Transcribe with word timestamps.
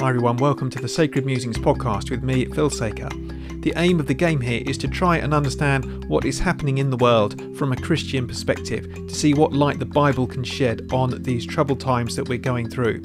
Hi 0.00 0.10
everyone, 0.10 0.36
welcome 0.36 0.70
to 0.70 0.78
the 0.78 0.86
Sacred 0.86 1.26
Musings 1.26 1.58
podcast 1.58 2.08
with 2.08 2.22
me, 2.22 2.44
Phill 2.44 2.70
Sacre. 2.70 3.08
The 3.62 3.72
aim 3.74 3.98
of 3.98 4.06
the 4.06 4.14
game 4.14 4.40
here 4.40 4.62
is 4.64 4.78
to 4.78 4.86
try 4.86 5.16
and 5.16 5.34
understand 5.34 6.04
what 6.04 6.24
is 6.24 6.38
happening 6.38 6.78
in 6.78 6.88
the 6.88 6.96
world 6.96 7.56
from 7.58 7.72
a 7.72 7.76
Christian 7.76 8.28
perspective, 8.28 8.94
to 8.94 9.12
see 9.12 9.34
what 9.34 9.52
light 9.52 9.80
the 9.80 9.84
Bible 9.84 10.28
can 10.28 10.44
shed 10.44 10.88
on 10.92 11.20
these 11.24 11.44
troubled 11.44 11.80
times 11.80 12.14
that 12.14 12.28
we're 12.28 12.38
going 12.38 12.70
through. 12.70 13.02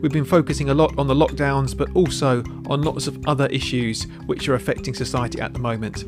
We've 0.00 0.12
been 0.12 0.24
focusing 0.24 0.70
a 0.70 0.74
lot 0.74 0.96
on 0.96 1.08
the 1.08 1.16
lockdowns, 1.16 1.76
but 1.76 1.90
also 1.96 2.44
on 2.70 2.82
lots 2.82 3.08
of 3.08 3.26
other 3.26 3.46
issues 3.46 4.04
which 4.26 4.48
are 4.48 4.54
affecting 4.54 4.94
society 4.94 5.40
at 5.40 5.52
the 5.52 5.58
moment. 5.58 6.04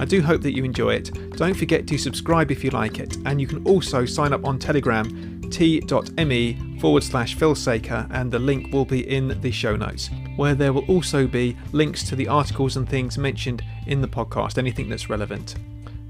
I 0.00 0.04
do 0.04 0.20
hope 0.20 0.42
that 0.42 0.56
you 0.56 0.64
enjoy 0.64 0.94
it. 0.94 1.36
Don't 1.36 1.54
forget 1.54 1.86
to 1.86 1.96
subscribe 1.96 2.50
if 2.50 2.64
you 2.64 2.70
like 2.70 2.98
it, 2.98 3.18
and 3.24 3.40
you 3.40 3.46
can 3.46 3.64
also 3.64 4.04
sign 4.04 4.32
up 4.32 4.44
on 4.44 4.58
Telegram 4.58 5.29
t.me 5.50 6.78
forward 6.80 7.02
slash 7.02 7.34
Phill 7.34 7.54
Sacre, 7.54 8.06
and 8.10 8.30
the 8.30 8.38
link 8.38 8.72
will 8.72 8.84
be 8.84 9.08
in 9.08 9.40
the 9.40 9.50
show 9.50 9.76
notes, 9.76 10.10
where 10.36 10.54
there 10.54 10.72
will 10.72 10.86
also 10.86 11.26
be 11.26 11.56
links 11.72 12.08
to 12.08 12.16
the 12.16 12.28
articles 12.28 12.76
and 12.76 12.88
things 12.88 13.18
mentioned 13.18 13.62
in 13.86 14.00
the 14.00 14.08
podcast, 14.08 14.58
anything 14.58 14.88
that's 14.88 15.10
relevant. 15.10 15.56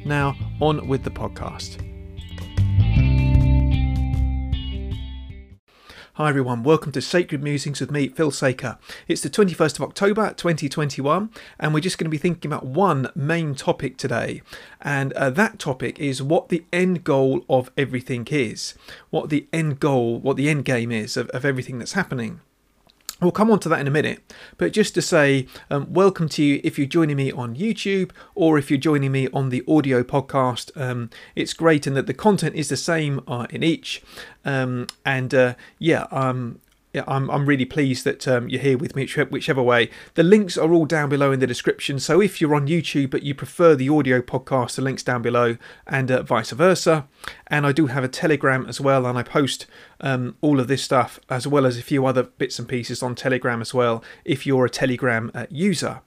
Now, 0.05 0.37
on 0.61 0.87
with 0.87 1.03
the 1.05 1.11
podcast. 1.11 1.90
Hi 6.21 6.29
everyone, 6.29 6.63
welcome 6.65 6.93
to 6.93 7.01
Sacred 7.01 7.43
Musings 7.43 7.81
with 7.81 7.91
me, 7.91 8.07
Phill 8.07 8.31
Sacre. 8.31 8.77
It's 9.09 9.23
the 9.23 9.31
21st 9.31 9.77
of 9.77 9.89
October 9.89 10.35
2021, 10.35 11.31
and 11.59 11.73
we're 11.73 11.81
just 11.81 11.97
going 11.97 12.05
to 12.05 12.11
be 12.11 12.19
thinking 12.19 12.53
about 12.53 12.67
one 12.67 13.09
main 13.15 13.55
topic 13.55 13.97
today. 13.97 14.43
And 14.83 15.15
uh, 15.15 15.31
that 15.31 15.59
topic 15.59 15.99
is 15.99 16.23
what 16.23 16.51
the 16.51 16.63
end 16.75 17.05
goal 17.05 17.47
of 17.49 17.71
everything 17.75 18.27
is. 18.31 18.75
What 19.09 19.31
the 19.31 19.47
end 19.51 19.81
goal, 19.81 20.21
what 20.21 20.37
the 20.37 20.51
end 20.51 20.67
game 20.67 20.93
is 20.93 21.17
of, 21.17 21.31
of 21.31 21.47
everything 21.47 21.79
that's 21.79 21.95
happening. 21.95 22.43
We'll 23.21 23.33
come 23.33 23.51
on 23.51 23.61
to 23.61 23.69
that 23.69 23.81
in 23.81 23.87
a 23.87 23.91
minute, 23.91 24.33
but 24.57 24.73
just 24.73 24.95
to 24.95 25.03
say, 25.03 25.47
um, 25.71 25.93
welcome 25.93 26.27
to 26.31 26.43
you 26.43 26.59
if 26.65 26.79
you're 26.79 26.87
joining 26.87 27.17
me 27.17 27.31
on 27.31 27.55
YouTube 27.55 28.13
or 28.35 28.57
if 28.57 28.71
you're 28.71 28.79
joining 28.79 29.13
me 29.13 29.29
on 29.29 29.51
the 29.51 29.63
audio 29.69 30.03
podcast. 30.03 30.75
Um, 30.81 31.11
it's 31.37 31.53
great 31.53 31.87
and 31.87 31.95
that 31.99 32.07
the 32.07 32.15
content 32.15 32.57
is 32.57 32.71
the 32.71 32.79
same 32.79 33.21
uh, 33.29 33.47
in 33.51 33.63
each. 33.63 34.03
Um, 34.43 34.87
and 35.05 35.35
uh, 35.35 35.55
yeah, 35.79 36.07
um, 36.11 36.61
yeah, 36.93 37.05
I'm, 37.07 37.31
I'm 37.31 37.47
really 37.47 37.65
pleased 37.65 38.05
that 38.05 38.27
um, 38.27 38.49
you're 38.49 38.61
here 38.61 38.77
with 38.77 38.97
me, 38.97 39.07
whichever 39.07 39.63
way. 39.63 39.91
The 40.15 40.25
links 40.25 40.59
are 40.59 40.73
all 40.73 40.87
down 40.87 41.09
below 41.09 41.31
in 41.31 41.39
the 41.39 41.47
description. 41.47 42.01
So 42.01 42.21
if 42.21 42.41
you're 42.41 42.55
on 42.55 42.67
YouTube 42.67 43.11
but 43.11 43.23
you 43.23 43.33
prefer 43.35 43.77
the 43.77 43.89
audio 43.89 44.21
podcast, 44.21 44.75
the 44.75 44.83
links 44.83 45.05
down 45.05 45.23
below, 45.23 45.57
and 45.87 46.11
uh, 46.11 46.23
vice 46.25 46.51
versa. 46.51 47.07
And 47.47 47.65
I 47.65 47.73
do 47.73 47.87
have 47.87 48.03
a 48.03 48.09
Telegram 48.09 48.67
as 48.67 48.81
well, 48.81 49.07
and 49.07 49.17
I 49.17 49.23
post 49.23 49.67
um, 50.01 50.37
all 50.41 50.59
of 50.59 50.67
this 50.67 50.83
stuff 50.83 51.21
as 51.29 51.47
well 51.47 51.65
as 51.65 51.79
a 51.79 51.83
few 51.83 52.07
other 52.07 52.25
bits 52.25 52.59
and 52.59 52.69
pieces 52.69 53.03
on 53.03 53.15
Telegram 53.15 53.61
as 53.61 53.73
well. 53.73 54.03
If 54.25 54.45
you're 54.45 54.67
a 54.67 54.71
Telegram 54.71 55.31
uh, 55.35 55.47
user. 55.49 56.01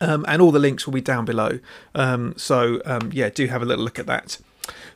Um, 0.00 0.24
and 0.26 0.42
all 0.42 0.50
the 0.50 0.58
links 0.58 0.84
will 0.84 0.94
be 0.94 1.00
down 1.00 1.24
below. 1.24 1.60
Um, 1.94 2.34
so 2.36 2.80
um, 2.86 3.10
yeah, 3.12 3.28
do 3.28 3.46
have 3.46 3.62
a 3.62 3.64
little 3.64 3.84
look 3.84 4.00
at 4.00 4.06
that. 4.06 4.38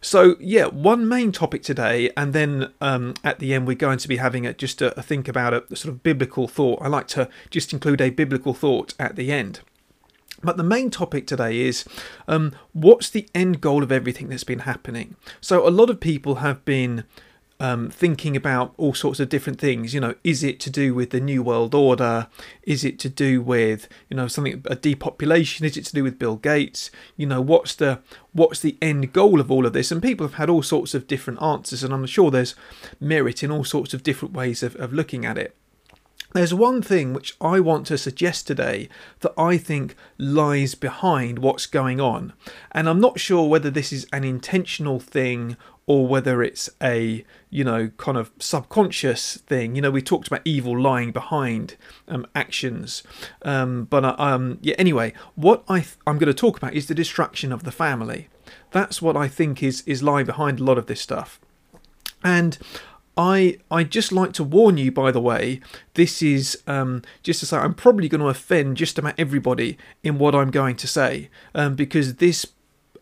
So 0.01 0.37
yeah, 0.39 0.67
one 0.67 1.09
main 1.09 1.33
topic 1.33 1.63
today, 1.63 2.11
and 2.17 2.33
then 2.33 2.73
um, 2.81 3.15
at 3.25 3.39
the 3.39 3.55
end 3.55 3.67
we're 3.67 3.75
going 3.75 3.99
to 3.99 4.09
be 4.09 4.17
having 4.17 4.47
a, 4.47 4.53
just 4.53 4.81
a, 4.83 4.97
a 4.99 5.03
think 5.03 5.29
about 5.29 5.55
a, 5.55 5.65
a 5.71 5.77
sort 5.77 5.95
of 5.95 6.03
biblical 6.03 6.49
thought. 6.49 6.81
I 6.83 6.89
like 6.89 7.09
to 7.09 7.29
just 7.51 7.73
include 7.73 8.01
a 8.01 8.11
biblical 8.11 8.55
thought 8.55 8.95
at 8.99 9.17
the 9.17 9.33
end. 9.33 9.61
But 10.43 10.59
the 10.59 10.63
main 10.63 10.91
topic 10.91 11.27
today 11.27 11.61
is 11.61 11.85
um, 12.29 12.55
what's 12.73 13.09
the 13.09 13.27
end 13.35 13.61
goal 13.61 13.83
of 13.83 13.91
everything 13.91 14.29
that's 14.29 14.45
been 14.45 14.61
happening? 14.61 15.17
So, 15.41 15.67
a 15.67 15.71
lot 15.71 15.91
of 15.91 15.99
people 15.99 16.37
have 16.37 16.65
been 16.65 17.05
um, 17.59 17.91
thinking 17.91 18.37
about 18.37 18.75
all 18.77 18.95
sorts 18.95 19.21
of 19.21 19.29
different 19.29 19.59
things. 19.59 19.95
You 19.95 20.01
know, 20.01 20.15
is 20.23 20.43
it 20.43 20.61
to 20.61 20.71
do 20.71 20.95
with 20.95 21.11
the 21.11 21.21
New 21.21 21.43
World 21.43 21.75
Order? 21.75 22.29
Is 22.63 22.85
it 22.85 22.99
to 23.01 23.09
do 23.09 23.41
with 23.41 23.89
you 24.09 24.17
know 24.17 24.29
something 24.29 24.63
a 24.67 24.77
depopulation? 24.77 25.65
Is 25.65 25.77
it 25.77 25.87
to 25.87 25.95
do 25.95 26.05
with 26.05 26.19
Bill 26.19 26.37
Gates? 26.37 26.91
You 27.17 27.27
know, 27.27 27.41
what's 27.41 27.75
the 27.75 28.01
what's 28.33 28.61
the 28.61 28.77
end 28.83 29.13
goal 29.13 29.41
of 29.41 29.51
all 29.51 29.67
of 29.67 29.73
this? 29.73 29.91
And 29.91 30.03
people 30.03 30.27
have 30.27 30.35
had 30.35 30.51
all 30.51 30.63
sorts 30.63 30.95
of 30.95 31.07
different 31.07 31.43
answers, 31.43 31.83
and 31.83 31.93
I'm 31.95 32.07
sure 32.07 32.31
there's 32.31 32.55
merit 33.01 33.43
in 33.43 33.51
all 33.51 33.65
sorts 33.65 33.95
of 33.95 34.03
different 34.03 34.35
ways 34.35 34.63
of, 34.63 34.77
of 34.77 34.93
looking 34.93 35.25
at 35.25 35.39
it. 35.39 35.57
There's 36.33 36.53
one 36.53 36.83
thing 36.83 37.15
which 37.15 37.35
I 37.41 37.61
want 37.61 37.87
to 37.87 37.97
suggest 37.97 38.47
today 38.47 38.91
that 39.21 39.33
I 39.39 39.57
think 39.57 39.97
lies 40.19 40.75
behind 40.75 41.39
what's 41.39 41.65
going 41.65 41.99
on. 41.99 42.35
And 42.73 42.91
I'm 42.91 43.01
not 43.01 43.19
sure 43.19 43.49
whether 43.49 43.71
this 43.71 43.91
is 43.91 44.07
an 44.13 44.23
intentional 44.23 45.01
thing 45.01 45.57
or 45.87 46.07
whether 46.07 46.43
it's 46.43 46.69
a 46.83 47.25
you 47.51 47.65
know 47.65 47.89
kind 47.97 48.19
of 48.19 48.31
subconscious 48.39 49.37
thing. 49.39 49.77
You 49.77 49.83
know 49.83 49.91
we 49.91 50.03
talked 50.03 50.27
about 50.27 50.43
evil 50.45 50.79
lying 50.79 51.13
behind 51.13 51.77
um, 52.09 52.27
actions. 52.35 53.03
Um, 53.43 53.85
but 53.85 54.05
uh, 54.05 54.17
um, 54.19 54.59
yeah 54.63 54.75
anyway 54.79 55.13
what 55.35 55.65
I 55.69 55.81
th- 55.81 55.97
i'm 56.07 56.19
going 56.19 56.33
to 56.33 56.35
talk 56.35 56.57
about 56.57 56.75
is 56.75 56.87
the 56.87 56.95
destruction 56.95 57.53
of 57.53 57.65
the 57.65 57.73
family. 57.73 58.29
That's 58.73 59.01
what 59.01 59.17
i 59.17 59.29
think 59.29 59.63
is 59.63 59.83
is 59.87 60.03
lying 60.03 60.27
behind 60.27 60.61
a 60.61 60.65
lot 60.65 60.79
of 60.79 60.87
this 60.87 61.01
stuff. 61.01 61.41
And 62.25 62.59
I 63.17 63.59
I 63.71 63.85
just 63.85 64.13
like 64.13 64.33
to 64.35 64.45
warn 64.45 64.77
you, 64.77 64.93
by 64.93 65.11
the 65.11 65.21
way, 65.21 65.61
this 65.95 66.21
is 66.21 66.63
um, 66.67 67.03
just 67.23 67.41
to 67.41 67.47
say 67.47 67.57
I'm 67.57 67.75
probably 67.75 68.09
going 68.09 68.21
to 68.21 68.29
offend 68.29 68.77
just 68.77 68.99
about 68.99 69.15
everybody 69.17 69.79
in 70.03 70.19
what 70.19 70.35
I'm 70.35 70.51
going 70.51 70.77
to 70.77 70.87
say, 70.87 71.31
um, 71.55 71.75
because 71.75 72.17
this 72.17 72.47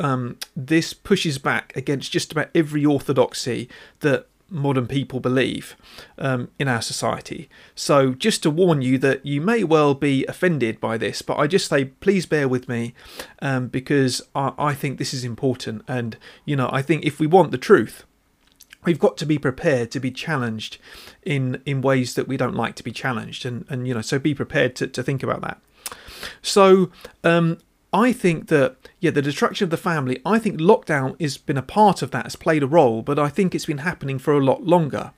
um, 0.01 0.39
this 0.55 0.93
pushes 0.93 1.39
back 1.39 1.75
against 1.77 2.13
just 2.13 2.33
about 2.33 2.51
every 2.55 2.85
orthodoxy 2.85 3.69
that 4.01 4.27
modern 4.51 4.87
people 4.87 5.21
believe 5.21 5.77
um, 6.19 6.49
in 6.59 6.69
our 6.69 6.83
society. 6.83 7.49
So, 7.75 8.15
just 8.15 8.43
to 8.45 8.51
warn 8.51 8.83
you 8.83 8.99
that 8.99 9.25
you 9.25 9.41
may 9.41 9.65
well 9.65 9.95
be 9.95 10.25
offended 10.27 10.81
by 10.81 10.99
this, 10.99 11.23
but 11.23 11.39
I 11.39 11.47
just 11.47 11.69
say 11.69 11.87
please 11.87 12.27
bear 12.27 12.49
with 12.49 12.69
me 12.69 12.95
um, 13.43 13.69
because 13.69 14.23
I, 14.35 14.53
I 14.59 14.75
think 14.75 14.99
this 14.99 15.15
is 15.15 15.25
important. 15.25 15.83
And, 15.89 16.17
you 16.45 16.57
know, 16.57 16.69
I 16.73 16.83
think 16.83 17.05
if 17.05 17.19
we 17.19 17.27
want 17.27 17.51
the 17.51 17.59
truth, 17.59 18.05
we've 18.85 18.99
got 18.99 19.17
to 19.19 19.27
be 19.27 19.39
prepared 19.39 19.91
to 19.91 20.01
be 20.01 20.11
challenged 20.11 20.79
in 21.23 21.61
in 21.65 21.81
ways 21.81 22.15
that 22.15 22.29
we 22.29 22.37
don't 22.37 22.55
like 22.55 22.75
to 22.77 22.83
be 22.83 22.93
challenged 22.93 23.47
and 23.47 23.65
and 23.71 23.89
you 23.89 23.95
know 23.95 24.03
so 24.03 24.19
be 24.19 24.35
prepared 24.35 24.77
to, 24.77 24.87
to 24.87 25.03
think 25.03 25.23
about 25.23 25.41
that 25.41 25.59
so 26.43 26.91
um, 27.23 27.59
I 27.95 28.13
think 28.13 28.49
that 28.49 28.77
yeah, 28.99 29.13
the 29.13 29.23
destruction 29.23 29.65
of 29.65 29.71
the 29.71 29.77
family. 29.77 30.21
I 30.27 30.41
think 30.41 30.59
lockdown 30.59 31.19
has 31.21 31.39
been 31.39 31.57
a 31.57 31.63
part 31.63 32.03
of 32.03 32.11
that, 32.11 32.25
has 32.25 32.35
played 32.35 32.65
a 32.65 32.67
role, 32.67 33.03
but 33.03 33.21
I 33.21 33.29
think 33.29 33.55
it's 33.55 33.67
been 33.67 33.79
happening 33.79 34.19
for 34.19 34.35
a 34.35 34.45
lot 34.45 34.65
longer. 34.65 35.13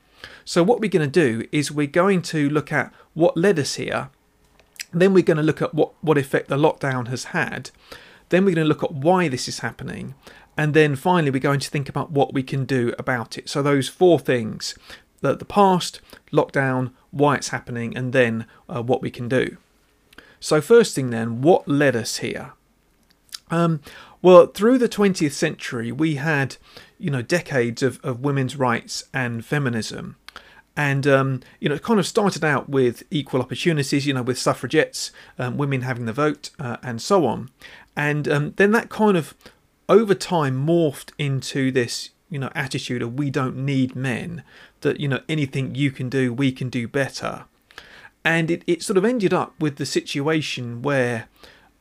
So 0.44 0.62
what 0.62 0.80
we're 0.80 0.90
going 0.90 1.10
to 1.10 1.20
do 1.28 1.48
is 1.50 1.72
we're 1.72 1.86
going 1.86 2.20
to 2.22 2.50
look 2.50 2.70
at 2.72 2.92
what 3.14 3.34
led 3.34 3.58
us 3.58 3.76
here. 3.76 4.10
Then 4.92 5.14
we're 5.14 5.24
going 5.24 5.38
to 5.38 5.42
look 5.42 5.62
at 5.62 5.74
what 5.74 5.92
what 6.02 6.18
effect 6.18 6.48
the 6.48 6.58
lockdown 6.58 7.08
has 7.08 7.24
had. 7.24 7.70
Then 8.28 8.44
we're 8.44 8.54
going 8.54 8.66
to 8.66 8.68
look 8.68 8.82
at 8.82 8.92
why 8.92 9.28
this 9.28 9.48
is 9.48 9.60
happening, 9.60 10.14
and 10.54 10.74
then 10.74 10.96
finally 10.96 11.30
we're 11.30 11.38
going 11.38 11.60
to 11.60 11.70
think 11.70 11.88
about 11.88 12.10
what 12.10 12.34
we 12.34 12.42
can 12.42 12.66
do 12.66 12.94
about 12.98 13.38
it. 13.38 13.48
So 13.48 13.62
those 13.62 13.88
four 13.88 14.18
things: 14.18 14.74
the, 15.22 15.34
the 15.34 15.46
past, 15.46 16.02
lockdown, 16.30 16.92
why 17.10 17.36
it's 17.36 17.48
happening, 17.48 17.96
and 17.96 18.12
then 18.12 18.44
uh, 18.68 18.82
what 18.82 19.00
we 19.00 19.10
can 19.10 19.30
do. 19.30 19.56
So 20.40 20.60
first 20.60 20.94
thing 20.94 21.08
then, 21.08 21.40
what 21.40 21.66
led 21.66 21.96
us 21.96 22.18
here? 22.18 22.52
Um, 23.50 23.80
well, 24.22 24.46
through 24.46 24.78
the 24.78 24.88
20th 24.88 25.32
century, 25.32 25.92
we 25.92 26.16
had, 26.16 26.56
you 26.98 27.10
know, 27.10 27.22
decades 27.22 27.82
of, 27.82 28.00
of 28.02 28.20
women's 28.20 28.56
rights 28.56 29.04
and 29.14 29.44
feminism. 29.44 30.16
And, 30.76 31.06
um, 31.06 31.40
you 31.58 31.68
know, 31.68 31.76
it 31.76 31.82
kind 31.82 31.98
of 31.98 32.06
started 32.06 32.44
out 32.44 32.68
with 32.68 33.02
equal 33.10 33.40
opportunities, 33.40 34.06
you 34.06 34.12
know, 34.12 34.22
with 34.22 34.38
suffragettes, 34.38 35.10
um, 35.38 35.56
women 35.56 35.82
having 35.82 36.04
the 36.04 36.12
vote, 36.12 36.50
uh, 36.58 36.76
and 36.82 37.00
so 37.00 37.24
on. 37.24 37.50
And 37.96 38.28
um, 38.28 38.52
then 38.56 38.72
that 38.72 38.90
kind 38.90 39.16
of, 39.16 39.34
over 39.88 40.14
time, 40.14 40.66
morphed 40.66 41.12
into 41.18 41.72
this, 41.72 42.10
you 42.28 42.38
know, 42.38 42.50
attitude 42.54 43.00
of 43.00 43.14
we 43.14 43.30
don't 43.30 43.56
need 43.56 43.96
men, 43.96 44.42
that, 44.82 45.00
you 45.00 45.08
know, 45.08 45.20
anything 45.28 45.74
you 45.74 45.90
can 45.90 46.10
do, 46.10 46.32
we 46.32 46.52
can 46.52 46.68
do 46.68 46.86
better. 46.86 47.46
And 48.22 48.50
it, 48.50 48.62
it 48.66 48.82
sort 48.82 48.98
of 48.98 49.04
ended 49.04 49.32
up 49.32 49.54
with 49.58 49.76
the 49.76 49.86
situation 49.86 50.82
where, 50.82 51.28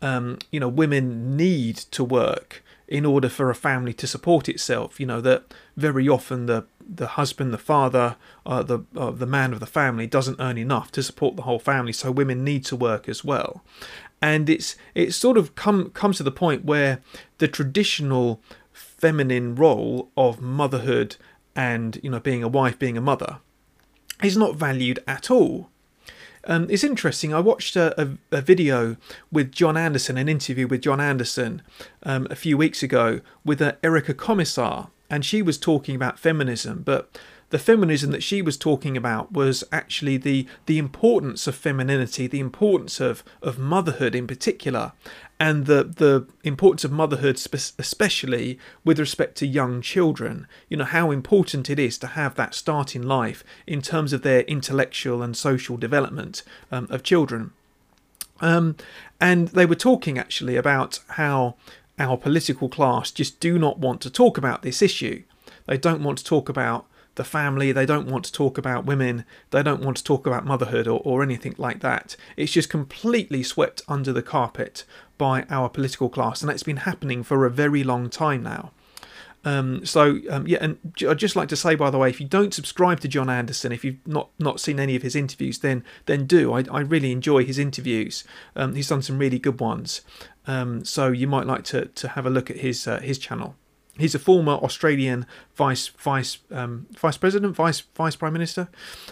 um, 0.01 0.39
you 0.51 0.59
know, 0.59 0.67
women 0.67 1.35
need 1.35 1.77
to 1.77 2.03
work 2.03 2.63
in 2.87 3.05
order 3.05 3.29
for 3.29 3.49
a 3.49 3.55
family 3.55 3.93
to 3.93 4.07
support 4.07 4.47
itself. 4.47 4.99
You 4.99 5.05
know 5.05 5.21
that 5.21 5.53
very 5.75 6.07
often 6.07 6.45
the 6.45 6.65
the 6.87 7.07
husband, 7.07 7.53
the 7.53 7.57
father, 7.57 8.15
uh, 8.45 8.63
the 8.63 8.79
uh, 8.95 9.11
the 9.11 9.25
man 9.25 9.53
of 9.53 9.59
the 9.59 9.65
family 9.65 10.07
doesn't 10.07 10.39
earn 10.39 10.57
enough 10.57 10.91
to 10.91 11.03
support 11.03 11.35
the 11.35 11.43
whole 11.43 11.59
family, 11.59 11.93
so 11.93 12.11
women 12.11 12.43
need 12.43 12.63
to 12.65 12.75
work 12.75 13.09
as 13.09 13.23
well. 13.23 13.63
And 14.21 14.49
it's 14.49 14.75
it's 14.93 15.15
sort 15.15 15.37
of 15.37 15.55
come 15.55 15.89
comes 15.91 16.17
to 16.17 16.23
the 16.23 16.31
point 16.31 16.65
where 16.65 17.01
the 17.39 17.47
traditional 17.47 18.41
feminine 18.71 19.55
role 19.55 20.09
of 20.17 20.41
motherhood 20.41 21.15
and 21.55 21.99
you 22.03 22.09
know 22.09 22.19
being 22.19 22.43
a 22.43 22.47
wife, 22.47 22.77
being 22.77 22.97
a 22.97 23.01
mother, 23.01 23.39
is 24.23 24.37
not 24.37 24.55
valued 24.55 24.99
at 25.07 25.31
all. 25.31 25.69
Um, 26.47 26.67
it's 26.69 26.83
interesting. 26.83 27.33
I 27.33 27.39
watched 27.39 27.75
a, 27.75 27.99
a, 28.01 28.09
a, 28.31 28.41
video 28.41 28.97
with 29.31 29.51
John 29.51 29.75
Anderson, 29.75 30.17
an 30.17 30.29
interview 30.29 30.67
with 30.67 30.81
John 30.81 31.01
Anderson 31.01 31.61
um, 32.03 32.27
a 32.29 32.35
few 32.35 32.55
weeks 32.57 32.83
ago 32.83 33.21
with 33.43 33.61
uh, 33.61 33.73
Erica 33.83 34.13
Komisar. 34.13 34.89
and 35.09 35.25
she 35.25 35.41
was 35.41 35.57
talking 35.57 35.95
about 35.95 36.19
feminism, 36.19 36.83
but 36.83 37.17
the 37.49 37.59
feminism 37.59 38.11
that 38.11 38.23
she 38.23 38.41
was 38.41 38.57
talking 38.57 38.97
about 38.97 39.31
was 39.31 39.63
actually 39.71 40.17
the 40.17 40.47
the 40.65 40.77
importance 40.77 41.47
of 41.47 41.55
femininity, 41.55 42.27
the 42.27 42.39
importance 42.39 42.99
of 42.99 43.23
of 43.41 43.59
motherhood 43.59 44.15
in 44.15 44.27
particular, 44.27 44.93
and 45.39 45.65
the 45.65 45.83
the 45.83 46.27
importance 46.43 46.83
of 46.83 46.91
motherhood 46.91 47.35
especially 47.35 48.59
with 48.83 48.99
respect 48.99 49.35
to 49.37 49.47
young 49.47 49.81
children. 49.81 50.47
You 50.69 50.77
know 50.77 50.85
how 50.85 51.11
important 51.11 51.69
it 51.69 51.79
is 51.79 51.97
to 51.99 52.07
have 52.07 52.35
that 52.35 52.55
start 52.55 52.95
in 52.95 53.03
life 53.03 53.43
in 53.67 53.81
terms 53.81 54.13
of 54.13 54.23
their 54.23 54.41
intellectual 54.41 55.21
and 55.21 55.37
social 55.37 55.77
development 55.77 56.43
um, 56.71 56.87
of 56.89 57.03
children. 57.03 57.51
Um, 58.41 58.75
and 59.21 59.49
they 59.49 59.65
were 59.65 59.75
talking 59.75 60.17
actually 60.17 60.57
about 60.57 60.99
how 61.09 61.55
our 61.97 62.17
political 62.17 62.67
class 62.67 63.11
just 63.11 63.39
do 63.39 63.57
not 63.57 63.79
want 63.79 64.01
to 64.01 64.09
talk 64.09 64.37
about 64.37 64.61
this 64.61 64.81
issue. 64.81 65.23
They 65.67 65.77
don't 65.77 66.03
want 66.03 66.17
to 66.17 66.23
talk 66.23 66.49
about 66.49 66.85
the 67.15 67.23
family, 67.23 67.71
they 67.71 67.85
don't 67.85 68.07
want 68.07 68.25
to 68.25 68.31
talk 68.31 68.57
about 68.57 68.85
women, 68.85 69.25
they 69.51 69.63
don't 69.63 69.83
want 69.83 69.97
to 69.97 70.03
talk 70.03 70.27
about 70.27 70.45
motherhood 70.45 70.87
or, 70.87 71.01
or 71.03 71.23
anything 71.23 71.55
like 71.57 71.81
that. 71.81 72.15
It's 72.37 72.51
just 72.51 72.69
completely 72.69 73.43
swept 73.43 73.81
under 73.87 74.13
the 74.13 74.21
carpet 74.21 74.83
by 75.17 75.45
our 75.49 75.69
political 75.69 76.09
class, 76.09 76.41
and 76.41 76.49
that's 76.49 76.63
been 76.63 76.77
happening 76.77 77.23
for 77.23 77.45
a 77.45 77.51
very 77.51 77.83
long 77.83 78.09
time 78.09 78.43
now. 78.43 78.71
Um, 79.45 79.85
so 79.85 80.19
um, 80.31 80.47
yeah, 80.47 80.57
and 80.59 80.77
I'd 81.07 81.19
just 81.19 81.35
like 81.35 81.49
to 81.49 81.55
say, 81.55 81.75
by 81.75 81.91
the 81.91 81.99
way, 81.99 82.09
if 82.09 82.19
you 82.19 82.27
don't 82.27 82.53
subscribe 82.53 82.99
to 83.01 83.07
John 83.07 83.29
Anderson, 83.29 83.71
if 83.71 83.85
you've 83.85 84.05
not 84.05 84.29
not 84.39 84.59
seen 84.59 84.79
any 84.79 84.95
of 84.95 85.03
his 85.03 85.15
interviews, 85.15 85.59
then 85.59 85.83
then 86.07 86.25
do. 86.25 86.51
I, 86.51 86.63
I 86.71 86.79
really 86.79 87.11
enjoy 87.11 87.45
his 87.45 87.59
interviews. 87.59 88.23
Um, 88.55 88.73
he's 88.73 88.89
done 88.89 89.03
some 89.03 89.19
really 89.19 89.37
good 89.37 89.59
ones. 89.59 90.01
Um, 90.47 90.83
so 90.83 91.09
you 91.09 91.27
might 91.27 91.45
like 91.45 91.63
to 91.65 91.85
to 91.85 92.07
have 92.09 92.25
a 92.25 92.31
look 92.31 92.49
at 92.49 92.57
his 92.57 92.87
uh, 92.87 92.99
his 92.99 93.19
channel. 93.19 93.55
He's 93.97 94.15
a 94.15 94.19
former 94.19 94.53
Australian 94.53 95.25
vice 95.55 95.87
vice 95.87 96.39
um, 96.51 96.87
vice 96.97 97.17
president, 97.17 97.55
vice 97.55 97.81
vice 97.95 98.15
prime 98.15 98.33
minister. 98.33 98.67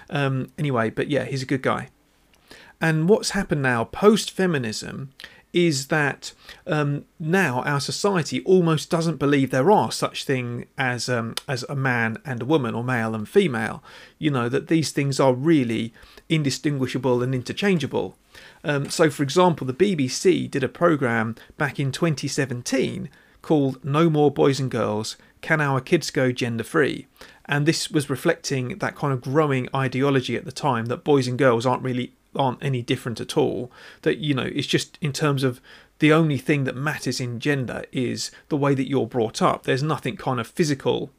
Um, 0.10 0.52
anyway, 0.58 0.90
but 0.90 1.10
yeah, 1.10 1.26
he's 1.26 1.42
a 1.42 1.48
good 1.48 1.62
guy. 1.62 1.90
And 2.82 3.08
what's 3.08 3.30
happened 3.30 3.62
now 3.62 3.86
post 3.86 4.32
feminism 4.32 5.12
is 5.54 5.88
that 5.88 6.34
um, 6.66 7.06
now 7.20 7.62
our 7.62 7.80
society 7.80 8.44
almost 8.44 8.90
doesn't 8.90 9.18
believe 9.18 9.52
there 9.52 9.72
are 9.72 9.92
such 9.92 10.26
thing 10.26 10.66
as 10.78 11.08
um, 11.08 11.36
as 11.48 11.64
a 11.70 11.76
man 11.76 12.18
and 12.26 12.42
a 12.42 12.46
woman 12.46 12.74
or 12.74 12.84
male 12.84 13.14
and 13.14 13.30
female. 13.30 13.84
You 14.18 14.32
know 14.32 14.50
that 14.50 14.68
these 14.68 14.92
things 14.92 15.20
are 15.20 15.34
really 15.34 15.94
indistinguishable 16.28 17.22
and 17.22 17.36
interchangeable. 17.36 18.18
Um, 18.64 18.90
so, 18.90 19.10
for 19.12 19.22
example, 19.22 19.68
the 19.68 19.74
BBC 19.74 20.50
did 20.50 20.64
a 20.64 20.70
program 20.70 21.36
back 21.58 21.80
in 21.80 21.92
2017 21.92 23.10
called 23.44 23.86
No 23.86 24.10
More 24.10 24.32
Boys 24.32 24.60
and 24.60 24.72
Girls 24.72 25.16
Can 25.42 25.62
Our 25.62 25.80
Kids 25.80 26.10
Go 26.10 26.32
Gender 26.32 26.64
Free? 26.64 27.06
And 27.46 27.68
this 27.68 27.92
was 27.92 28.10
reflecting 28.10 28.80
that 28.80 28.96
kind 28.96 29.14
of 29.14 29.22
growing 29.22 29.70
ideology 29.76 30.36
at 30.36 30.46
the 30.46 30.52
time 30.52 30.88
that 30.88 31.04
boys 31.04 31.28
and 31.28 31.38
girls 31.38 31.68
aren't 31.68 31.84
really 31.84 32.14
aren't 32.36 32.64
any 32.64 32.82
different 32.82 33.22
at 33.22 33.38
all. 33.38 33.72
That 34.02 34.18
you 34.18 34.34
know, 34.34 34.50
it's 34.56 34.66
just 34.66 34.98
in 35.02 35.14
terms 35.14 35.44
of 35.44 35.62
the 36.00 36.12
only 36.12 36.38
thing 36.38 36.64
that 36.64 36.76
matters 36.76 37.20
in 37.20 37.40
gender 37.40 37.84
is 37.92 38.32
the 38.50 38.58
way 38.58 38.74
that 38.74 38.90
you're 38.90 39.06
brought 39.06 39.42
up. 39.42 39.64
There's 39.64 39.84
nothing 39.84 40.18
kind 40.18 40.40
of 40.40 40.48
physical 40.48 41.12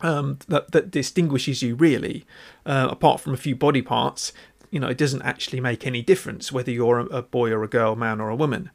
um, 0.00 0.38
that 0.48 0.72
that 0.72 0.90
distinguishes 0.90 1.62
you 1.62 1.74
really, 1.74 2.26
uh, 2.66 2.88
apart 2.90 3.20
from 3.20 3.32
a 3.32 3.38
few 3.38 3.56
body 3.56 3.82
parts. 3.82 4.32
You 4.70 4.80
know, 4.80 4.88
it 4.88 4.98
doesn't 4.98 5.22
actually 5.22 5.60
make 5.60 5.86
any 5.86 6.02
difference 6.02 6.50
whether 6.50 6.72
you're 6.72 6.98
a, 6.98 7.06
a 7.06 7.22
boy 7.22 7.50
or 7.50 7.62
a 7.62 7.68
girl, 7.68 7.94
man 7.94 8.20
or 8.20 8.28
a 8.28 8.36
woman. 8.36 8.70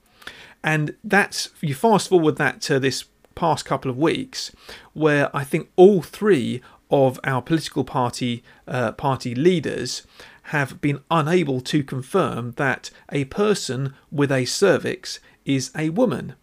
And 0.63 0.96
that's 1.04 1.50
you 1.62 1.74
fast 1.74 2.10
forward 2.10 2.38
that 2.38 2.62
to 2.62 2.80
this 2.80 3.06
past 3.36 3.66
couple 3.66 3.90
of 3.90 3.98
weeks, 3.98 4.52
where 4.94 5.36
I 5.36 5.44
think 5.44 5.69
all 5.75 6.02
three 6.02 6.62
of 6.90 7.19
our 7.24 7.42
political 7.42 7.84
party 7.84 8.44
uh, 8.68 8.92
party 8.92 9.34
leaders 9.34 10.06
have 10.44 10.81
been 10.81 11.00
unable 11.10 11.62
to 11.62 11.84
confirm 11.84 12.52
that 12.54 12.92
a 13.12 13.25
person 13.25 13.94
with 14.12 14.31
a 14.31 14.46
cervix 14.46 15.19
is 15.46 15.72
a 15.75 15.90
woman. 15.90 16.36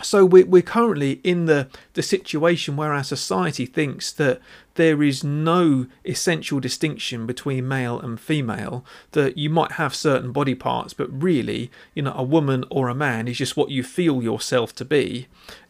So 0.00 0.24
we're, 0.24 0.62
currently 0.62 1.20
in 1.24 1.46
the, 1.46 1.68
the 1.94 2.02
situation 2.02 2.76
where 2.76 2.92
our 2.92 3.02
society 3.02 3.66
thinks 3.66 4.12
that 4.12 4.40
there 4.74 5.02
is 5.02 5.24
no 5.24 5.86
essential 6.04 6.60
distinction 6.60 7.26
between 7.26 7.66
male 7.66 7.98
and 7.98 8.20
female, 8.20 8.84
that 9.10 9.36
you 9.36 9.50
might 9.50 9.72
have 9.72 9.94
certain 9.96 10.30
body 10.30 10.54
parts, 10.54 10.94
but 10.94 11.08
really, 11.10 11.70
you 11.94 12.02
know, 12.02 12.14
a 12.14 12.22
woman 12.22 12.64
or 12.70 12.88
a 12.88 12.94
man 12.94 13.26
is 13.26 13.38
just 13.38 13.56
what 13.56 13.70
you 13.70 13.82
feel 13.82 14.22
yourself 14.22 14.72
to 14.76 14.84
be. 14.84 15.26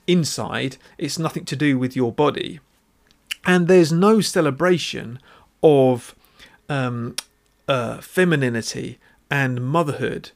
Inside, 0.07 0.77
it's 0.99 1.19
nothing 1.19 1.47
to 1.47 1.57
do 1.57 1.79
with 1.79 1.97
your 1.97 2.13
body. 2.13 2.61
And 3.47 3.67
there's 3.67 3.93
no 3.93 4.21
celebration 4.21 5.21
of 5.63 6.15
um, 6.69 7.17
uh, 7.67 7.99
femininity 8.03 8.99
and 9.31 9.63
motherhood 9.63 10.33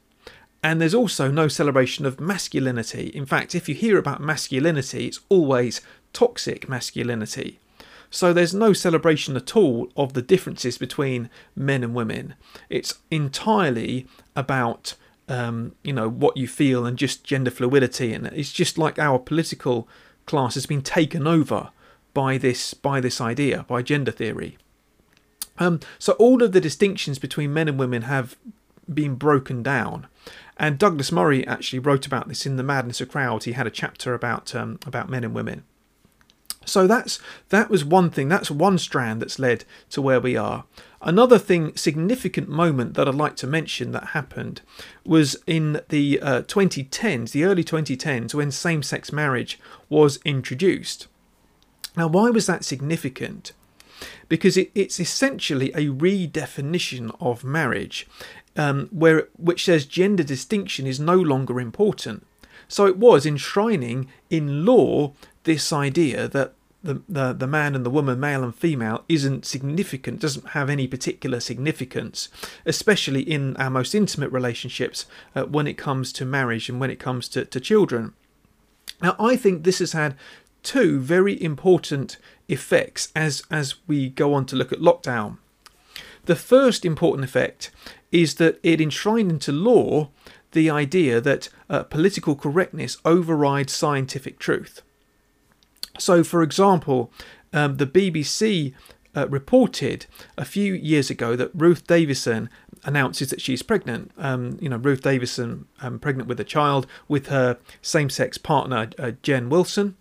and 0.63 0.79
there's 0.79 0.95
also 0.95 1.29
no 1.29 1.49
celebration 1.49 2.05
of 2.05 2.21
masculinity. 2.21 3.07
In 3.13 3.25
fact, 3.25 3.53
if 3.53 3.67
you 3.67 3.75
hear 3.75 3.97
about 3.97 4.21
masculinity, 4.21 5.07
it's 5.07 5.19
always 5.27 5.81
toxic 6.13 6.69
masculinity. 6.69 7.59
So 8.09 8.31
there's 8.31 8.53
no 8.53 8.73
celebration 8.73 9.35
at 9.35 9.55
all 9.55 9.89
of 9.97 10.13
the 10.13 10.21
differences 10.21 10.77
between 10.77 11.29
men 11.55 11.83
and 11.83 11.93
women. 11.93 12.35
It's 12.69 12.99
entirely 13.11 14.07
about 14.35 14.95
um, 15.27 15.73
you 15.83 15.93
know 15.93 16.09
what 16.09 16.37
you 16.37 16.47
feel 16.47 16.85
and 16.85 16.97
just 16.97 17.23
gender 17.23 17.51
fluidity, 17.51 18.13
and 18.13 18.27
it's 18.27 18.51
just 18.51 18.77
like 18.77 18.99
our 18.99 19.19
political 19.19 19.87
class 20.25 20.53
has 20.53 20.65
been 20.65 20.81
taken 20.81 21.27
over 21.27 21.71
by 22.13 22.37
this 22.37 22.73
by 22.73 22.99
this 22.99 23.19
idea 23.19 23.65
by 23.67 23.81
gender 23.81 24.11
theory. 24.11 24.57
Um, 25.57 25.79
so 25.99 26.13
all 26.13 26.43
of 26.43 26.51
the 26.51 26.61
distinctions 26.61 27.19
between 27.19 27.53
men 27.53 27.67
and 27.67 27.77
women 27.77 28.03
have 28.03 28.35
been 28.91 29.15
broken 29.15 29.63
down, 29.63 30.07
and 30.57 30.77
Douglas 30.77 31.11
Murray 31.11 31.45
actually 31.47 31.79
wrote 31.79 32.05
about 32.05 32.27
this 32.27 32.45
in 32.45 32.57
The 32.57 32.63
Madness 32.63 33.01
of 33.01 33.09
Crowds. 33.09 33.45
He 33.45 33.53
had 33.53 33.67
a 33.67 33.71
chapter 33.71 34.13
about 34.13 34.53
um, 34.55 34.79
about 34.85 35.09
men 35.09 35.23
and 35.23 35.33
women. 35.33 35.63
So 36.65 36.87
that's 36.87 37.19
that 37.49 37.69
was 37.69 37.83
one 37.83 38.09
thing. 38.09 38.29
That's 38.29 38.51
one 38.51 38.77
strand 38.77 39.21
that's 39.21 39.39
led 39.39 39.65
to 39.89 40.01
where 40.01 40.19
we 40.19 40.37
are. 40.37 40.65
Another 41.01 41.37
thing, 41.37 41.75
significant 41.75 42.47
moment 42.47 42.93
that 42.93 43.09
I'd 43.09 43.15
like 43.15 43.35
to 43.37 43.47
mention 43.47 43.91
that 43.91 44.09
happened 44.09 44.61
was 45.05 45.35
in 45.45 45.81
the 45.89 46.21
uh, 46.21 46.41
2010s, 46.43 47.31
the 47.31 47.43
early 47.43 47.63
2010s, 47.63 48.33
when 48.33 48.51
same-sex 48.51 49.11
marriage 49.11 49.59
was 49.89 50.19
introduced. 50.23 51.07
Now, 51.97 52.07
why 52.07 52.29
was 52.29 52.45
that 52.45 52.63
significant? 52.63 53.51
Because 54.29 54.55
it, 54.55 54.71
it's 54.73 54.97
essentially 54.97 55.71
a 55.71 55.87
redefinition 55.87 57.13
of 57.19 57.43
marriage 57.43 58.07
um, 58.55 58.87
where 58.91 59.27
which 59.37 59.65
says 59.65 59.85
gender 59.85 60.23
distinction 60.23 60.87
is 60.87 60.99
no 60.99 61.15
longer 61.15 61.59
important. 61.59 62.25
So 62.67 62.85
it 62.85 62.97
was 62.97 63.25
enshrining 63.25 64.09
in 64.29 64.65
law 64.65 65.13
this 65.43 65.73
idea 65.73 66.27
that 66.29 66.53
the, 66.83 67.01
the, 67.07 67.33
the 67.33 67.47
man 67.47 67.75
and 67.75 67.85
the 67.85 67.89
woman, 67.89 68.19
male 68.19 68.43
and 68.43 68.53
female, 68.53 69.05
isn't 69.07 69.45
significant, 69.45 70.19
doesn't 70.19 70.49
have 70.49 70.69
any 70.69 70.85
particular 70.85 71.39
significance, 71.39 72.27
especially 72.65 73.21
in 73.21 73.55
our 73.57 73.69
most 73.69 73.95
intimate 73.95 74.31
relationships 74.31 75.05
uh, 75.33 75.43
when 75.43 75.65
it 75.65 75.77
comes 75.77 76.11
to 76.13 76.25
marriage 76.25 76.69
and 76.69 76.79
when 76.79 76.91
it 76.91 76.99
comes 76.99 77.29
to, 77.29 77.45
to 77.45 77.59
children. 77.59 78.13
Now, 79.01 79.15
I 79.17 79.37
think 79.37 79.63
this 79.63 79.79
has 79.79 79.93
had 79.93 80.15
two 80.61 80.99
very 80.99 81.41
important 81.41 82.17
effects 82.49 83.11
as, 83.15 83.43
as 83.49 83.75
we 83.87 84.09
go 84.09 84.33
on 84.33 84.45
to 84.47 84.55
look 84.55 84.73
at 84.73 84.79
lockdown. 84.79 85.37
The 86.25 86.35
first 86.35 86.85
important 86.85 87.25
effect 87.25 87.71
is 88.13 88.35
that 88.35 88.59
it 88.63 88.79
enshrined 88.79 89.31
into 89.31 89.51
law 89.51 90.09
the 90.51 90.69
idea 90.69 91.19
that 91.19 91.49
uh, 91.69 91.81
political 91.83 92.35
correctness 92.35 92.97
overrides 93.03 93.73
scientific 93.73 94.37
truth. 94.37 94.83
So, 95.97 96.23
for 96.23 96.43
example, 96.43 97.11
um, 97.51 97.77
the 97.77 97.87
BBC 97.87 98.73
uh, 99.15 99.27
reported 99.27 100.05
a 100.37 100.45
few 100.45 100.73
years 100.73 101.09
ago 101.09 101.35
that 101.35 101.51
Ruth 101.55 101.87
Davidson 101.87 102.49
announces 102.83 103.31
that 103.31 103.41
she's 103.41 103.63
pregnant. 103.63 104.11
Um, 104.17 104.57
you 104.61 104.69
know, 104.69 104.77
Ruth 104.77 105.01
Davidson 105.01 105.65
um, 105.81 105.97
pregnant 105.97 106.29
with 106.29 106.39
a 106.39 106.43
child 106.43 106.85
with 107.07 107.27
her 107.27 107.57
same-sex 107.81 108.37
partner 108.37 108.89
uh, 108.99 109.11
Jen 109.23 109.49
Wilson, 109.49 109.95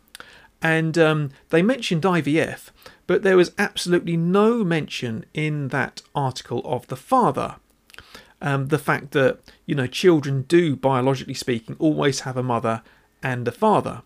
and 0.60 0.98
um, 0.98 1.30
they 1.48 1.62
mentioned 1.62 2.02
IVF, 2.02 2.68
but 3.06 3.22
there 3.22 3.36
was 3.36 3.52
absolutely 3.58 4.16
no 4.16 4.64
mention 4.64 5.24
in 5.32 5.68
that 5.68 6.02
article 6.14 6.60
of 6.64 6.86
the 6.88 6.96
father 6.96 7.56
um, 8.42 8.68
the 8.68 8.78
fact 8.78 9.12
that 9.12 9.38
you 9.64 9.74
know 9.74 9.86
children 9.86 10.42
do 10.42 10.76
biologically 10.76 11.34
speaking 11.34 11.76
always 11.78 12.20
have 12.20 12.36
a 12.36 12.42
mother 12.42 12.82
and 13.22 13.48
a 13.48 13.52
father 13.52 14.02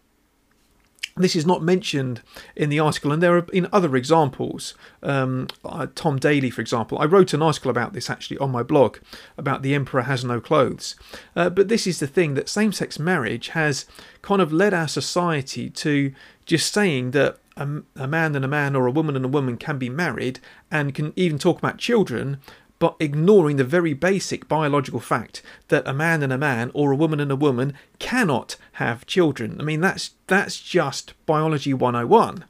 this 1.17 1.35
is 1.35 1.47
not 1.47 1.63
mentioned 1.63 2.21
in 2.55 2.69
the 2.69 2.79
article, 2.79 3.11
and 3.11 3.23
there 3.23 3.37
are 3.37 3.47
in 3.53 3.69
other 3.73 3.97
examples. 3.97 4.75
Um, 5.03 5.49
uh, 5.65 5.87
Tom 5.95 6.19
Daley, 6.19 6.51
for 6.51 6.61
example, 6.61 6.99
I 6.99 7.07
wrote 7.07 7.33
an 7.33 7.43
article 7.43 7.71
about 7.71 7.95
this 7.95 8.11
actually 8.11 8.37
on 8.39 8.51
my 8.51 8.63
blog 8.63 8.99
about 9.39 9.63
the 9.63 9.75
emperor 9.75 10.03
has 10.03 10.25
no 10.25 10.41
clothes. 10.41 10.95
Uh, 11.35 11.49
but 11.49 11.69
this 11.69 11.87
is 11.87 12.01
the 12.01 12.07
thing 12.07 12.35
that 12.35 12.49
same-sex 12.49 12.99
marriage 12.99 13.49
has 13.49 13.87
kind 14.21 14.43
of 14.43 14.53
led 14.53 14.75
our 14.75 14.89
society 14.89 15.71
to 15.71 16.13
just 16.45 16.73
saying 16.73 17.13
that 17.13 17.39
a, 17.57 17.67
a 17.97 18.07
man 18.07 18.37
and 18.37 18.45
a 18.45 18.49
man 18.49 18.77
or 18.77 18.87
a 18.87 18.93
woman 18.93 19.17
and 19.17 19.25
a 19.25 19.29
woman 19.29 19.57
can 19.57 19.79
be 19.79 19.89
married 19.89 20.39
and 20.71 20.95
can 20.95 21.15
even 21.17 21.39
talk 21.39 21.59
about 21.59 21.79
children, 21.79 22.39
but 22.79 22.97
ignoring 23.01 23.57
the 23.57 23.65
very 23.65 23.95
basic 23.95 24.49
biological 24.49 25.01
fact 25.01 25.43
that 25.69 25.87
a 25.89 25.95
man 25.95 26.23
and 26.23 26.33
a 26.33 26.39
man 26.39 26.71
or 26.75 26.93
a 26.93 26.97
woman 26.97 27.21
and 27.21 27.33
a 27.33 27.37
woman 27.37 27.75
cannot 27.99 28.57
have 28.73 29.07
children. 29.07 29.57
I 29.61 29.65
mean, 29.65 29.81
that's 29.81 30.11
that's 30.27 30.61
just 30.61 31.15
biology 31.27 31.73
101. 31.73 32.45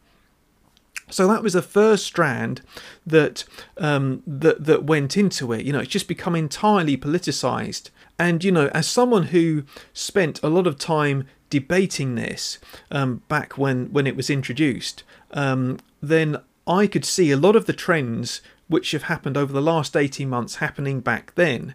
So 1.08 1.28
that 1.28 1.42
was 1.42 1.52
the 1.52 1.62
first 1.62 2.04
strand 2.04 2.62
that 3.06 3.44
um, 3.78 4.22
that 4.26 4.64
that 4.64 4.84
went 4.84 5.16
into 5.16 5.52
it. 5.52 5.64
You 5.64 5.72
know, 5.72 5.80
it's 5.80 5.90
just 5.90 6.08
become 6.08 6.34
entirely 6.34 6.96
politicized. 6.96 7.90
And 8.18 8.42
you 8.42 8.50
know, 8.50 8.68
as 8.74 8.88
someone 8.88 9.24
who 9.24 9.64
spent 9.92 10.42
a 10.42 10.48
lot 10.48 10.66
of 10.66 10.78
time 10.78 11.26
debating 11.48 12.16
this 12.16 12.58
um, 12.90 13.22
back 13.28 13.56
when 13.56 13.92
when 13.92 14.06
it 14.06 14.16
was 14.16 14.30
introduced, 14.30 15.04
um, 15.32 15.78
then 16.02 16.38
I 16.66 16.88
could 16.88 17.04
see 17.04 17.30
a 17.30 17.36
lot 17.36 17.54
of 17.54 17.66
the 17.66 17.72
trends 17.72 18.40
which 18.68 18.90
have 18.90 19.04
happened 19.04 19.36
over 19.36 19.52
the 19.52 19.62
last 19.62 19.96
18 19.96 20.28
months 20.28 20.56
happening 20.56 21.00
back 21.00 21.34
then. 21.36 21.74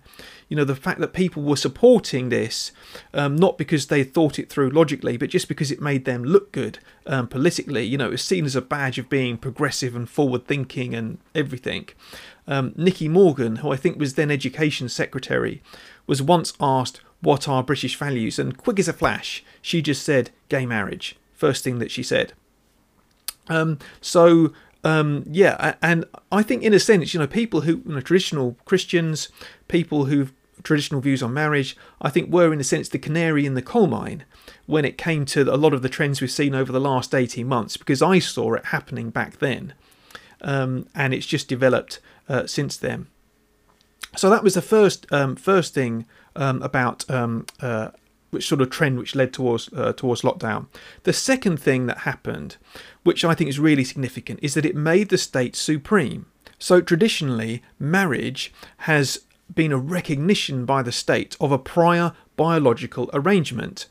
You 0.49 0.57
know, 0.57 0.65
the 0.65 0.75
fact 0.75 0.99
that 0.99 1.13
people 1.13 1.41
were 1.41 1.55
supporting 1.55 2.29
this, 2.29 2.71
um, 3.13 3.37
not 3.37 3.57
because 3.57 3.87
they 3.87 4.03
thought 4.03 4.37
it 4.37 4.49
through 4.49 4.71
logically, 4.71 5.15
but 5.15 5.29
just 5.29 5.47
because 5.47 5.71
it 5.71 5.81
made 5.81 6.03
them 6.03 6.23
look 6.23 6.51
good 6.51 6.79
um, 7.07 7.27
politically. 7.27 7.83
You 7.83 7.97
know, 7.97 8.07
it 8.07 8.11
was 8.11 8.23
seen 8.23 8.43
as 8.45 8.55
a 8.55 8.61
badge 8.61 8.97
of 8.97 9.09
being 9.09 9.37
progressive 9.37 9.95
and 9.95 10.09
forward 10.09 10.45
thinking 10.45 10.93
and 10.93 11.19
everything. 11.33 11.87
Um, 12.47 12.73
Nicky 12.75 13.07
Morgan, 13.07 13.57
who 13.57 13.71
I 13.71 13.77
think 13.77 13.97
was 13.97 14.15
then 14.15 14.29
Education 14.29 14.89
Secretary, 14.89 15.61
was 16.07 16.21
once 16.21 16.53
asked, 16.59 16.99
What 17.21 17.47
are 17.47 17.63
British 17.63 17.95
values? 17.97 18.37
And 18.37 18.57
quick 18.57 18.79
as 18.79 18.89
a 18.89 18.93
flash, 18.93 19.45
she 19.61 19.81
just 19.81 20.03
said, 20.03 20.31
Gay 20.49 20.65
marriage. 20.65 21.15
First 21.33 21.63
thing 21.63 21.79
that 21.79 21.91
she 21.91 22.03
said. 22.03 22.33
Um, 23.47 23.79
so 24.01 24.53
um, 24.83 25.23
yeah, 25.27 25.75
and 25.81 26.05
I 26.31 26.43
think 26.43 26.63
in 26.63 26.73
a 26.73 26.79
sense, 26.79 27.13
you 27.13 27.19
know, 27.19 27.27
people 27.27 27.61
who 27.61 27.81
you 27.85 27.93
know, 27.93 28.01
traditional 28.01 28.57
Christians, 28.65 29.29
people 29.67 30.05
who've 30.05 30.33
traditional 30.63 31.01
views 31.01 31.23
on 31.23 31.33
marriage, 31.33 31.75
I 32.01 32.09
think 32.09 32.31
were 32.31 32.53
in 32.53 32.59
a 32.59 32.63
sense 32.63 32.89
the 32.89 32.99
canary 32.99 33.45
in 33.45 33.55
the 33.55 33.61
coal 33.61 33.87
mine 33.87 34.25
when 34.65 34.85
it 34.85 34.97
came 34.97 35.25
to 35.25 35.41
a 35.41 35.57
lot 35.57 35.73
of 35.73 35.81
the 35.81 35.89
trends 35.89 36.21
we've 36.21 36.31
seen 36.31 36.53
over 36.53 36.71
the 36.71 36.79
last 36.79 37.15
18 37.15 37.47
months 37.47 37.77
because 37.77 38.01
I 38.01 38.19
saw 38.19 38.53
it 38.53 38.65
happening 38.65 39.09
back 39.09 39.39
then 39.39 39.73
um, 40.41 40.87
and 40.95 41.13
it's 41.13 41.25
just 41.25 41.47
developed 41.47 41.99
uh, 42.29 42.47
since 42.47 42.77
then. 42.77 43.07
So 44.15 44.29
that 44.29 44.43
was 44.43 44.55
the 44.55 44.61
first 44.61 45.11
um, 45.11 45.35
first 45.35 45.73
thing 45.73 46.05
um, 46.35 46.61
about 46.61 47.09
um, 47.09 47.45
uh, 47.61 47.89
which 48.31 48.47
sort 48.47 48.61
of 48.61 48.69
trend 48.69 48.97
which 48.97 49.15
led 49.15 49.31
towards 49.31 49.71
uh, 49.73 49.93
towards 49.93 50.23
lockdown. 50.23 50.67
The 51.03 51.13
second 51.13 51.57
thing 51.57 51.85
that 51.85 51.99
happened, 51.99 52.57
which 53.03 53.23
I 53.23 53.35
think 53.35 53.49
is 53.49 53.59
really 53.59 53.83
significant, 53.83 54.39
is 54.41 54.53
that 54.55 54.65
it 54.65 54.75
made 54.75 55.09
the 55.09 55.17
state 55.17 55.55
supreme. 55.55 56.25
So 56.57 56.81
traditionally, 56.81 57.61
marriage 57.79 58.53
has 58.77 59.19
been 59.53 59.71
a 59.71 59.77
recognition 59.77 60.65
by 60.65 60.81
the 60.81 60.91
state 60.91 61.35
of 61.39 61.51
a 61.51 61.59
prior 61.59 62.13
biological 62.37 63.09
arrangement. 63.13 63.87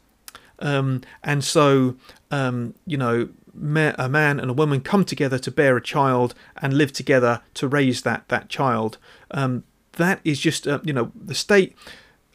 Um, 0.59 1.03
and 1.23 1.43
so, 1.43 1.97
um, 2.31 2.75
you 2.87 2.97
know, 2.97 3.29
a 3.99 4.09
man 4.09 4.41
and 4.41 4.51
a 4.51 4.55
woman 4.55 4.81
come 4.81 5.05
together 5.05 5.39
to 5.39 5.51
bear 5.51 5.77
a 5.77 5.83
child 5.83 6.35
and 6.57 6.75
live 6.75 6.93
together 6.93 7.41
to 7.55 7.69
raise 7.69 8.03
that 8.03 8.29
that 8.29 8.49
child. 8.49 8.99
Um, 9.31 9.65
that 9.93 10.21
is 10.25 10.39
just, 10.39 10.67
uh, 10.67 10.81
you 10.85 10.93
know, 10.93 11.13
the 11.15 11.35
state 11.35 11.77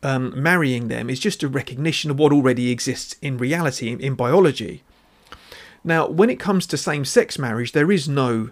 um, 0.03 0.33
marrying 0.41 0.87
them 0.87 1.09
is 1.09 1.19
just 1.19 1.43
a 1.43 1.47
recognition 1.47 2.11
of 2.11 2.19
what 2.19 2.33
already 2.33 2.71
exists 2.71 3.15
in 3.21 3.37
reality, 3.37 3.89
in, 3.89 3.99
in 3.99 4.15
biology. 4.15 4.83
Now, 5.83 6.07
when 6.07 6.29
it 6.29 6.39
comes 6.39 6.65
to 6.67 6.77
same-sex 6.77 7.37
marriage, 7.37 7.71
there 7.71 7.91
is 7.91 8.09
no, 8.09 8.49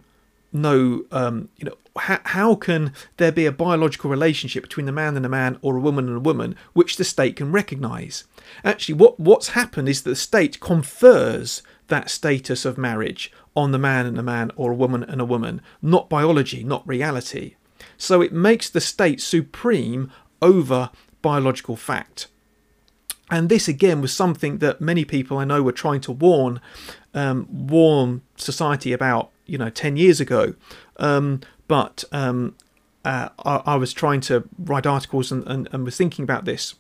no, 0.51 1.05
um, 1.12 1.50
you 1.57 1.65
know, 1.65 1.77
how, 1.95 2.19
how 2.23 2.55
can 2.55 2.93
there 3.17 3.31
be 3.31 3.45
a 3.45 3.51
biological 3.51 4.09
relationship 4.09 4.63
between 4.63 4.89
a 4.89 4.91
man 4.91 5.15
and 5.15 5.25
a 5.25 5.29
man 5.29 5.57
or 5.62 5.77
a 5.77 5.81
woman 5.81 6.07
and 6.07 6.17
a 6.17 6.21
woman 6.21 6.55
which 6.73 6.97
the 6.97 7.03
state 7.03 7.35
can 7.35 7.51
recognise? 7.51 8.23
Actually, 8.63 8.95
what 8.95 9.19
what's 9.19 9.50
happened 9.50 9.88
is 9.88 10.01
that 10.01 10.09
the 10.09 10.15
state 10.15 10.59
confers 10.59 11.62
that 11.88 12.09
status 12.09 12.65
of 12.65 12.77
marriage 12.77 13.31
on 13.55 13.71
the 13.71 13.77
man 13.77 14.05
and 14.05 14.17
a 14.17 14.23
man 14.23 14.51
or 14.55 14.71
a 14.71 14.75
woman 14.75 15.03
and 15.03 15.21
a 15.21 15.25
woman, 15.25 15.62
not 15.81 16.09
biology, 16.09 16.63
not 16.63 16.88
reality. 16.88 17.55
So 17.97 18.21
it 18.21 18.33
makes 18.33 18.69
the 18.69 18.81
state 18.81 19.21
supreme 19.21 20.12
over 20.41 20.89
biological 21.24 21.75
fact. 21.75 22.27
And 23.32 23.50
this 23.50 23.68
again 23.68 24.00
was 24.00 24.13
something 24.13 24.60
that 24.60 24.80
many 24.80 25.06
people 25.06 25.39
I 25.39 25.46
know 25.46 25.63
were 25.63 25.72
trying 25.72 26.01
to 26.01 26.12
warn 26.12 26.62
um, 27.15 27.48
warn 27.50 28.22
society 28.36 28.94
about, 28.94 29.32
you 29.48 29.58
know, 29.58 29.72
ten 29.72 29.98
years 29.98 30.20
ago. 30.20 30.53
Um, 30.98 31.42
but 31.68 32.03
um, 32.12 32.56
uh, 33.03 33.30
I, 33.44 33.62
I, 33.65 33.75
was 33.75 33.94
trying 33.94 34.22
to 34.22 34.48
write 34.60 34.86
articles 34.86 35.32
and, 35.32 35.46
and, 35.48 35.68
and, 35.72 35.84
was 35.84 35.98
thinking 35.98 36.24
about 36.24 36.46
this. 36.46 36.75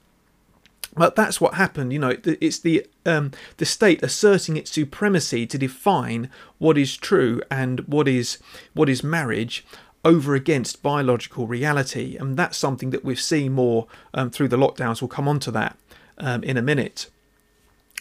But 0.95 1.15
that's 1.15 1.41
what 1.41 1.55
happened. 1.55 1.91
You 1.91 1.99
know, 1.99 2.17
it's 2.23 2.59
the 2.59 2.85
um, 3.05 3.31
the 3.57 3.65
state 3.65 4.03
asserting 4.03 4.57
its 4.57 4.71
supremacy 4.71 5.47
to 5.47 5.57
define 5.57 6.29
what 6.59 6.77
is 6.77 6.95
true 6.95 7.41
and 7.49 7.79
what 7.81 8.07
is 8.07 8.37
what 8.73 8.89
is 8.89 9.03
marriage 9.03 9.65
over 10.05 10.35
against 10.35 10.83
biological 10.83 11.47
reality. 11.47 12.17
And 12.17 12.37
that's 12.37 12.57
something 12.57 12.89
that 12.89 13.05
we've 13.05 13.19
seen 13.19 13.53
more 13.53 13.87
um, 14.13 14.29
through 14.29 14.49
the 14.49 14.57
lockdowns. 14.57 15.01
We'll 15.01 15.07
come 15.07 15.27
on 15.27 15.39
to 15.41 15.51
that 15.51 15.77
um, 16.17 16.43
in 16.43 16.57
a 16.57 16.61
minute. 16.61 17.09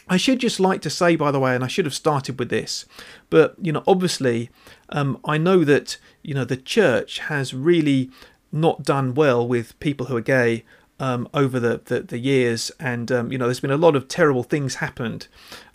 I 0.08 0.16
should 0.16 0.40
just 0.40 0.58
like 0.58 0.82
to 0.82 0.90
say, 0.90 1.16
by 1.16 1.30
the 1.30 1.38
way, 1.38 1.54
and 1.54 1.62
I 1.62 1.68
should 1.68 1.84
have 1.84 1.94
started 1.94 2.38
with 2.38 2.50
this, 2.50 2.86
but 3.30 3.54
you 3.62 3.72
know, 3.72 3.84
obviously, 3.86 4.50
um, 4.88 5.18
I 5.24 5.38
know 5.38 5.64
that 5.64 5.96
you 6.22 6.34
know 6.34 6.44
the 6.44 6.56
church 6.56 7.20
has 7.20 7.54
really 7.54 8.10
not 8.50 8.82
done 8.82 9.14
well 9.14 9.46
with 9.46 9.78
people 9.78 10.06
who 10.06 10.16
are 10.16 10.20
gay 10.20 10.64
um, 10.98 11.28
over 11.32 11.60
the, 11.60 11.80
the, 11.84 12.00
the 12.00 12.18
years, 12.18 12.72
and 12.80 13.12
um, 13.12 13.30
you 13.30 13.38
know, 13.38 13.46
there's 13.46 13.60
been 13.60 13.70
a 13.70 13.76
lot 13.76 13.94
of 13.94 14.08
terrible 14.08 14.42
things 14.42 14.76
happened 14.76 15.28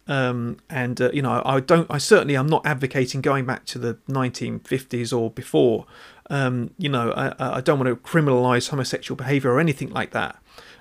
um, 0.08 0.58
and 0.70 1.02
uh, 1.02 1.12
you 1.12 1.22
know, 1.22 1.42
I 1.46 1.60
don't. 1.60 1.90
I 1.90 1.98
certainly 1.98 2.36
am 2.36 2.48
not 2.48 2.66
advocating 2.66 3.22
going 3.22 3.46
back 3.46 3.66
to 3.66 3.80
the 3.80 3.96
1950s 4.08 5.18
or 5.18 5.30
before. 5.32 5.86
Um, 6.30 6.72
you 6.78 6.90
know, 6.90 7.12
I, 7.12 7.58
I, 7.58 7.62
don't 7.62 7.80
want 7.80 7.90
to 7.90 7.96
criminalise 7.96 8.70
homosexual 8.70 9.16
behaviour 9.16 9.54
or 9.54 9.60
anything 9.62 9.92
like 9.92 10.12
that. 10.12 10.38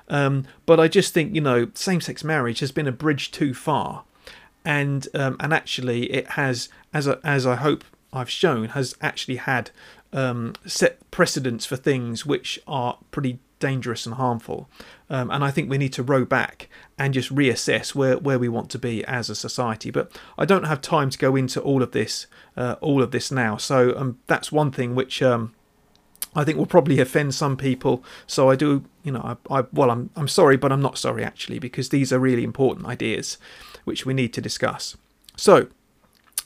Um, 0.09 0.45
but 0.67 0.81
I 0.81 0.89
just 0.89 1.15
think 1.15 1.35
you 1.35 1.41
know, 1.41 1.69
same-sex 1.75 2.25
marriage 2.25 2.59
has 2.61 2.73
been 2.73 2.89
a 2.89 2.93
bridge 2.93 3.31
too 3.31 3.55
far, 3.55 4.05
and 4.65 5.07
um, 5.15 5.37
and 5.39 5.53
actually 5.55 6.13
it 6.13 6.31
has, 6.31 6.69
as 6.93 7.07
a, 7.07 7.21
as 7.23 7.47
I 7.47 7.57
hope 7.57 7.85
I've 8.13 8.31
shown, 8.31 8.71
has 8.71 8.97
actually 9.01 9.37
had 9.37 9.71
um, 10.13 10.55
set 10.65 11.11
precedents 11.11 11.65
for 11.65 11.77
things 11.77 12.27
which 12.27 12.61
are 12.67 12.99
pretty 13.11 13.39
dangerous 13.59 14.07
and 14.07 14.17
harmful. 14.17 14.69
Um, 15.09 15.31
and 15.31 15.45
I 15.45 15.51
think 15.51 15.71
we 15.71 15.79
need 15.79 15.93
to 15.95 16.03
row 16.03 16.25
back 16.25 16.69
and 16.99 17.15
just 17.15 17.35
reassess 17.35 17.95
where, 17.95 18.19
where 18.19 18.39
we 18.39 18.49
want 18.49 18.71
to 18.71 18.79
be 18.79 19.05
as 19.05 19.31
a 19.31 19.35
society. 19.35 19.91
But 19.91 20.11
I 20.37 20.45
don't 20.45 20.65
have 20.65 20.81
time 20.81 21.11
to 21.11 21.19
go 21.19 21.37
into 21.37 21.61
all 21.61 21.83
of 21.83 21.93
this, 21.93 22.27
uh, 22.57 22.77
all 22.81 23.03
of 23.03 23.11
this 23.11 23.31
now. 23.31 23.57
So 23.57 23.97
um, 23.97 24.19
that's 24.27 24.53
one 24.53 24.71
thing 24.71 24.95
which 24.95 25.23
um, 25.23 25.55
I 26.35 26.45
think 26.45 26.59
will 26.59 26.67
probably 26.67 27.01
offend 27.01 27.35
some 27.35 27.57
people. 27.57 28.05
So 28.27 28.51
I 28.51 28.57
do, 28.57 28.85
you 29.03 29.13
know, 29.13 29.39
I, 29.51 29.61
I, 29.61 29.65
well, 29.73 29.91
I'm 29.91 30.11
I'm 30.17 30.29
sorry, 30.29 30.57
but 30.57 30.71
I'm 30.71 30.83
not 30.83 30.99
sorry 30.99 31.25
actually 31.25 31.59
because 31.59 31.89
these 31.89 32.13
are 32.13 32.19
really 32.19 32.45
important 32.45 32.87
ideas 32.87 33.39
which 33.85 34.05
we 34.05 34.13
need 34.13 34.33
to 34.35 34.41
discuss. 34.41 34.97
So, 35.37 35.69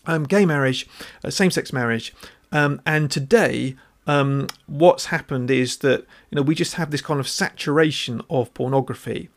um, 0.07 0.25
gay 0.25 0.45
marriage, 0.45 0.87
uh, 1.25 1.31
same-sex 1.31 1.73
marriage, 1.73 2.15
um, 2.53 2.83
and 2.85 3.11
today 3.11 3.77
um, 4.07 4.49
what's 4.67 5.07
happened 5.07 5.51
is 5.51 5.79
that 5.79 6.01
you 6.31 6.37
know 6.37 6.43
we 6.43 6.55
just 6.55 6.75
have 6.75 6.91
this 6.91 7.03
kind 7.03 7.21
of 7.21 7.29
saturation 7.29 8.23
of 8.31 8.53
pornography. 8.55 9.29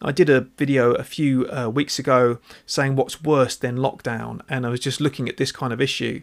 I 0.00 0.12
did 0.12 0.28
a 0.28 0.40
video 0.40 0.92
a 0.92 1.04
few 1.04 1.48
uh, 1.48 1.68
weeks 1.68 1.98
ago 1.98 2.38
saying 2.66 2.96
what's 2.96 3.22
worse 3.22 3.56
than 3.56 3.76
lockdown, 3.76 4.40
and 4.48 4.66
I 4.66 4.70
was 4.70 4.80
just 4.80 5.00
looking 5.00 5.28
at 5.28 5.36
this 5.36 5.52
kind 5.52 5.72
of 5.72 5.80
issue 5.80 6.22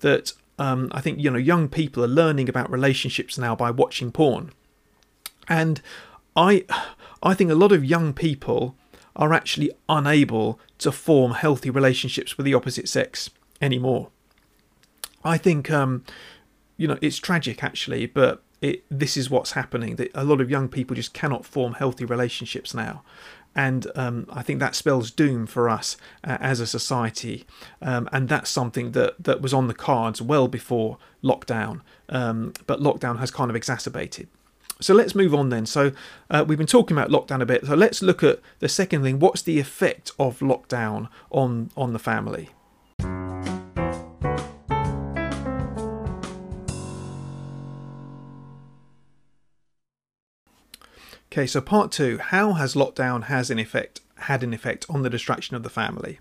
that 0.00 0.32
um, 0.58 0.90
I 0.92 1.00
think 1.00 1.20
you 1.20 1.30
know 1.30 1.38
young 1.38 1.68
people 1.68 2.04
are 2.04 2.08
learning 2.08 2.48
about 2.48 2.70
relationships 2.70 3.38
now 3.38 3.54
by 3.54 3.70
watching 3.70 4.12
porn, 4.12 4.52
and 5.48 5.80
I 6.36 6.64
I 7.22 7.34
think 7.34 7.50
a 7.50 7.54
lot 7.54 7.72
of 7.72 7.84
young 7.84 8.12
people 8.12 8.74
are 9.16 9.32
actually 9.32 9.70
unable 9.88 10.58
to 10.78 10.92
form 10.92 11.32
healthy 11.32 11.68
relationships 11.68 12.36
with 12.36 12.46
the 12.46 12.54
opposite 12.54 12.88
sex 12.88 13.30
anymore. 13.60 14.08
I 15.24 15.36
think 15.36 15.70
um, 15.70 16.04
you 16.80 16.88
know, 16.88 16.96
it's 17.02 17.18
tragic 17.18 17.62
actually, 17.62 18.06
but 18.06 18.42
it 18.62 18.82
this 18.90 19.14
is 19.14 19.28
what's 19.28 19.52
happening. 19.52 19.96
That 19.96 20.10
a 20.14 20.24
lot 20.24 20.40
of 20.40 20.50
young 20.50 20.66
people 20.66 20.96
just 20.96 21.12
cannot 21.12 21.44
form 21.44 21.74
healthy 21.74 22.06
relationships 22.06 22.72
now, 22.72 23.02
and 23.54 23.86
um, 23.94 24.26
I 24.32 24.40
think 24.40 24.60
that 24.60 24.74
spells 24.74 25.10
doom 25.10 25.46
for 25.46 25.68
us 25.68 25.98
uh, 26.24 26.38
as 26.40 26.58
a 26.58 26.66
society. 26.66 27.44
Um, 27.82 28.08
and 28.12 28.30
that's 28.30 28.48
something 28.48 28.92
that 28.92 29.22
that 29.22 29.42
was 29.42 29.52
on 29.52 29.68
the 29.68 29.74
cards 29.74 30.22
well 30.22 30.48
before 30.48 30.96
lockdown, 31.22 31.82
um, 32.08 32.54
but 32.66 32.80
lockdown 32.80 33.18
has 33.18 33.30
kind 33.30 33.50
of 33.50 33.56
exacerbated. 33.56 34.28
So 34.80 34.94
let's 34.94 35.14
move 35.14 35.34
on 35.34 35.50
then. 35.50 35.66
So 35.66 35.92
uh, 36.30 36.46
we've 36.48 36.56
been 36.56 36.66
talking 36.66 36.96
about 36.96 37.10
lockdown 37.10 37.42
a 37.42 37.46
bit. 37.46 37.66
So 37.66 37.74
let's 37.74 38.00
look 38.00 38.22
at 38.22 38.40
the 38.60 38.70
second 38.70 39.02
thing. 39.02 39.18
What's 39.18 39.42
the 39.42 39.60
effect 39.60 40.12
of 40.18 40.38
lockdown 40.38 41.10
on 41.30 41.70
on 41.76 41.92
the 41.92 41.98
family? 41.98 42.48
Okay, 51.32 51.46
so 51.46 51.60
part 51.60 51.92
two: 51.92 52.18
How 52.18 52.54
has 52.54 52.74
lockdown 52.74 53.24
has 53.24 53.50
an 53.50 53.58
effect 53.58 54.00
had 54.16 54.42
an 54.42 54.52
effect 54.52 54.84
on 54.90 55.02
the 55.02 55.10
distraction 55.10 55.54
of 55.54 55.62
the 55.62 55.70
family? 55.70 56.18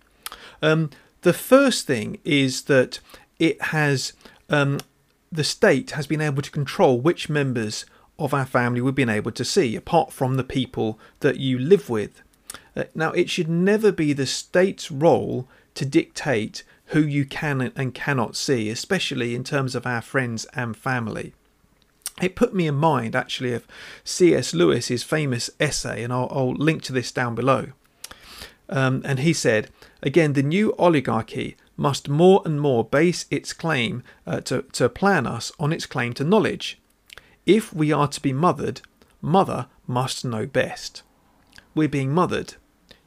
Um, 0.61 0.91
the 1.21 1.33
first 1.33 1.87
thing 1.87 2.19
is 2.23 2.63
that 2.63 2.99
it 3.39 3.61
has 3.61 4.13
um, 4.49 4.79
the 5.31 5.43
state 5.43 5.91
has 5.91 6.05
been 6.05 6.21
able 6.21 6.43
to 6.43 6.51
control 6.51 6.99
which 6.99 7.27
members 7.27 7.85
of 8.19 8.33
our 8.33 8.45
family 8.45 8.81
we've 8.81 8.93
been 8.93 9.09
able 9.09 9.31
to 9.31 9.45
see, 9.45 9.75
apart 9.75 10.13
from 10.13 10.35
the 10.35 10.43
people 10.43 10.99
that 11.21 11.37
you 11.37 11.57
live 11.57 11.89
with. 11.89 12.21
Uh, 12.75 12.83
now, 12.93 13.11
it 13.13 13.29
should 13.29 13.49
never 13.49 13.91
be 13.91 14.13
the 14.13 14.25
state's 14.27 14.91
role 14.91 15.47
to 15.73 15.85
dictate 15.85 16.63
who 16.87 17.01
you 17.01 17.25
can 17.25 17.61
and 17.75 17.93
cannot 17.93 18.35
see, 18.35 18.69
especially 18.69 19.33
in 19.33 19.43
terms 19.43 19.73
of 19.73 19.85
our 19.85 20.01
friends 20.01 20.45
and 20.53 20.75
family. 20.75 21.33
It 22.21 22.35
put 22.35 22.53
me 22.53 22.67
in 22.67 22.75
mind 22.75 23.15
actually 23.15 23.53
of 23.53 23.67
C.S. 24.03 24.53
Lewis's 24.53 25.03
famous 25.03 25.49
essay, 25.59 26.03
and 26.03 26.11
I'll, 26.11 26.27
I'll 26.31 26.53
link 26.53 26.81
to 26.83 26.93
this 26.93 27.11
down 27.11 27.35
below. 27.35 27.67
Um, 28.67 29.01
and 29.03 29.19
he 29.19 29.33
said, 29.33 29.69
again, 30.03 30.33
the 30.33 30.43
new 30.43 30.75
oligarchy 30.77 31.55
must 31.75 32.09
more 32.09 32.41
and 32.45 32.59
more 32.59 32.83
base 32.83 33.25
its 33.31 33.53
claim 33.53 34.03
uh, 34.27 34.41
to, 34.41 34.63
to 34.73 34.89
plan 34.89 35.25
us 35.25 35.51
on 35.59 35.73
its 35.73 35.85
claim 35.85 36.13
to 36.13 36.23
knowledge. 36.23 36.79
If 37.45 37.73
we 37.73 37.91
are 37.91 38.07
to 38.09 38.21
be 38.21 38.33
mothered, 38.33 38.81
mother 39.21 39.67
must 39.87 40.23
know 40.23 40.45
best. 40.45 41.01
We're 41.73 41.89
being 41.89 42.11
mothered. 42.11 42.55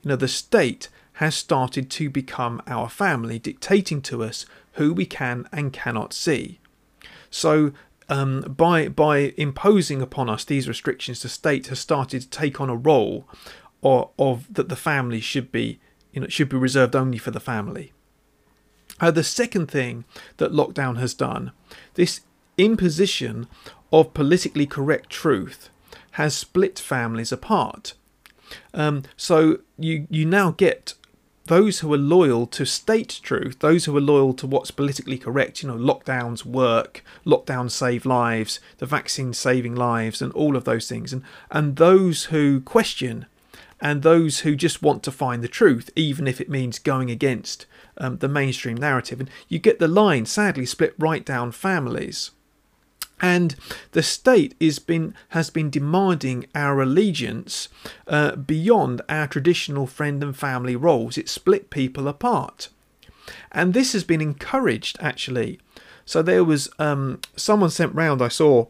You 0.02 0.10
know, 0.10 0.16
the 0.16 0.26
state 0.26 0.88
has 1.14 1.34
started 1.34 1.90
to 1.90 2.10
become 2.10 2.62
our 2.66 2.88
family, 2.88 3.38
dictating 3.38 4.00
to 4.02 4.24
us 4.24 4.46
who 4.72 4.92
we 4.92 5.06
can 5.06 5.46
and 5.52 5.72
cannot 5.72 6.12
see. 6.12 6.58
So, 7.30 7.72
um, 8.12 8.42
by 8.42 8.88
by 8.88 9.32
imposing 9.38 10.02
upon 10.02 10.28
us 10.28 10.44
these 10.44 10.68
restrictions, 10.68 11.22
the 11.22 11.30
state 11.30 11.68
has 11.68 11.78
started 11.78 12.22
to 12.22 12.28
take 12.28 12.60
on 12.60 12.68
a 12.68 12.76
role 12.76 13.26
of, 13.82 14.10
of 14.18 14.52
that 14.52 14.68
the 14.68 14.76
family 14.76 15.18
should 15.20 15.50
be, 15.50 15.80
you 16.12 16.20
know, 16.20 16.28
should 16.28 16.50
be 16.50 16.58
reserved 16.58 16.94
only 16.94 17.16
for 17.16 17.30
the 17.30 17.40
family. 17.40 17.92
Uh, 19.00 19.10
the 19.10 19.24
second 19.24 19.70
thing 19.70 20.04
that 20.36 20.52
lockdown 20.52 20.98
has 20.98 21.14
done, 21.14 21.52
this 21.94 22.20
imposition 22.58 23.48
of 23.90 24.12
politically 24.12 24.66
correct 24.66 25.08
truth, 25.08 25.70
has 26.12 26.34
split 26.34 26.78
families 26.78 27.32
apart. 27.32 27.94
Um, 28.74 29.04
so 29.16 29.60
you 29.78 30.06
you 30.10 30.26
now 30.26 30.50
get 30.50 30.94
those 31.46 31.80
who 31.80 31.92
are 31.92 31.98
loyal 31.98 32.46
to 32.46 32.64
state 32.64 33.20
truth, 33.22 33.58
those 33.58 33.84
who 33.84 33.96
are 33.96 34.00
loyal 34.00 34.32
to 34.34 34.46
what's 34.46 34.70
politically 34.70 35.18
correct, 35.18 35.62
you 35.62 35.68
know, 35.68 35.76
lockdowns 35.76 36.44
work, 36.44 37.04
lockdowns 37.26 37.72
save 37.72 38.06
lives, 38.06 38.60
the 38.78 38.86
vaccine 38.86 39.32
saving 39.32 39.74
lives, 39.74 40.22
and 40.22 40.32
all 40.34 40.56
of 40.56 40.64
those 40.64 40.88
things, 40.88 41.12
and 41.12 41.22
and 41.50 41.76
those 41.76 42.24
who 42.26 42.60
question, 42.60 43.26
and 43.80 44.02
those 44.02 44.40
who 44.40 44.54
just 44.54 44.82
want 44.82 45.02
to 45.02 45.10
find 45.10 45.42
the 45.42 45.48
truth, 45.48 45.90
even 45.96 46.28
if 46.28 46.40
it 46.40 46.48
means 46.48 46.78
going 46.78 47.10
against 47.10 47.66
um, 47.98 48.18
the 48.18 48.28
mainstream 48.28 48.76
narrative, 48.76 49.18
and 49.18 49.30
you 49.48 49.58
get 49.58 49.78
the 49.78 49.88
line 49.88 50.26
sadly 50.26 50.66
split 50.66 50.94
right 50.98 51.24
down 51.24 51.50
families. 51.50 52.30
And 53.22 53.54
the 53.92 54.02
state 54.02 54.58
been, 54.80 55.14
has 55.28 55.48
been 55.48 55.70
demanding 55.70 56.46
our 56.56 56.82
allegiance 56.82 57.68
uh, 58.08 58.34
beyond 58.34 59.00
our 59.08 59.28
traditional 59.28 59.86
friend 59.86 60.22
and 60.24 60.36
family 60.36 60.74
roles. 60.74 61.16
It 61.16 61.28
split 61.28 61.70
people 61.70 62.08
apart. 62.08 62.68
And 63.52 63.72
this 63.72 63.92
has 63.92 64.02
been 64.02 64.20
encouraged 64.20 64.98
actually. 65.00 65.60
So 66.04 66.20
there 66.20 66.42
was 66.42 66.68
um, 66.80 67.20
someone 67.36 67.70
sent 67.70 67.94
round, 67.94 68.20
I 68.20 68.28
saw 68.28 68.66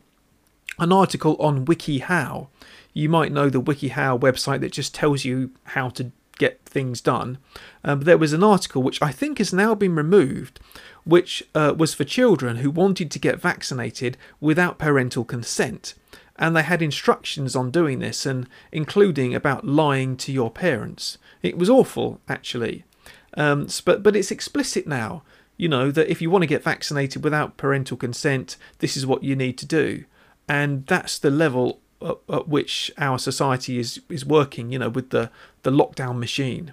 an 0.78 0.92
article 0.92 1.36
on 1.40 1.64
WikiHow. 1.64 2.48
You 2.92 3.08
might 3.08 3.32
know 3.32 3.48
the 3.48 3.62
WikiHow 3.62 4.20
website 4.20 4.60
that 4.60 4.72
just 4.72 4.94
tells 4.94 5.24
you 5.24 5.50
how 5.64 5.88
to 5.90 6.12
get 6.38 6.60
things 6.64 7.00
done. 7.00 7.38
Um, 7.84 8.00
there 8.00 8.18
was 8.18 8.32
an 8.32 8.42
article 8.44 8.82
which 8.82 9.00
I 9.00 9.12
think 9.12 9.38
has 9.38 9.52
now 9.52 9.74
been 9.74 9.94
removed, 9.94 10.60
which 11.04 11.42
uh, 11.54 11.74
was 11.76 11.94
for 11.94 12.04
children 12.04 12.56
who 12.56 12.70
wanted 12.70 13.10
to 13.10 13.18
get 13.18 13.40
vaccinated 13.40 14.16
without 14.40 14.78
parental 14.78 15.24
consent. 15.24 15.94
And 16.36 16.56
they 16.56 16.62
had 16.62 16.82
instructions 16.82 17.54
on 17.54 17.70
doing 17.70 17.98
this, 17.98 18.24
and 18.24 18.48
including 18.70 19.34
about 19.34 19.66
lying 19.66 20.16
to 20.18 20.32
your 20.32 20.50
parents. 20.50 21.18
It 21.42 21.58
was 21.58 21.68
awful, 21.68 22.20
actually. 22.28 22.84
Um, 23.34 23.68
but 23.84 24.02
but 24.02 24.16
it's 24.16 24.30
explicit 24.30 24.86
now. 24.86 25.22
You 25.56 25.68
know 25.68 25.90
that 25.90 26.10
if 26.10 26.20
you 26.20 26.30
want 26.30 26.42
to 26.42 26.48
get 26.48 26.64
vaccinated 26.64 27.22
without 27.22 27.56
parental 27.56 27.96
consent, 27.96 28.56
this 28.78 28.96
is 28.96 29.06
what 29.06 29.22
you 29.22 29.36
need 29.36 29.58
to 29.58 29.66
do, 29.66 30.04
and 30.48 30.86
that's 30.86 31.18
the 31.18 31.30
level 31.30 31.80
at, 32.00 32.16
at 32.28 32.48
which 32.48 32.90
our 32.98 33.18
society 33.18 33.78
is 33.78 34.00
is 34.08 34.24
working. 34.24 34.72
You 34.72 34.78
know, 34.78 34.88
with 34.88 35.10
the 35.10 35.30
the 35.62 35.70
lockdown 35.70 36.18
machine. 36.18 36.72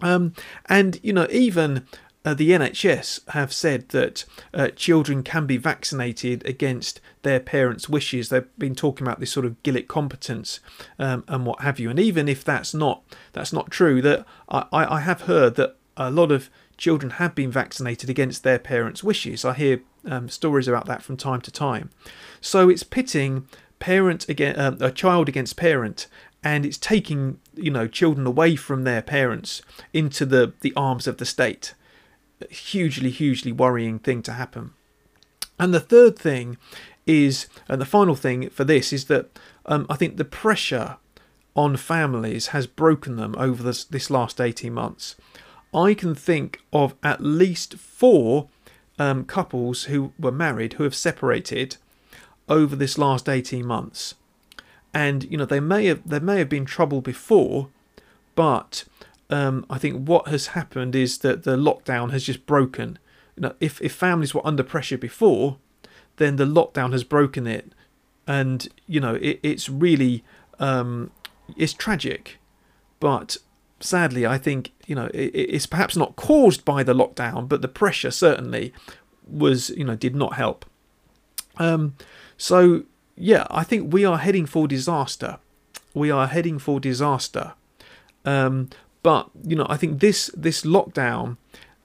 Um, 0.00 0.32
and 0.66 0.98
you 1.02 1.12
know, 1.12 1.26
even 1.30 1.86
uh, 2.24 2.34
the 2.34 2.50
NHS 2.50 3.28
have 3.30 3.52
said 3.52 3.88
that 3.90 4.24
uh, 4.52 4.68
children 4.68 5.22
can 5.22 5.46
be 5.46 5.56
vaccinated 5.56 6.46
against 6.46 7.00
their 7.22 7.40
parents' 7.40 7.88
wishes. 7.88 8.28
They've 8.28 8.58
been 8.58 8.74
talking 8.74 9.06
about 9.06 9.20
this 9.20 9.32
sort 9.32 9.46
of 9.46 9.62
Gillick 9.62 9.88
competence 9.88 10.60
um, 10.98 11.24
and 11.28 11.46
what 11.46 11.62
have 11.62 11.80
you. 11.80 11.88
And 11.88 11.98
even 11.98 12.28
if 12.28 12.44
that's 12.44 12.74
not 12.74 13.02
that's 13.32 13.52
not 13.52 13.70
true, 13.70 14.02
that 14.02 14.26
I, 14.48 14.66
I 14.72 15.00
have 15.00 15.22
heard 15.22 15.54
that 15.56 15.76
a 15.96 16.10
lot 16.10 16.30
of 16.30 16.50
children 16.76 17.12
have 17.12 17.34
been 17.34 17.50
vaccinated 17.50 18.10
against 18.10 18.42
their 18.42 18.58
parents' 18.58 19.02
wishes. 19.02 19.44
I 19.44 19.54
hear 19.54 19.80
um, 20.06 20.28
stories 20.28 20.68
about 20.68 20.86
that 20.86 21.02
from 21.02 21.16
time 21.16 21.40
to 21.42 21.50
time. 21.50 21.90
So 22.40 22.68
it's 22.68 22.82
pitting 22.82 23.46
parent 23.78 24.28
against 24.28 24.58
uh, 24.58 24.76
a 24.80 24.90
child 24.90 25.28
against 25.28 25.56
parent, 25.56 26.06
and 26.44 26.66
it's 26.66 26.78
taking 26.78 27.38
you 27.54 27.70
know 27.70 27.86
children 27.86 28.26
away 28.26 28.56
from 28.56 28.84
their 28.84 29.00
parents 29.00 29.62
into 29.94 30.26
the 30.26 30.52
the 30.60 30.74
arms 30.76 31.06
of 31.06 31.16
the 31.16 31.24
state 31.24 31.74
hugely, 32.48 33.10
hugely 33.10 33.52
worrying 33.52 33.98
thing 33.98 34.22
to 34.22 34.32
happen. 34.32 34.72
And 35.58 35.74
the 35.74 35.80
third 35.80 36.18
thing 36.18 36.56
is, 37.06 37.46
and 37.68 37.80
the 37.80 37.86
final 37.86 38.14
thing 38.14 38.48
for 38.50 38.64
this 38.64 38.92
is 38.92 39.06
that 39.06 39.38
um, 39.66 39.86
I 39.90 39.96
think 39.96 40.16
the 40.16 40.24
pressure 40.24 40.96
on 41.54 41.76
families 41.76 42.48
has 42.48 42.66
broken 42.66 43.16
them 43.16 43.34
over 43.36 43.62
this, 43.62 43.84
this 43.84 44.10
last 44.10 44.40
18 44.40 44.72
months. 44.72 45.16
I 45.74 45.94
can 45.94 46.14
think 46.14 46.60
of 46.72 46.94
at 47.02 47.20
least 47.20 47.74
four 47.74 48.48
um, 48.98 49.24
couples 49.24 49.84
who 49.84 50.12
were 50.18 50.32
married 50.32 50.74
who 50.74 50.84
have 50.84 50.94
separated 50.94 51.76
over 52.48 52.74
this 52.74 52.98
last 52.98 53.28
18 53.28 53.64
months. 53.64 54.14
And 54.92 55.24
you 55.30 55.38
know 55.38 55.44
they 55.44 55.60
may 55.60 55.86
have 55.86 56.06
there 56.08 56.20
may 56.20 56.38
have 56.38 56.48
been 56.48 56.64
trouble 56.64 57.00
before, 57.00 57.68
but 58.34 58.84
um, 59.30 59.64
I 59.70 59.78
think 59.78 60.08
what 60.08 60.28
has 60.28 60.48
happened 60.48 60.94
is 60.94 61.18
that 61.18 61.44
the 61.44 61.56
lockdown 61.56 62.10
has 62.10 62.24
just 62.24 62.46
broken. 62.46 62.98
You 63.36 63.42
know, 63.42 63.54
if 63.60 63.80
if 63.80 63.92
families 63.92 64.34
were 64.34 64.46
under 64.46 64.62
pressure 64.62 64.98
before, 64.98 65.56
then 66.16 66.36
the 66.36 66.44
lockdown 66.44 66.92
has 66.92 67.04
broken 67.04 67.46
it, 67.46 67.72
and 68.26 68.68
you 68.86 69.00
know 69.00 69.14
it, 69.14 69.38
it's 69.42 69.68
really 69.68 70.24
um, 70.58 71.10
it's 71.56 71.72
tragic, 71.72 72.38
but 72.98 73.36
sadly 73.78 74.26
I 74.26 74.36
think 74.36 74.72
you 74.86 74.94
know 74.94 75.06
it, 75.14 75.30
it's 75.34 75.66
perhaps 75.66 75.96
not 75.96 76.16
caused 76.16 76.64
by 76.64 76.82
the 76.82 76.94
lockdown, 76.94 77.48
but 77.48 77.62
the 77.62 77.68
pressure 77.68 78.10
certainly 78.10 78.74
was 79.26 79.70
you 79.70 79.84
know 79.84 79.94
did 79.94 80.16
not 80.16 80.34
help. 80.34 80.66
Um, 81.56 81.94
so 82.36 82.82
yeah, 83.16 83.46
I 83.50 83.62
think 83.62 83.92
we 83.92 84.04
are 84.04 84.18
heading 84.18 84.46
for 84.46 84.66
disaster. 84.66 85.38
We 85.94 86.10
are 86.10 86.26
heading 86.26 86.58
for 86.58 86.80
disaster. 86.80 87.54
Um, 88.24 88.70
but 89.02 89.30
you 89.44 89.56
know, 89.56 89.66
I 89.68 89.76
think 89.76 90.00
this 90.00 90.30
this 90.36 90.62
lockdown 90.62 91.36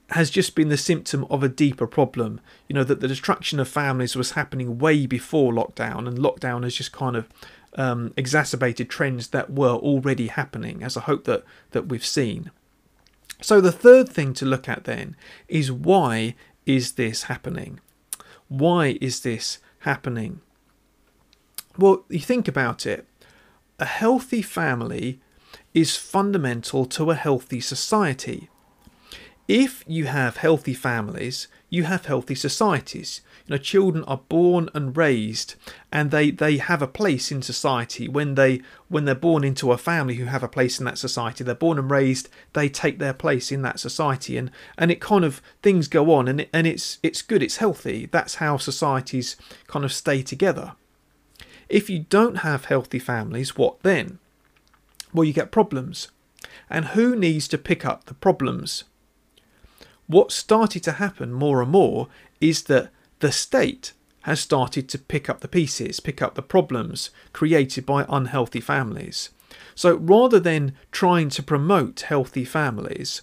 has 0.09 0.29
just 0.29 0.53
been 0.53 0.69
the 0.69 0.77
symptom 0.77 1.25
of 1.29 1.41
a 1.43 1.49
deeper 1.49 1.87
problem. 1.87 2.39
You 2.67 2.75
know 2.75 2.83
that 2.83 2.99
the 2.99 3.07
destruction 3.07 3.59
of 3.59 3.67
families 3.67 4.15
was 4.15 4.31
happening 4.31 4.77
way 4.77 5.05
before 5.05 5.53
lockdown, 5.53 6.07
and 6.07 6.17
lockdown 6.17 6.63
has 6.63 6.75
just 6.75 6.91
kind 6.91 7.15
of 7.15 7.27
um, 7.75 8.13
exacerbated 8.15 8.89
trends 8.89 9.29
that 9.29 9.51
were 9.51 9.73
already 9.73 10.27
happening, 10.27 10.83
as 10.83 10.97
I 10.97 11.01
hope 11.01 11.25
that 11.25 11.43
that 11.71 11.87
we've 11.87 12.05
seen. 12.05 12.51
So 13.41 13.59
the 13.59 13.71
third 13.71 14.09
thing 14.09 14.33
to 14.35 14.45
look 14.45 14.69
at 14.69 14.85
then 14.85 15.15
is 15.47 15.71
why 15.71 16.35
is 16.65 16.93
this 16.93 17.23
happening? 17.23 17.79
Why 18.47 18.97
is 19.01 19.21
this 19.21 19.59
happening? 19.79 20.41
Well, 21.77 22.05
you 22.09 22.19
think 22.19 22.47
about 22.47 22.85
it. 22.85 23.05
A 23.79 23.85
healthy 23.85 24.41
family 24.41 25.19
is 25.75 25.97
fundamental 25.97 26.85
to 26.85 27.11
a 27.11 27.15
healthy 27.15 27.59
society. 27.59 28.49
If 29.47 29.83
you 29.85 30.05
have 30.05 30.37
healthy 30.37 30.73
families, 30.73 31.47
you 31.69 31.83
have 31.83 32.07
healthy 32.07 32.33
societies. 32.33 33.21
You 33.45 33.53
know, 33.53 33.61
children 33.61 34.03
are 34.05 34.21
born 34.27 34.69
and 34.73 34.97
raised, 34.97 35.53
and 35.91 36.09
they, 36.09 36.31
they 36.31 36.57
have 36.57 36.81
a 36.81 36.87
place 36.87 37.31
in 37.31 37.43
society. 37.43 38.07
When 38.07 38.33
they 38.33 38.61
when 38.87 39.05
they're 39.05 39.13
born 39.13 39.43
into 39.43 39.71
a 39.71 39.77
family 39.77 40.15
who 40.15 40.25
have 40.25 40.41
a 40.41 40.47
place 40.47 40.79
in 40.79 40.85
that 40.85 40.97
society, 40.97 41.43
they're 41.43 41.53
born 41.53 41.77
and 41.77 41.91
raised. 41.91 42.29
They 42.53 42.69
take 42.69 42.97
their 42.97 43.13
place 43.13 43.51
in 43.51 43.61
that 43.61 43.79
society, 43.79 44.35
and 44.37 44.49
and 44.79 44.89
it 44.89 44.99
kind 45.01 45.23
of 45.23 45.43
things 45.61 45.87
go 45.87 46.11
on, 46.13 46.27
and 46.27 46.47
and 46.51 46.65
it's 46.65 46.97
it's 47.03 47.21
good. 47.21 47.43
It's 47.43 47.57
healthy. 47.57 48.07
That's 48.07 48.35
how 48.35 48.57
societies 48.57 49.35
kind 49.67 49.85
of 49.85 49.93
stay 49.93 50.23
together. 50.23 50.73
if 51.69 51.89
you 51.89 51.99
don't 52.09 52.37
have 52.37 52.65
healthy 52.65 52.99
families, 52.99 53.57
what 53.57 53.81
then? 53.83 54.19
Well, 55.15 55.23
you 55.23 55.33
get 55.33 55.49
problems. 55.49 56.09
And 56.69 56.87
who 56.87 57.15
needs 57.15 57.47
to 57.47 57.57
pick 57.57 57.85
up 57.85 58.05
the 58.05 58.13
problems? 58.13 58.83
What 60.07 60.31
started 60.31 60.83
to 60.83 60.93
happen 60.93 61.31
more 61.31 61.61
and 61.61 61.71
more 61.71 62.09
is 62.41 62.63
that 62.63 62.89
the 63.19 63.31
state 63.31 63.93
has 64.23 64.41
started 64.41 64.89
to 64.89 64.99
pick 64.99 65.29
up 65.29 65.39
the 65.39 65.47
pieces, 65.47 65.99
pick 65.99 66.21
up 66.21 66.35
the 66.35 66.41
problems 66.41 67.11
created 67.31 67.85
by 67.85 68.05
unhealthy 68.09 68.59
families. 68.59 69.29
So 69.73 69.95
rather 69.95 70.39
than 70.39 70.75
trying 70.91 71.29
to 71.29 71.43
promote 71.43 72.01
healthy 72.01 72.43
families, 72.43 73.21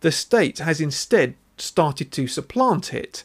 the 0.00 0.12
state 0.12 0.60
has 0.60 0.80
instead 0.80 1.34
started 1.58 2.10
to 2.12 2.26
supplant 2.26 2.94
it 2.94 3.24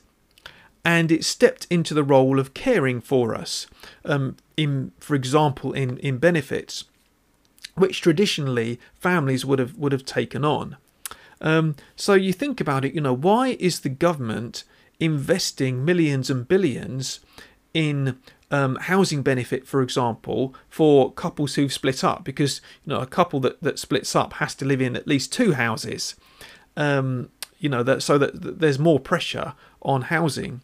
and 0.83 1.11
it 1.11 1.23
stepped 1.23 1.67
into 1.69 1.93
the 1.93 2.03
role 2.03 2.39
of 2.39 2.53
caring 2.53 3.01
for 3.01 3.35
us 3.35 3.67
um, 4.03 4.35
in 4.57 4.91
for 4.99 5.15
example 5.15 5.73
in, 5.73 5.97
in 5.99 6.17
benefits 6.17 6.85
which 7.75 8.01
traditionally 8.01 8.79
families 8.93 9.45
would 9.45 9.59
have 9.59 9.75
would 9.77 9.91
have 9.91 10.05
taken 10.05 10.43
on 10.43 10.77
um, 11.41 11.75
so 11.95 12.13
you 12.13 12.33
think 12.33 12.61
about 12.61 12.85
it 12.85 12.93
you 12.93 13.01
know 13.01 13.13
why 13.13 13.57
is 13.59 13.79
the 13.81 13.89
government 13.89 14.63
investing 14.99 15.83
millions 15.83 16.29
and 16.29 16.47
billions 16.47 17.19
in 17.73 18.17
um, 18.51 18.75
housing 18.75 19.23
benefit, 19.23 19.65
for 19.65 19.81
example, 19.81 20.53
for 20.69 21.11
couples 21.13 21.55
who've 21.55 21.71
split 21.71 22.03
up, 22.03 22.23
because 22.23 22.61
you 22.85 22.93
know 22.93 22.99
a 22.99 23.07
couple 23.07 23.39
that, 23.39 23.61
that 23.63 23.79
splits 23.79 24.15
up 24.15 24.33
has 24.33 24.53
to 24.55 24.65
live 24.65 24.81
in 24.81 24.95
at 24.95 25.07
least 25.07 25.31
two 25.31 25.53
houses, 25.53 26.15
um, 26.75 27.29
you 27.59 27.69
know 27.69 27.81
that 27.81 28.03
so 28.03 28.17
that, 28.17 28.41
that, 28.41 28.59
there's 28.59 28.77
more 28.77 28.99
pressure 28.99 29.53
on 29.81 30.03
housing. 30.03 30.61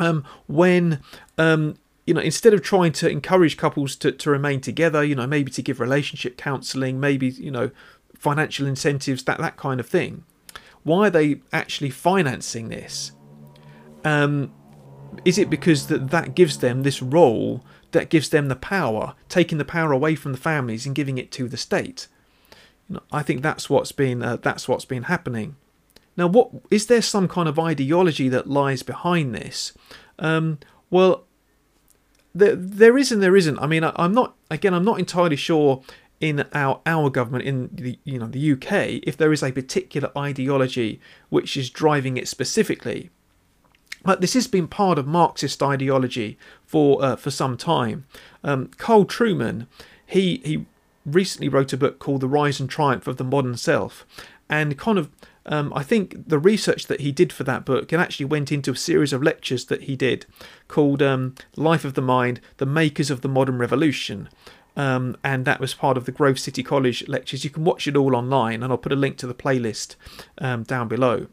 Um, 0.00 0.24
when 0.46 1.00
um, 1.38 1.76
you 2.08 2.14
know 2.14 2.22
instead 2.22 2.54
of 2.54 2.62
trying 2.62 2.90
to 2.90 3.10
encourage 3.10 3.58
couples 3.58 3.94
to, 3.96 4.10
to 4.10 4.30
remain 4.30 4.62
together, 4.62 5.04
you 5.04 5.14
know 5.14 5.26
maybe 5.26 5.50
to 5.50 5.60
give 5.60 5.78
relationship 5.78 6.38
counselling, 6.38 6.98
maybe 6.98 7.28
you 7.28 7.50
know 7.50 7.70
financial 8.16 8.66
incentives, 8.66 9.24
that 9.24 9.36
that 9.36 9.58
kind 9.58 9.78
of 9.78 9.86
thing. 9.86 10.24
Why 10.84 11.08
are 11.08 11.10
they 11.10 11.42
actually 11.52 11.90
financing 11.90 12.70
this? 12.70 13.12
Um, 14.04 14.54
is 15.26 15.36
it 15.36 15.50
because 15.50 15.88
that 15.88 16.08
that 16.08 16.34
gives 16.34 16.58
them 16.58 16.82
this 16.82 17.02
role 17.02 17.62
that 17.90 18.08
gives 18.08 18.30
them 18.30 18.48
the 18.48 18.56
power, 18.56 19.14
taking 19.28 19.58
the 19.58 19.64
power 19.66 19.92
away 19.92 20.14
from 20.14 20.32
the 20.32 20.38
families 20.38 20.86
and 20.86 20.94
giving 20.94 21.18
it 21.18 21.30
to 21.32 21.46
the 21.46 21.58
state? 21.58 22.08
You 22.88 22.94
know, 22.94 23.02
I 23.12 23.22
think 23.22 23.42
that's 23.42 23.68
what's 23.68 23.92
been 23.92 24.22
uh, 24.22 24.38
that's 24.38 24.66
what's 24.66 24.86
been 24.86 25.02
happening. 25.04 25.56
Now, 26.16 26.26
what 26.26 26.52
is 26.70 26.86
there 26.86 27.02
some 27.02 27.28
kind 27.28 27.50
of 27.50 27.58
ideology 27.58 28.30
that 28.30 28.48
lies 28.48 28.82
behind 28.82 29.34
this? 29.34 29.74
Um, 30.18 30.58
well, 30.88 31.27
there 32.38 32.56
there 32.56 32.98
is 32.98 33.12
and 33.12 33.22
there 33.22 33.36
isn't. 33.36 33.58
I 33.58 33.66
mean, 33.66 33.84
I, 33.84 33.92
I'm 33.96 34.12
not 34.12 34.36
again. 34.50 34.74
I'm 34.74 34.84
not 34.84 34.98
entirely 34.98 35.36
sure 35.36 35.82
in 36.20 36.44
our 36.52 36.80
our 36.86 37.10
government 37.10 37.44
in 37.44 37.70
the 37.72 37.98
you 38.04 38.18
know 38.18 38.26
the 38.26 38.52
UK 38.52 39.00
if 39.04 39.16
there 39.16 39.32
is 39.32 39.42
a 39.42 39.52
particular 39.52 40.10
ideology 40.16 41.00
which 41.28 41.56
is 41.56 41.70
driving 41.70 42.16
it 42.16 42.28
specifically. 42.28 43.10
But 44.04 44.20
this 44.20 44.34
has 44.34 44.46
been 44.46 44.68
part 44.68 44.98
of 44.98 45.06
Marxist 45.06 45.62
ideology 45.62 46.38
for 46.64 47.02
uh, 47.04 47.16
for 47.16 47.30
some 47.30 47.56
time. 47.56 48.06
Um, 48.44 48.70
Carl 48.78 49.04
Trueman, 49.04 49.66
he 50.06 50.40
he 50.44 50.66
recently 51.04 51.48
wrote 51.48 51.72
a 51.72 51.76
book 51.76 51.98
called 51.98 52.20
The 52.20 52.28
Rise 52.28 52.60
and 52.60 52.70
Triumph 52.70 53.06
of 53.06 53.16
the 53.16 53.24
Modern 53.24 53.56
Self, 53.56 54.06
and 54.48 54.78
kind 54.78 54.98
of 54.98 55.10
um, 55.48 55.72
I 55.74 55.82
think 55.82 56.28
the 56.28 56.38
research 56.38 56.86
that 56.86 57.00
he 57.00 57.10
did 57.10 57.32
for 57.32 57.42
that 57.44 57.64
book 57.64 57.90
and 57.90 58.00
actually 58.00 58.26
went 58.26 58.52
into 58.52 58.72
a 58.72 58.76
series 58.76 59.12
of 59.12 59.22
lectures 59.22 59.64
that 59.66 59.82
he 59.84 59.96
did 59.96 60.26
called 60.68 61.02
um, 61.02 61.34
Life 61.56 61.84
of 61.84 61.94
the 61.94 62.02
Mind: 62.02 62.40
The 62.58 62.66
Makers 62.66 63.10
of 63.10 63.22
the 63.22 63.28
Modern 63.28 63.58
Revolution. 63.58 64.28
Um, 64.76 65.16
and 65.24 65.44
that 65.44 65.58
was 65.58 65.74
part 65.74 65.96
of 65.96 66.04
the 66.04 66.12
Grove 66.12 66.38
City 66.38 66.62
College 66.62 67.08
lectures. 67.08 67.42
You 67.42 67.50
can 67.50 67.64
watch 67.64 67.88
it 67.88 67.96
all 67.96 68.14
online, 68.14 68.62
and 68.62 68.72
I'll 68.72 68.78
put 68.78 68.92
a 68.92 68.96
link 68.96 69.16
to 69.16 69.26
the 69.26 69.34
playlist 69.34 69.96
um, 70.38 70.62
down 70.62 70.86
below. 70.86 71.26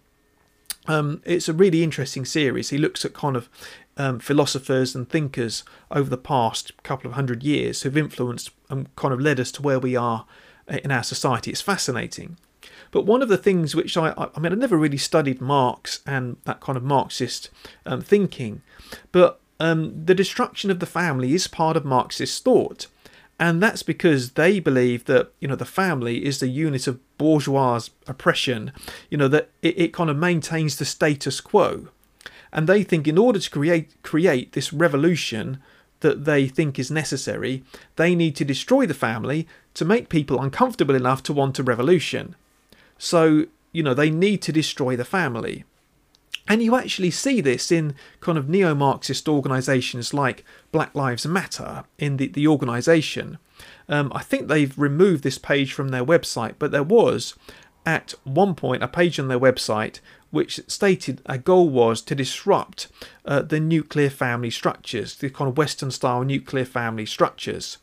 Um, 0.87 1.21
it's 1.25 1.47
a 1.47 1.53
really 1.53 1.83
interesting 1.83 2.25
series. 2.25 2.69
He 2.69 2.79
looks 2.79 3.05
at 3.05 3.13
kind 3.13 3.35
of 3.35 3.49
um, 3.97 4.19
philosophers 4.19 4.95
and 4.95 5.07
thinkers 5.07 5.63
over 5.91 6.09
the 6.09 6.17
past 6.17 6.71
couple 6.83 7.07
of 7.07 7.15
hundred 7.15 7.43
years 7.43 7.81
who've 7.81 7.97
influenced 7.97 8.49
and 8.69 8.93
kind 8.95 9.13
of 9.13 9.19
led 9.19 9.39
us 9.39 9.51
to 9.53 9.61
where 9.61 9.79
we 9.79 9.95
are 9.95 10.25
uh, 10.67 10.77
in 10.83 10.91
our 10.91 11.03
society. 11.03 11.51
It's 11.51 11.61
fascinating. 11.61 12.37
But 12.91 13.05
one 13.05 13.21
of 13.21 13.29
the 13.29 13.37
things 13.37 13.75
which 13.75 13.97
I, 13.97 14.13
I 14.17 14.39
mean, 14.39 14.51
I 14.51 14.55
never 14.55 14.77
really 14.77 14.97
studied 14.97 15.41
Marx 15.41 15.99
and 16.05 16.37
that 16.45 16.61
kind 16.61 16.77
of 16.77 16.83
Marxist 16.83 17.49
um, 17.85 18.01
thinking, 18.01 18.61
but 19.11 19.39
um, 19.59 20.05
the 20.05 20.15
destruction 20.15 20.69
of 20.71 20.79
the 20.79 20.85
family 20.85 21.33
is 21.33 21.47
part 21.47 21.77
of 21.77 21.85
Marxist 21.85 22.43
thought. 22.43 22.87
And 23.39 23.61
that's 23.61 23.83
because 23.83 24.31
they 24.31 24.59
believe 24.59 25.05
that 25.05 25.31
you 25.39 25.47
know 25.47 25.55
the 25.55 25.65
family 25.65 26.25
is 26.25 26.39
the 26.39 26.47
unit 26.47 26.87
of 26.87 26.99
bourgeois 27.17 27.81
oppression 28.07 28.71
you 29.09 29.17
know 29.17 29.27
that 29.27 29.49
it, 29.61 29.77
it 29.77 29.93
kind 29.93 30.09
of 30.09 30.17
maintains 30.17 30.77
the 30.77 30.85
status 30.85 31.41
quo. 31.41 31.89
And 32.53 32.67
they 32.67 32.83
think 32.83 33.07
in 33.07 33.17
order 33.17 33.39
to 33.39 33.49
create 33.49 34.01
create 34.03 34.53
this 34.53 34.71
revolution 34.71 35.61
that 35.99 36.23
they 36.23 36.47
think 36.47 36.79
is 36.79 36.89
necessary 36.89 37.63
they 37.97 38.15
need 38.15 38.35
to 38.37 38.45
destroy 38.45 38.85
the 38.85 38.93
family 38.93 39.47
to 39.73 39.83
make 39.83 40.07
people 40.07 40.41
uncomfortable 40.41 40.95
enough 40.95 41.21
to 41.23 41.33
want 41.33 41.59
a 41.59 41.63
revolution 41.63 42.35
so 42.97 43.45
you 43.71 43.83
know 43.83 43.93
they 43.93 44.09
need 44.09 44.41
to 44.41 44.51
destroy 44.51 44.95
the 44.95 45.05
family 45.05 45.63
and 46.47 46.61
you 46.61 46.75
actually 46.75 47.11
see 47.11 47.41
this 47.41 47.71
in 47.71 47.95
kind 48.19 48.37
of 48.37 48.47
neo 48.47 48.75
Marxist 48.75 49.27
organisations 49.27 50.13
like 50.13 50.45
Black 50.71 50.93
Lives 50.93 51.25
Matter 51.25 51.85
in 51.97 52.17
the, 52.17 52.27
the 52.27 52.47
organisation. 52.47 53.39
Um, 53.89 54.11
I 54.13 54.21
think 54.21 54.47
they've 54.47 54.77
removed 54.77 55.23
this 55.23 55.39
page 55.39 55.73
from 55.73 55.89
their 55.89 56.05
website, 56.05 56.55
but 56.59 56.71
there 56.71 56.83
was 56.83 57.35
at 57.85 58.13
one 58.23 58.55
point 58.55 58.83
a 58.83 58.87
page 58.87 59.19
on 59.19 59.27
their 59.27 59.39
website 59.39 59.99
which 60.31 60.59
stated 60.67 61.21
a 61.25 61.37
goal 61.37 61.69
was 61.69 62.01
to 62.01 62.13
disrupt 62.13 62.89
uh, 63.25 63.41
the 63.41 63.59
nuclear 63.59 64.09
family 64.09 64.51
structures, 64.51 65.15
the 65.15 65.29
kind 65.29 65.49
of 65.49 65.57
Western 65.57 65.89
style 65.89 66.23
nuclear 66.23 66.65
family 66.65 67.05
structures. 67.05 67.77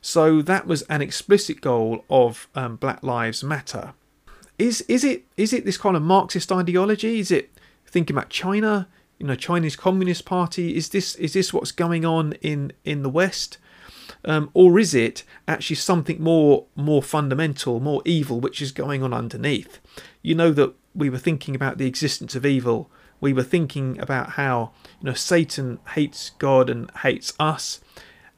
So 0.00 0.40
that 0.42 0.66
was 0.66 0.82
an 0.82 1.02
explicit 1.02 1.60
goal 1.60 2.04
of 2.08 2.48
um, 2.54 2.76
Black 2.76 3.02
Lives 3.02 3.42
Matter. 3.42 3.94
Is 4.58 4.80
is 4.82 5.04
it 5.04 5.24
is 5.36 5.52
it 5.52 5.64
this 5.64 5.78
kind 5.78 5.96
of 5.96 6.02
Marxist 6.02 6.50
ideology? 6.50 7.20
Is 7.20 7.30
it 7.30 7.50
thinking 7.88 8.14
about 8.16 8.28
China, 8.28 8.88
you 9.18 9.26
know, 9.26 9.34
Chinese 9.34 9.76
Communist 9.76 10.24
Party. 10.24 10.76
Is 10.76 10.90
this 10.90 11.14
is 11.16 11.32
this 11.32 11.52
what's 11.52 11.72
going 11.72 12.04
on 12.04 12.34
in 12.34 12.72
in 12.84 13.02
the 13.02 13.10
West? 13.10 13.58
Um, 14.24 14.50
or 14.52 14.78
is 14.78 14.94
it 14.94 15.22
actually 15.46 15.76
something 15.76 16.22
more 16.22 16.66
more 16.76 17.02
fundamental, 17.02 17.80
more 17.80 18.02
evil, 18.04 18.40
which 18.40 18.62
is 18.62 18.72
going 18.72 19.02
on 19.02 19.12
underneath? 19.12 19.80
You 20.22 20.34
know 20.34 20.52
that 20.52 20.74
we 20.94 21.10
were 21.10 21.18
thinking 21.18 21.54
about 21.54 21.78
the 21.78 21.86
existence 21.86 22.34
of 22.34 22.46
evil. 22.46 22.90
We 23.20 23.32
were 23.32 23.42
thinking 23.42 23.98
about 24.00 24.30
how 24.30 24.72
you 25.00 25.06
know 25.06 25.14
Satan 25.14 25.80
hates 25.94 26.30
God 26.38 26.70
and 26.70 26.90
hates 27.02 27.32
us, 27.38 27.80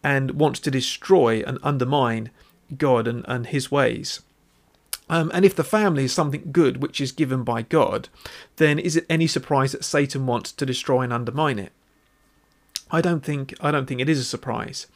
and 0.03 0.33
wants 0.33 0.61
to 0.61 0.71
destroy 0.71 1.43
and 1.47 1.59
undermine 1.63 2.31
God 2.77 3.07
and, 3.07 3.25
and 3.29 3.47
His 3.47 3.71
ways. 3.71 4.21
Um, 5.11 5.29
and 5.35 5.45
if 5.45 5.57
the 5.57 5.65
family 5.65 6.05
is 6.05 6.13
something 6.13 6.51
good 6.53 6.81
which 6.81 7.01
is 7.01 7.11
given 7.11 7.43
by 7.43 7.63
God, 7.63 8.09
then 8.57 8.79
is 8.79 8.97
it 8.97 9.07
any 9.11 9.27
surprise 9.27 9.73
that 9.73 9.85
Satan 9.85 10.25
wants 10.25 10.53
to 10.53 10.65
destroy 10.65 11.01
and 11.01 11.13
undermine 11.13 11.59
it? 11.59 11.73
I 12.93 13.01
don't 13.01 13.25
think 13.25 13.53
I 13.61 13.73
don't 13.73 13.87
think 13.87 14.01
it 14.01 14.09
is 14.09 14.21
a 14.21 14.25
surprise. 14.25 14.87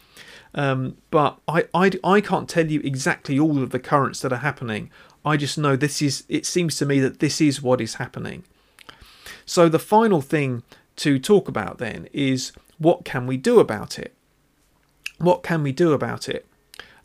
Um, 0.54 0.98
but 1.10 1.40
I, 1.48 1.64
I, 1.74 1.90
I 2.04 2.20
can't 2.20 2.48
tell 2.48 2.70
you 2.70 2.80
exactly 2.84 3.40
all 3.40 3.60
of 3.60 3.70
the 3.70 3.80
currents 3.80 4.20
that 4.20 4.32
are 4.32 4.36
happening. 4.36 4.88
I 5.24 5.36
just 5.36 5.58
know 5.58 5.74
this 5.74 6.00
is 6.00 6.22
it 6.28 6.46
seems 6.46 6.76
to 6.76 6.86
me 6.86 7.00
that 7.00 7.18
this 7.18 7.40
is 7.40 7.60
what 7.60 7.80
is 7.80 7.94
happening. 7.94 8.44
So 9.44 9.68
the 9.68 9.80
final 9.80 10.20
thing 10.20 10.62
to 10.96 11.18
talk 11.18 11.48
about 11.48 11.78
then 11.78 12.08
is 12.12 12.52
what 12.78 13.04
can 13.04 13.26
we 13.26 13.36
do 13.36 13.58
about 13.58 13.98
it? 13.98 14.14
What 15.18 15.42
can 15.42 15.64
we 15.64 15.72
do 15.72 15.92
about 15.92 16.28
it? 16.28 16.46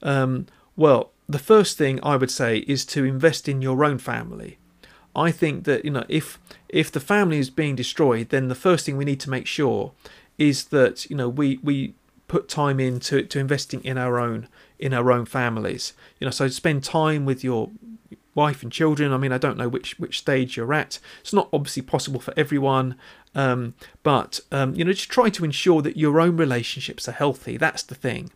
Um, 0.04 0.46
well, 0.76 1.12
the 1.30 1.40
first 1.40 1.78
thing 1.78 2.00
I 2.02 2.16
would 2.16 2.32
say 2.32 2.58
is 2.68 2.84
to 2.88 3.06
invest 3.06 3.48
in 3.48 3.62
your 3.62 3.86
own 3.86 4.00
family. 4.00 4.58
I 5.16 5.32
think 5.32 5.66
that 5.66 5.86
you 5.86 5.92
know 5.92 6.06
if 6.10 6.40
if 6.68 6.92
the 6.92 7.00
family 7.00 7.38
is 7.38 7.52
being 7.52 7.76
destroyed, 7.76 8.30
then 8.30 8.48
the 8.48 8.56
first 8.56 8.86
thing 8.86 8.98
we 8.98 9.06
need 9.06 9.20
to 9.22 9.30
make 9.30 9.46
sure 9.46 9.92
is 10.40 10.66
that 10.66 11.10
you 11.10 11.16
know 11.16 11.30
we 11.30 11.60
we 11.62 11.94
put 12.28 12.50
time 12.50 12.80
into 12.80 13.22
to 13.24 13.40
investing 13.40 13.84
in 13.84 13.98
our 13.98 14.20
own 14.20 14.48
in 14.80 14.94
our 14.94 15.12
own 15.12 15.26
families. 15.26 15.94
You 16.20 16.26
know, 16.26 16.32
so 16.32 16.48
spend 16.48 16.84
time 16.84 17.26
with 17.26 17.44
your 17.44 17.70
wife 18.34 18.64
and 18.64 18.72
children. 18.72 19.14
I 19.14 19.18
mean, 19.18 19.32
I 19.32 19.38
don't 19.38 19.58
know 19.58 19.70
which 19.70 20.00
which 20.00 20.20
stage 20.20 20.58
you're 20.58 20.74
at. 20.74 21.00
It's 21.22 21.34
not 21.34 21.50
obviously 21.54 21.84
possible 21.84 22.20
for 22.20 22.34
everyone, 22.36 22.96
um, 23.36 23.76
but 24.02 24.40
um, 24.52 24.74
you 24.74 24.84
know, 24.84 24.94
just 24.94 25.10
try 25.10 25.30
to 25.30 25.46
ensure 25.46 25.84
that 25.84 25.98
your 25.98 26.20
own 26.20 26.38
relationships 26.38 27.08
are 27.08 27.14
healthy. 27.14 27.56
That's 27.58 27.84
the 27.84 27.96
thing 27.96 28.32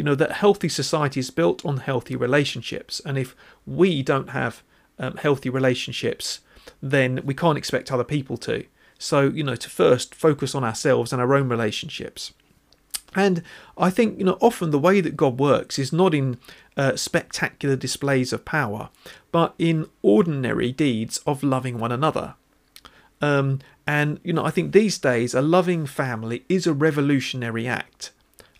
you 0.00 0.04
know 0.04 0.14
that 0.14 0.32
healthy 0.32 0.70
society 0.70 1.20
is 1.20 1.30
built 1.30 1.62
on 1.62 1.76
healthy 1.76 2.16
relationships 2.16 3.02
and 3.04 3.18
if 3.18 3.36
we 3.66 4.02
don't 4.02 4.30
have 4.30 4.62
um, 4.98 5.14
healthy 5.18 5.50
relationships 5.50 6.40
then 6.80 7.20
we 7.22 7.34
can't 7.34 7.58
expect 7.58 7.92
other 7.92 8.02
people 8.02 8.38
to 8.38 8.64
so 8.98 9.28
you 9.28 9.44
know 9.44 9.56
to 9.56 9.68
first 9.68 10.14
focus 10.14 10.54
on 10.54 10.64
ourselves 10.64 11.12
and 11.12 11.20
our 11.20 11.34
own 11.34 11.50
relationships 11.50 12.32
And 13.14 13.42
I 13.76 13.90
think, 13.90 14.18
you 14.18 14.24
know, 14.24 14.38
often 14.40 14.70
the 14.70 14.78
way 14.78 15.00
that 15.00 15.16
God 15.16 15.38
works 15.38 15.78
is 15.78 15.92
not 15.92 16.14
in 16.14 16.38
uh, 16.76 16.94
spectacular 16.96 17.76
displays 17.76 18.32
of 18.32 18.44
power, 18.44 18.88
but 19.32 19.54
in 19.58 19.88
ordinary 20.02 20.72
deeds 20.72 21.18
of 21.26 21.42
loving 21.42 21.78
one 21.78 21.92
another. 21.92 22.34
Um, 23.20 23.58
and, 23.86 24.20
you 24.22 24.32
know, 24.32 24.44
I 24.44 24.50
think 24.50 24.72
these 24.72 24.98
days 24.98 25.34
a 25.34 25.42
loving 25.42 25.86
family 25.86 26.44
is 26.48 26.66
a 26.66 26.72
revolutionary 26.72 27.66
act. 27.66 28.12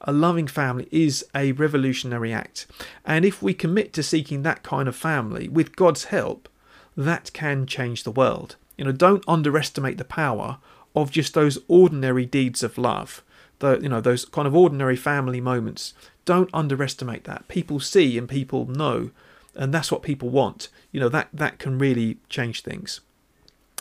A 0.03 0.13
loving 0.13 0.47
family 0.47 0.89
is 0.91 1.27
a 1.35 1.53
revolutionary 1.53 2.33
act. 2.33 2.67
And 3.05 3.25
if 3.25 3.43
we 3.43 3.53
commit 3.55 3.93
to 3.95 4.03
seeking 4.03 4.43
that 4.43 4.63
kind 4.63 4.89
of 4.89 4.97
family 4.97 5.49
with 5.49 5.77
God's 5.77 6.05
help, 6.05 6.49
that 6.97 7.33
can 7.33 7.67
change 7.67 8.03
the 8.05 8.11
world. 8.11 8.57
You 8.77 8.85
know, 8.85 8.93
don't 8.93 9.25
underestimate 9.29 9.99
the 9.99 10.05
power 10.05 10.59
of 10.97 11.11
just 11.11 11.35
those 11.35 11.59
ordinary 11.69 12.27
deeds 12.27 12.63
of 12.63 12.79
love 12.79 13.23
the 13.61 13.79
you 13.81 13.89
know 13.89 14.01
those 14.01 14.25
kind 14.25 14.49
of 14.49 14.57
ordinary 14.57 14.97
family 14.97 15.41
moments. 15.41 15.95
Don't 16.25 16.51
underestimate 16.53 17.25
that. 17.25 17.47
People 17.49 17.79
see 17.79 18.19
and 18.19 18.29
people 18.29 18.67
know, 18.67 19.11
and 19.55 19.73
that's 19.73 19.93
what 19.93 20.03
people 20.03 20.29
want. 20.29 20.69
You 20.91 21.01
know 21.01 21.09
that 21.11 21.29
that 21.33 21.59
can 21.59 21.79
really 21.79 22.19
change 22.29 22.63
things. 22.63 23.01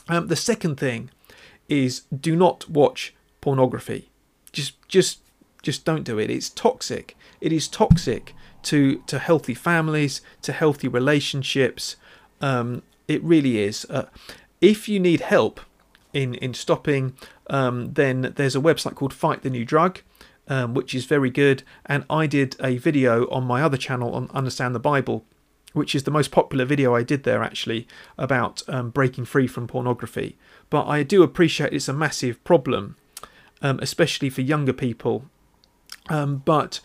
Um, 0.08 0.28
the 0.28 0.36
second 0.36 0.76
thing 0.76 1.10
is 1.68 2.02
do 2.16 2.36
not 2.36 2.70
watch 2.70 3.16
pornography. 3.42 4.10
Just 4.52 4.76
just 4.88 5.20
just 5.62 5.86
don't 5.86 6.04
do 6.04 6.19
it. 6.19 6.30
It's 6.30 6.50
toxic. 6.50 7.15
It 7.41 7.52
is 7.52 7.67
toxic 7.67 8.34
to 8.63 9.02
to 9.08 9.19
healthy 9.19 9.54
families, 9.54 10.22
to 10.41 10.52
healthy 10.52 10.88
relationships. 10.88 11.95
Um, 12.41 12.84
it 13.08 13.24
really 13.24 13.60
is. 13.60 13.86
Uh, 13.89 14.06
if 14.62 14.89
you 14.89 15.00
need 15.00 15.22
help 15.22 15.62
in 16.13 16.36
in 16.36 16.54
stopping 16.54 17.13
um, 17.50 17.93
then 17.93 18.34
there's 18.36 18.56
a 18.56 18.62
website 18.62 18.95
called 18.95 19.13
Fight 19.13 19.41
the 19.41 19.50
New 19.50 19.65
Drug, 19.65 20.00
um, 20.48 20.74
which 20.74 20.93
is 20.93 21.06
very 21.06 21.30
good. 21.30 21.63
And 21.86 22.06
I 22.10 22.28
did 22.28 22.56
a 22.62 22.78
video 22.78 23.28
on 23.30 23.43
my 23.43 23.62
other 23.62 23.78
channel 23.78 24.13
on 24.13 24.30
Understand 24.34 24.76
the 24.76 24.80
Bible, 24.80 25.26
which 25.74 25.95
is 25.95 26.04
the 26.04 26.12
most 26.12 26.32
popular 26.32 26.65
video 26.65 26.95
I 26.95 27.04
did 27.04 27.24
there 27.24 27.43
actually 27.43 27.88
about 28.17 28.62
um, 28.67 28.91
breaking 28.91 29.26
free 29.26 29.48
from 29.48 29.67
pornography. 29.67 30.38
But 30.69 30.88
I 30.88 31.04
do 31.04 31.24
appreciate 31.24 31.74
it's 31.74 31.88
a 31.88 31.93
massive 31.93 32.43
problem, 32.43 32.95
um, 33.62 33.80
especially 33.82 34.30
for 34.30 34.41
younger 34.41 34.74
people. 34.74 35.26
Um, 36.08 36.38
but 36.46 36.80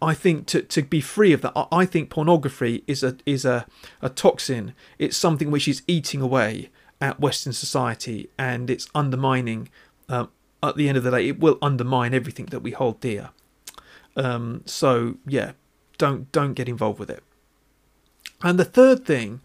I 0.00 0.14
think 0.14 0.46
to, 0.46 0.62
to 0.62 0.82
be 0.82 1.00
free 1.00 1.32
of 1.32 1.42
that, 1.42 1.52
I 1.70 1.84
think 1.84 2.10
pornography 2.10 2.82
is 2.86 3.02
a 3.02 3.16
is 3.24 3.44
a, 3.44 3.66
a 4.00 4.08
toxin. 4.08 4.74
It's 4.98 5.16
something 5.16 5.50
which 5.50 5.68
is 5.68 5.82
eating 5.86 6.20
away 6.20 6.70
at 7.00 7.20
Western 7.20 7.52
society, 7.52 8.28
and 8.38 8.70
it's 8.70 8.88
undermining. 8.94 9.68
Uh, 10.08 10.26
at 10.64 10.76
the 10.76 10.88
end 10.88 10.96
of 10.96 11.02
the 11.04 11.10
day, 11.10 11.28
it 11.28 11.40
will 11.40 11.58
undermine 11.60 12.14
everything 12.14 12.46
that 12.46 12.60
we 12.60 12.70
hold 12.70 13.00
dear. 13.00 13.30
Um, 14.16 14.62
so 14.64 15.16
yeah, 15.26 15.52
don't 15.98 16.30
don't 16.32 16.54
get 16.54 16.68
involved 16.68 16.98
with 16.98 17.10
it. 17.10 17.22
And 18.42 18.58
the 18.58 18.64
third 18.64 19.04
thing, 19.04 19.40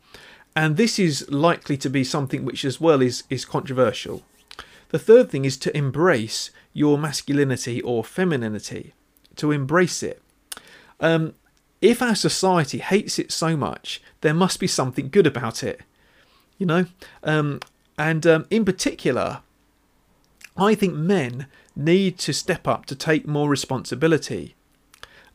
and 0.56 0.78
this 0.78 0.98
is 0.98 1.30
likely 1.30 1.78
to 1.78 1.90
be 1.90 2.04
something 2.04 2.46
which 2.46 2.66
as 2.66 2.82
well 2.82 3.02
is 3.02 3.24
is 3.30 3.46
controversial. 3.46 4.24
The 4.90 5.00
third 5.00 5.30
thing 5.30 5.46
is 5.46 5.58
to 5.58 5.76
embrace 5.76 6.52
your 6.74 6.98
masculinity 6.98 7.82
or 7.82 8.04
femininity, 8.04 8.94
to 9.36 9.52
embrace 9.52 10.02
it. 10.04 10.22
Um, 11.00 11.34
if 11.82 12.02
our 12.02 12.16
society 12.16 12.80
hates 12.80 13.20
it 13.20 13.32
so 13.32 13.56
much, 13.56 14.02
there 14.22 14.34
must 14.34 14.60
be 14.60 14.68
something 14.68 15.10
good 15.10 15.28
about 15.28 15.64
it 15.64 15.82
you 16.58 16.66
know. 16.66 16.86
Um, 17.24 17.60
and 17.98 18.26
um, 18.28 18.46
in 18.50 18.66
particular, 18.66 19.42
I 20.56 20.76
think 20.76 20.94
men 20.94 21.48
need 21.76 22.18
to 22.20 22.34
step 22.34 22.68
up 22.68 22.86
to 22.88 22.96
take 22.96 23.28
more 23.28 23.50
responsibility. 23.50 24.56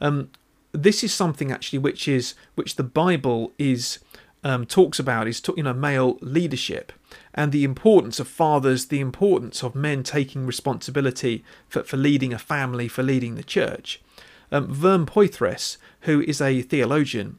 Um, 0.01 0.31
this 0.73 1.05
is 1.05 1.13
something 1.13 1.53
actually 1.53 1.79
which 1.79 2.09
is 2.09 2.35
which 2.55 2.77
the 2.77 2.83
Bible 2.83 3.53
is 3.59 3.99
um, 4.43 4.67
talks 4.67 4.99
about 4.99 5.29
is 5.29 5.43
you 5.57 5.63
know 5.63 5.75
male 5.75 6.19
leadership 6.21 6.93
and 7.35 7.53
the 7.53 7.65
importance 7.65 8.21
of 8.21 8.29
fathers, 8.29 8.87
the 8.87 9.01
importance 9.01 9.63
of 9.63 9.75
men 9.75 10.03
taking 10.03 10.47
responsibility 10.47 11.45
for, 11.69 11.83
for 11.83 11.97
leading 11.97 12.33
a 12.33 12.39
family, 12.39 12.89
for 12.89 13.03
leading 13.03 13.35
the 13.35 13.43
church. 13.43 14.01
Um, 14.51 14.73
Vern 14.73 15.07
Poythress, 15.07 15.79
who 16.03 16.21
is 16.21 16.41
a 16.41 16.63
theologian, 16.63 17.39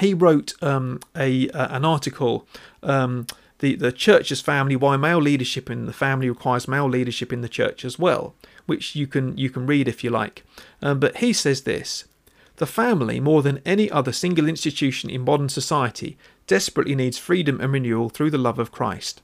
he 0.00 0.14
wrote 0.14 0.54
um, 0.62 1.00
a 1.16 1.48
uh, 1.50 1.76
an 1.76 1.84
article. 1.84 2.46
Um, 2.82 3.26
the, 3.58 3.76
the 3.76 3.92
church's 3.92 4.40
family, 4.40 4.74
why 4.74 4.96
male 4.96 5.20
leadership 5.20 5.70
in 5.70 5.86
the 5.86 5.92
family 5.92 6.28
requires 6.28 6.66
male 6.66 6.88
leadership 6.88 7.32
in 7.32 7.42
the 7.42 7.48
church 7.48 7.84
as 7.84 7.96
well, 7.98 8.34
which 8.66 8.96
you 8.96 9.06
can 9.06 9.38
you 9.38 9.50
can 9.50 9.66
read 9.66 9.86
if 9.88 10.02
you 10.02 10.10
like. 10.10 10.44
Um, 10.82 10.98
but 10.98 11.18
he 11.18 11.32
says 11.32 11.62
this: 11.62 12.04
the 12.62 12.66
family, 12.66 13.18
more 13.18 13.42
than 13.42 13.60
any 13.66 13.90
other 13.90 14.12
single 14.12 14.48
institution 14.48 15.10
in 15.10 15.24
modern 15.24 15.48
society, 15.48 16.16
desperately 16.46 16.94
needs 16.94 17.18
freedom 17.18 17.60
and 17.60 17.72
renewal 17.72 18.08
through 18.08 18.30
the 18.30 18.38
love 18.38 18.60
of 18.60 18.70
Christ. 18.70 19.20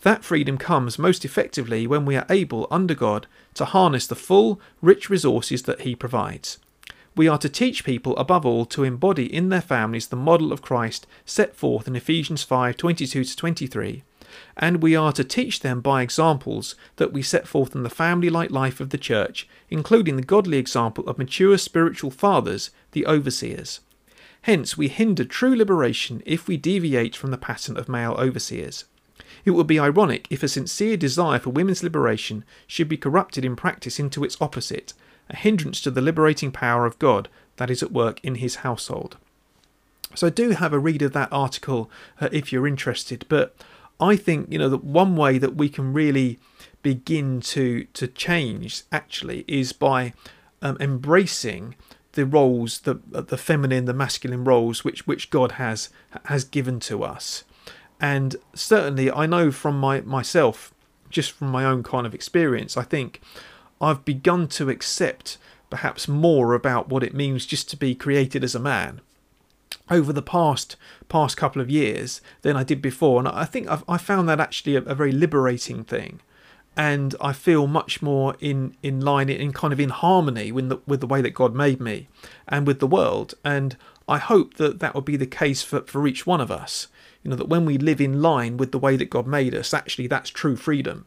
That 0.00 0.24
freedom 0.24 0.58
comes 0.58 0.98
most 0.98 1.24
effectively 1.24 1.86
when 1.86 2.04
we 2.04 2.16
are 2.16 2.26
able, 2.28 2.66
under 2.72 2.96
God, 2.96 3.28
to 3.54 3.66
harness 3.66 4.08
the 4.08 4.16
full, 4.16 4.60
rich 4.80 5.08
resources 5.08 5.62
that 5.62 5.82
He 5.82 5.94
provides. 5.94 6.58
We 7.14 7.28
are 7.28 7.38
to 7.38 7.48
teach 7.48 7.84
people, 7.84 8.16
above 8.16 8.44
all, 8.44 8.64
to 8.66 8.82
embody 8.82 9.32
in 9.32 9.48
their 9.48 9.60
families 9.60 10.08
the 10.08 10.16
model 10.16 10.52
of 10.52 10.60
Christ 10.60 11.06
set 11.24 11.54
forth 11.54 11.86
in 11.86 11.94
Ephesians 11.94 12.42
5 12.42 12.76
22 12.76 13.24
23, 13.24 14.02
and 14.56 14.82
we 14.82 14.94
are 14.94 15.12
to 15.12 15.24
teach 15.24 15.60
them 15.60 15.80
by 15.80 16.02
examples 16.02 16.74
that 16.96 17.12
we 17.12 17.22
set 17.22 17.46
forth 17.46 17.74
in 17.74 17.82
the 17.82 17.90
family 17.90 18.30
like 18.30 18.50
life 18.50 18.80
of 18.80 18.90
the 18.90 18.98
church, 18.98 19.48
including 19.70 20.16
the 20.16 20.22
godly 20.22 20.58
example 20.58 21.06
of 21.08 21.18
mature 21.18 21.58
spiritual 21.58 22.10
fathers, 22.10 22.70
the 22.92 23.06
overseers. 23.06 23.80
Hence, 24.42 24.76
we 24.76 24.88
hinder 24.88 25.24
true 25.24 25.54
liberation 25.54 26.22
if 26.26 26.48
we 26.48 26.56
deviate 26.56 27.14
from 27.14 27.30
the 27.30 27.38
pattern 27.38 27.76
of 27.76 27.88
male 27.88 28.16
overseers. 28.18 28.84
It 29.44 29.52
would 29.52 29.66
be 29.66 29.78
ironic 29.78 30.26
if 30.30 30.42
a 30.42 30.48
sincere 30.48 30.96
desire 30.96 31.38
for 31.38 31.50
women's 31.50 31.82
liberation 31.82 32.44
should 32.66 32.88
be 32.88 32.96
corrupted 32.96 33.44
in 33.44 33.56
practice 33.56 33.98
into 33.98 34.24
its 34.24 34.36
opposite, 34.40 34.94
a 35.30 35.36
hindrance 35.36 35.80
to 35.82 35.90
the 35.90 36.00
liberating 36.00 36.52
power 36.52 36.86
of 36.86 36.98
God 36.98 37.28
that 37.56 37.70
is 37.70 37.82
at 37.82 37.92
work 37.92 38.20
in 38.22 38.36
his 38.36 38.56
household. 38.56 39.16
So 40.14 40.28
do 40.28 40.50
have 40.50 40.72
a 40.72 40.78
read 40.78 41.02
of 41.02 41.12
that 41.12 41.32
article 41.32 41.90
uh, 42.20 42.28
if 42.32 42.52
you're 42.52 42.66
interested. 42.66 43.24
But 43.28 43.54
I 44.02 44.16
think 44.16 44.50
you 44.50 44.58
know 44.58 44.68
that 44.68 44.82
one 44.82 45.14
way 45.16 45.38
that 45.38 45.54
we 45.54 45.68
can 45.68 45.92
really 45.92 46.40
begin 46.82 47.40
to 47.40 47.84
to 47.84 48.08
change 48.08 48.82
actually 48.90 49.44
is 49.46 49.72
by 49.72 50.12
um, 50.60 50.76
embracing 50.80 51.76
the 52.12 52.26
roles, 52.26 52.80
the 52.80 53.00
the 53.06 53.38
feminine, 53.38 53.84
the 53.84 53.94
masculine 53.94 54.44
roles 54.44 54.84
which 54.84 55.06
which 55.06 55.30
God 55.30 55.52
has 55.52 55.88
has 56.26 56.42
given 56.44 56.80
to 56.80 57.04
us. 57.04 57.44
And 58.00 58.34
certainly, 58.54 59.10
I 59.10 59.26
know 59.26 59.52
from 59.52 59.78
my 59.78 60.00
myself, 60.00 60.74
just 61.08 61.30
from 61.30 61.48
my 61.48 61.64
own 61.64 61.84
kind 61.84 62.04
of 62.04 62.14
experience, 62.14 62.76
I 62.76 62.82
think 62.82 63.20
I've 63.80 64.04
begun 64.04 64.48
to 64.48 64.68
accept 64.68 65.38
perhaps 65.70 66.08
more 66.08 66.54
about 66.54 66.88
what 66.88 67.04
it 67.04 67.14
means 67.14 67.46
just 67.46 67.70
to 67.70 67.76
be 67.76 67.94
created 67.94 68.42
as 68.42 68.54
a 68.54 68.60
man 68.60 69.00
over 69.90 70.12
the 70.12 70.22
past 70.22 70.76
past 71.08 71.36
couple 71.36 71.60
of 71.60 71.70
years 71.70 72.20
than 72.42 72.56
I 72.56 72.64
did 72.64 72.80
before, 72.80 73.18
and 73.18 73.28
I 73.28 73.44
think 73.44 73.68
I've, 73.68 73.84
I 73.88 73.98
found 73.98 74.28
that 74.28 74.40
actually 74.40 74.76
a, 74.76 74.82
a, 74.82 74.94
very 74.94 75.12
liberating 75.12 75.84
thing, 75.84 76.20
and 76.76 77.14
I 77.20 77.32
feel 77.32 77.66
much 77.66 78.02
more 78.02 78.36
in 78.40 78.76
in 78.82 79.00
line, 79.00 79.28
in 79.28 79.52
kind 79.52 79.72
of 79.72 79.80
in 79.80 79.90
harmony 79.90 80.52
with 80.52 80.68
the 80.68 80.80
with 80.86 81.00
the 81.00 81.06
way 81.06 81.20
that 81.20 81.30
God 81.30 81.54
made 81.54 81.80
me, 81.80 82.08
and 82.48 82.66
with 82.66 82.80
the 82.80 82.86
world, 82.86 83.34
and 83.44 83.76
I 84.08 84.18
hope 84.18 84.54
that 84.54 84.80
that 84.80 84.94
will 84.94 85.02
be 85.02 85.16
the 85.16 85.26
case 85.26 85.62
for 85.62 85.82
for 85.82 86.06
each 86.06 86.26
one 86.26 86.40
of 86.40 86.50
us. 86.50 86.88
You 87.22 87.30
know 87.30 87.36
that 87.36 87.48
when 87.48 87.64
we 87.64 87.78
live 87.78 88.00
in 88.00 88.20
line 88.20 88.56
with 88.56 88.72
the 88.72 88.78
way 88.78 88.96
that 88.96 89.10
God 89.10 89.26
made 89.26 89.54
us, 89.54 89.72
actually 89.72 90.06
that's 90.06 90.30
true 90.30 90.56
freedom. 90.56 91.06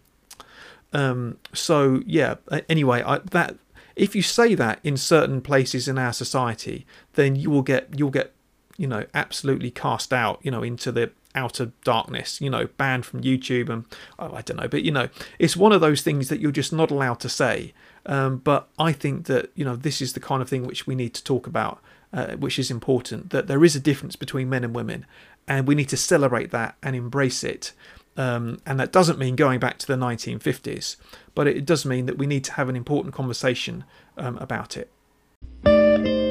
Um, 0.94 1.38
so 1.54 2.02
yeah. 2.06 2.36
Anyway, 2.70 3.04
I, 3.06 3.20
that 3.20 3.58
if 3.96 4.16
you 4.16 4.22
say 4.22 4.56
that 4.56 4.80
in 4.84 4.98
certain 4.98 5.42
places 5.42 5.88
in 5.88 5.98
our 5.98 6.14
society, 6.14 6.86
then 7.14 7.36
you 7.36 7.50
will 7.50 7.62
get 7.62 7.90
you'll 7.98 8.12
get 8.12 8.34
you 8.78 8.88
know 8.88 9.06
absolutely 9.14 9.72
cast 9.72 10.14
out 10.14 10.40
you 10.44 10.52
know 10.52 10.64
into 10.64 10.92
the 10.92 11.12
outer 11.34 11.72
darkness 11.84 12.40
you 12.40 12.50
know 12.50 12.68
banned 12.78 13.06
from 13.06 13.22
youtube 13.22 13.70
and 13.70 13.86
oh, 14.20 14.34
i 14.34 14.42
don't 14.42 14.58
know 14.58 14.68
but 14.68 14.84
you 14.84 14.92
know 14.92 15.10
it's 15.38 15.58
one 15.58 15.72
of 15.72 15.82
those 15.82 16.02
things 16.02 16.30
that 16.30 16.40
you're 16.40 16.52
just 16.52 16.72
not 16.72 16.92
allowed 16.92 17.20
to 17.20 17.30
say 17.30 17.74
um, 18.06 18.38
but 18.38 18.70
i 18.80 18.92
think 18.92 19.26
that 19.26 19.52
you 19.56 19.66
know 19.66 19.76
this 19.76 20.02
is 20.02 20.14
the 20.14 20.20
kind 20.20 20.42
of 20.42 20.50
thing 20.50 20.66
which 20.66 20.88
we 20.88 20.96
need 20.96 21.14
to 21.14 21.24
talk 21.24 21.48
about 21.48 21.82
uh, 22.14 22.36
which 22.38 22.58
is 22.58 22.72
important 22.72 23.32
that 23.32 23.48
there 23.48 23.66
is 23.66 23.76
a 23.76 23.80
difference 23.80 24.16
between 24.16 24.50
men 24.50 24.64
and 24.64 24.74
women 24.74 25.06
and 25.48 25.68
we 25.68 25.76
need 25.76 25.90
to 25.90 25.98
celebrate 25.98 26.52
that 26.52 26.76
and 26.82 26.96
embrace 26.96 27.44
it 27.44 27.74
um, 28.18 28.60
and 28.66 28.80
that 28.80 28.92
doesn't 28.92 29.20
mean 29.20 29.36
going 29.36 29.60
back 29.60 29.78
to 29.80 29.88
the 29.88 29.96
1950s, 29.96 30.96
but 31.34 31.48
it 31.48 31.66
does 31.66 31.86
mean 31.86 32.06
that 32.06 32.18
we 32.18 32.28
need 32.28 32.44
to 32.46 32.54
have 32.54 32.70
an 32.70 32.76
important 32.76 33.14
conversation 33.14 33.84
um, 34.18 34.38
about 34.38 34.78
it. 34.78 36.25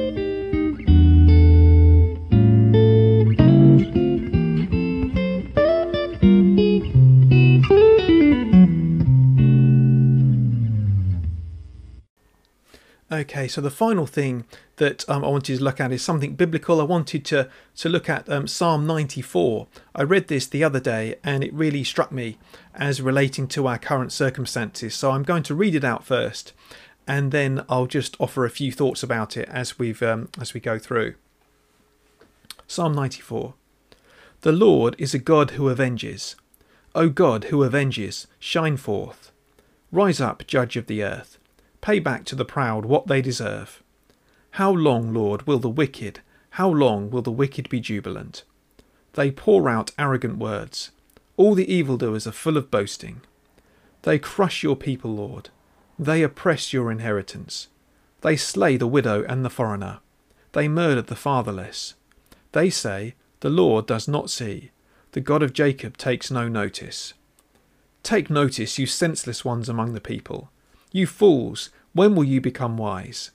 Okay, 13.11 13.47
so 13.47 13.61
the 13.61 13.69
final 13.69 14.07
thing 14.07 14.45
that 14.77 15.07
um, 15.07 15.23
I 15.23 15.27
wanted 15.27 15.57
to 15.57 15.63
look 15.63 15.79
at 15.79 15.91
is 15.91 16.01
something 16.01 16.33
biblical. 16.33 16.81
I 16.81 16.85
wanted 16.85 17.23
to 17.25 17.49
to 17.75 17.89
look 17.89 18.09
at 18.09 18.27
um, 18.27 18.47
Psalm 18.47 18.87
94. 18.87 19.67
I 19.93 20.01
read 20.01 20.27
this 20.27 20.47
the 20.47 20.63
other 20.63 20.79
day, 20.79 21.15
and 21.23 21.43
it 21.43 21.53
really 21.53 21.83
struck 21.83 22.11
me 22.11 22.39
as 22.73 23.03
relating 23.03 23.47
to 23.49 23.67
our 23.67 23.77
current 23.77 24.11
circumstances. 24.11 24.95
So 24.95 25.11
I'm 25.11 25.21
going 25.21 25.43
to 25.43 25.53
read 25.53 25.75
it 25.75 25.83
out 25.83 26.03
first, 26.03 26.53
and 27.07 27.31
then 27.31 27.63
I'll 27.69 27.85
just 27.85 28.17
offer 28.19 28.43
a 28.43 28.49
few 28.49 28.71
thoughts 28.71 29.03
about 29.03 29.37
it 29.37 29.47
as 29.49 29.77
we've 29.77 30.01
um, 30.01 30.29
as 30.41 30.55
we 30.55 30.59
go 30.59 30.79
through. 30.79 31.13
Psalm 32.65 32.93
94. 32.93 33.53
The 34.41 34.51
Lord 34.51 34.95
is 34.97 35.13
a 35.13 35.19
God 35.19 35.51
who 35.51 35.69
avenges. 35.69 36.35
O 36.95 37.09
God 37.09 37.45
who 37.45 37.63
avenges, 37.63 38.25
shine 38.39 38.77
forth. 38.77 39.31
Rise 39.91 40.19
up, 40.19 40.47
Judge 40.47 40.75
of 40.75 40.87
the 40.87 41.03
earth. 41.03 41.37
Pay 41.85 41.99
back 41.99 42.25
to 42.25 42.35
the 42.35 42.45
proud 42.45 42.83
what 42.83 43.05
they 43.05 43.21
deserve. 43.21 43.83
How 44.53 44.71
long, 44.71 45.13
Lord, 45.13 45.45
will 45.45 45.59
the 45.59 45.69
wicked, 45.69 46.19
how 46.49 46.67
long 46.67 47.11
will 47.11 47.21
the 47.21 47.29
wicked 47.29 47.69
be 47.69 47.79
jubilant? 47.79 48.43
They 49.13 49.29
pour 49.29 49.69
out 49.69 49.91
arrogant 49.95 50.39
words. 50.39 50.89
All 51.37 51.53
the 51.53 51.71
evildoers 51.71 52.25
are 52.25 52.31
full 52.31 52.57
of 52.57 52.71
boasting. 52.71 53.21
They 54.01 54.17
crush 54.17 54.63
your 54.63 54.75
people, 54.75 55.13
Lord. 55.13 55.51
They 55.99 56.23
oppress 56.23 56.73
your 56.73 56.91
inheritance. 56.91 57.67
They 58.21 58.35
slay 58.35 58.77
the 58.77 58.87
widow 58.87 59.23
and 59.23 59.45
the 59.45 59.51
foreigner. 59.51 59.99
They 60.53 60.67
murder 60.67 61.03
the 61.03 61.15
fatherless. 61.15 61.93
They 62.53 62.71
say, 62.71 63.13
The 63.41 63.51
Lord 63.51 63.85
does 63.85 64.07
not 64.07 64.31
see. 64.31 64.71
The 65.11 65.21
God 65.21 65.43
of 65.43 65.53
Jacob 65.53 65.97
takes 65.97 66.31
no 66.31 66.47
notice. 66.47 67.13
Take 68.01 68.31
notice, 68.31 68.79
you 68.79 68.87
senseless 68.87 69.45
ones 69.45 69.69
among 69.69 69.93
the 69.93 70.01
people. 70.01 70.49
You 70.95 71.07
fools, 71.07 71.71
when 71.91 72.15
will 72.15 72.23
you 72.23 72.39
become 72.39 72.77
wise? 72.77 73.31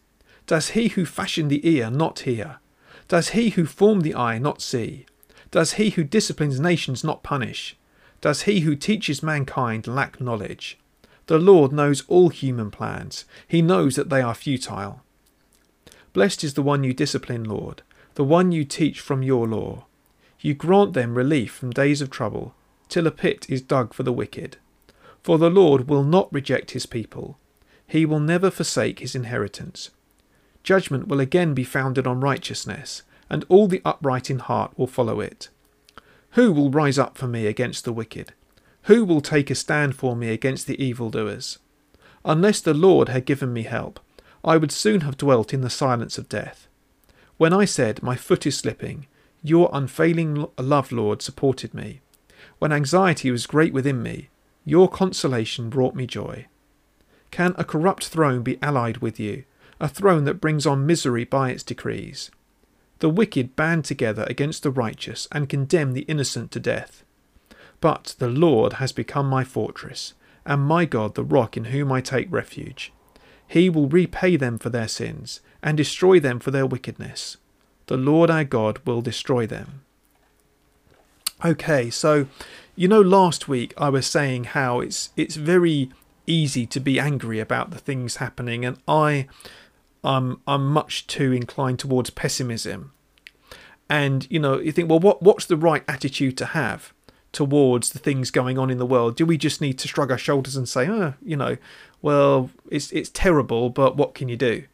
Does 0.46 0.70
he 0.70 0.88
who 0.88 1.04
fashioned 1.04 1.50
the 1.50 1.68
ear 1.68 1.90
not 1.90 2.20
hear? 2.20 2.58
Does 3.06 3.28
he 3.36 3.50
who 3.50 3.66
formed 3.66 4.00
the 4.00 4.14
eye 4.14 4.38
not 4.38 4.62
see? 4.62 5.04
Does 5.50 5.74
he 5.74 5.90
who 5.90 6.02
disciplines 6.02 6.58
nations 6.58 7.04
not 7.04 7.22
punish? 7.22 7.76
Does 8.22 8.44
he 8.44 8.60
who 8.60 8.74
teaches 8.74 9.22
mankind 9.22 9.86
lack 9.86 10.22
knowledge? 10.22 10.78
The 11.26 11.38
Lord 11.38 11.70
knows 11.70 12.02
all 12.08 12.30
human 12.30 12.70
plans. 12.70 13.26
He 13.46 13.60
knows 13.60 13.94
that 13.96 14.08
they 14.08 14.22
are 14.22 14.34
futile. 14.34 15.02
Blessed 16.14 16.42
is 16.42 16.54
the 16.54 16.62
one 16.62 16.82
you 16.82 16.94
discipline, 16.94 17.44
Lord, 17.44 17.82
the 18.14 18.24
one 18.24 18.52
you 18.52 18.64
teach 18.64 19.00
from 19.00 19.22
your 19.22 19.46
law. 19.46 19.84
You 20.40 20.54
grant 20.54 20.94
them 20.94 21.14
relief 21.14 21.52
from 21.52 21.72
days 21.72 22.00
of 22.00 22.08
trouble, 22.08 22.54
till 22.88 23.06
a 23.06 23.10
pit 23.10 23.44
is 23.50 23.60
dug 23.60 23.92
for 23.92 24.02
the 24.02 24.14
wicked. 24.14 24.56
For 25.22 25.36
the 25.36 25.50
Lord 25.50 25.90
will 25.90 26.04
not 26.04 26.32
reject 26.32 26.70
his 26.70 26.86
people. 26.86 27.36
He 27.90 28.06
will 28.06 28.20
never 28.20 28.52
forsake 28.52 29.00
his 29.00 29.16
inheritance. 29.16 29.90
Judgment 30.62 31.08
will 31.08 31.18
again 31.18 31.54
be 31.54 31.64
founded 31.64 32.06
on 32.06 32.20
righteousness, 32.20 33.02
and 33.28 33.44
all 33.48 33.66
the 33.66 33.82
upright 33.84 34.30
in 34.30 34.38
heart 34.38 34.78
will 34.78 34.86
follow 34.86 35.18
it. 35.18 35.48
Who 36.34 36.52
will 36.52 36.70
rise 36.70 37.00
up 37.00 37.18
for 37.18 37.26
me 37.26 37.48
against 37.48 37.84
the 37.84 37.92
wicked? 37.92 38.32
Who 38.82 39.04
will 39.04 39.20
take 39.20 39.50
a 39.50 39.56
stand 39.56 39.96
for 39.96 40.14
me 40.14 40.28
against 40.28 40.68
the 40.68 40.80
evildoers? 40.80 41.58
Unless 42.24 42.60
the 42.60 42.74
Lord 42.74 43.08
had 43.08 43.24
given 43.24 43.52
me 43.52 43.62
help, 43.62 43.98
I 44.44 44.56
would 44.56 44.70
soon 44.70 45.00
have 45.00 45.16
dwelt 45.16 45.52
in 45.52 45.62
the 45.62 45.68
silence 45.68 46.16
of 46.16 46.28
death. 46.28 46.68
When 47.38 47.52
I 47.52 47.64
said, 47.64 48.04
My 48.04 48.14
foot 48.14 48.46
is 48.46 48.56
slipping, 48.56 49.08
your 49.42 49.68
unfailing 49.72 50.46
love, 50.56 50.92
Lord, 50.92 51.22
supported 51.22 51.74
me. 51.74 52.02
When 52.60 52.72
anxiety 52.72 53.32
was 53.32 53.48
great 53.48 53.72
within 53.72 54.00
me, 54.00 54.28
your 54.64 54.88
consolation 54.88 55.70
brought 55.70 55.96
me 55.96 56.06
joy. 56.06 56.46
Can 57.30 57.54
a 57.56 57.64
corrupt 57.64 58.06
throne 58.06 58.42
be 58.42 58.58
allied 58.62 58.98
with 58.98 59.20
you, 59.20 59.44
a 59.78 59.88
throne 59.88 60.24
that 60.24 60.40
brings 60.40 60.66
on 60.66 60.86
misery 60.86 61.24
by 61.24 61.50
its 61.50 61.62
decrees? 61.62 62.30
The 62.98 63.08
wicked 63.08 63.56
band 63.56 63.84
together 63.84 64.26
against 64.28 64.62
the 64.62 64.70
righteous 64.70 65.26
and 65.32 65.48
condemn 65.48 65.92
the 65.92 66.02
innocent 66.02 66.50
to 66.52 66.60
death. 66.60 67.02
But 67.80 68.14
the 68.18 68.28
Lord 68.28 68.74
has 68.74 68.92
become 68.92 69.26
my 69.26 69.42
fortress, 69.42 70.14
and 70.44 70.62
my 70.62 70.84
God 70.84 71.14
the 71.14 71.24
rock 71.24 71.56
in 71.56 71.66
whom 71.66 71.90
I 71.90 72.00
take 72.00 72.30
refuge. 72.30 72.92
He 73.46 73.70
will 73.70 73.88
repay 73.88 74.36
them 74.36 74.58
for 74.58 74.68
their 74.68 74.88
sins, 74.88 75.40
and 75.62 75.76
destroy 75.76 76.20
them 76.20 76.40
for 76.40 76.50
their 76.50 76.66
wickedness. 76.66 77.36
The 77.86 77.96
Lord 77.96 78.30
our 78.30 78.44
God 78.44 78.80
will 78.84 79.02
destroy 79.02 79.46
them. 79.46 79.82
Okay, 81.44 81.88
so 81.90 82.26
you 82.76 82.86
know 82.86 83.00
last 83.00 83.48
week 83.48 83.72
I 83.78 83.88
was 83.88 84.06
saying 84.06 84.44
how 84.44 84.80
it's 84.80 85.10
it's 85.16 85.36
very 85.36 85.90
easy 86.30 86.66
to 86.66 86.80
be 86.80 87.00
angry 87.00 87.40
about 87.40 87.70
the 87.70 87.78
things 87.78 88.16
happening, 88.16 88.64
and 88.64 88.78
I, 88.86 89.26
um, 90.04 90.40
I'm 90.46 90.66
much 90.66 91.06
too 91.06 91.32
inclined 91.32 91.78
towards 91.78 92.10
pessimism. 92.10 92.92
And 93.88 94.26
you 94.30 94.38
know, 94.38 94.58
you 94.58 94.72
think, 94.72 94.88
well, 94.88 95.00
what 95.00 95.22
what's 95.22 95.44
the 95.44 95.56
right 95.56 95.84
attitude 95.88 96.38
to 96.38 96.46
have 96.46 96.94
towards 97.32 97.90
the 97.90 97.98
things 97.98 98.30
going 98.30 98.58
on 98.58 98.70
in 98.70 98.78
the 98.78 98.86
world? 98.86 99.16
Do 99.16 99.26
we 99.26 99.36
just 99.36 99.60
need 99.60 99.78
to 99.80 99.88
shrug 99.88 100.10
our 100.10 100.18
shoulders 100.18 100.56
and 100.56 100.68
say, 100.68 100.88
oh, 100.88 101.14
you 101.22 101.36
know, 101.36 101.56
well, 102.00 102.50
it's 102.70 102.92
it's 102.92 103.10
terrible, 103.10 103.68
but 103.68 103.96
what 103.96 104.14
can 104.14 104.28
you 104.28 104.36
do? 104.36 104.64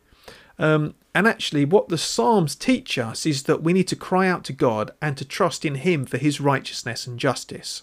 Um, 0.58 0.94
and 1.14 1.26
actually, 1.26 1.64
what 1.64 1.88
the 1.88 1.98
Psalms 1.98 2.54
teach 2.54 2.98
us 2.98 3.24
is 3.24 3.44
that 3.44 3.62
we 3.62 3.72
need 3.72 3.88
to 3.88 3.96
cry 3.96 4.28
out 4.28 4.44
to 4.44 4.52
God 4.52 4.90
and 5.00 5.16
to 5.16 5.24
trust 5.24 5.64
in 5.64 5.76
Him 5.76 6.04
for 6.04 6.18
His 6.18 6.40
righteousness 6.40 7.06
and 7.06 7.18
justice. 7.18 7.82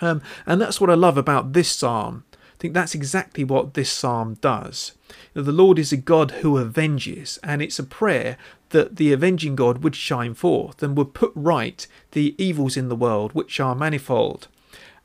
Um, 0.00 0.20
and 0.46 0.60
that's 0.60 0.80
what 0.80 0.90
I 0.90 0.94
love 0.94 1.16
about 1.16 1.52
this 1.52 1.70
psalm 1.70 2.24
think 2.60 2.74
that's 2.74 2.94
exactly 2.94 3.42
what 3.42 3.74
this 3.74 3.90
psalm 3.90 4.34
does. 4.40 4.92
The 5.32 5.50
Lord 5.50 5.78
is 5.78 5.92
a 5.92 5.96
God 5.96 6.30
who 6.42 6.58
avenges, 6.58 7.38
and 7.42 7.62
it's 7.62 7.78
a 7.78 7.84
prayer 7.84 8.36
that 8.68 8.96
the 8.96 9.12
avenging 9.12 9.56
God 9.56 9.82
would 9.82 9.96
shine 9.96 10.34
forth 10.34 10.82
and 10.82 10.96
would 10.96 11.14
put 11.14 11.32
right 11.34 11.86
the 12.12 12.34
evils 12.38 12.76
in 12.76 12.88
the 12.88 12.96
world, 12.96 13.32
which 13.32 13.58
are 13.58 13.74
manifold, 13.74 14.46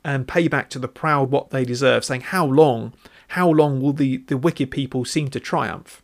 and 0.04 0.28
pay 0.28 0.48
back 0.48 0.68
to 0.70 0.78
the 0.78 0.86
proud 0.86 1.30
what 1.30 1.50
they 1.50 1.64
deserve, 1.64 2.04
saying, 2.04 2.20
How 2.20 2.44
long, 2.44 2.92
how 3.28 3.48
long 3.48 3.80
will 3.80 3.94
the, 3.94 4.18
the 4.18 4.36
wicked 4.36 4.70
people 4.70 5.04
seem 5.04 5.28
to 5.30 5.40
triumph? 5.40 6.02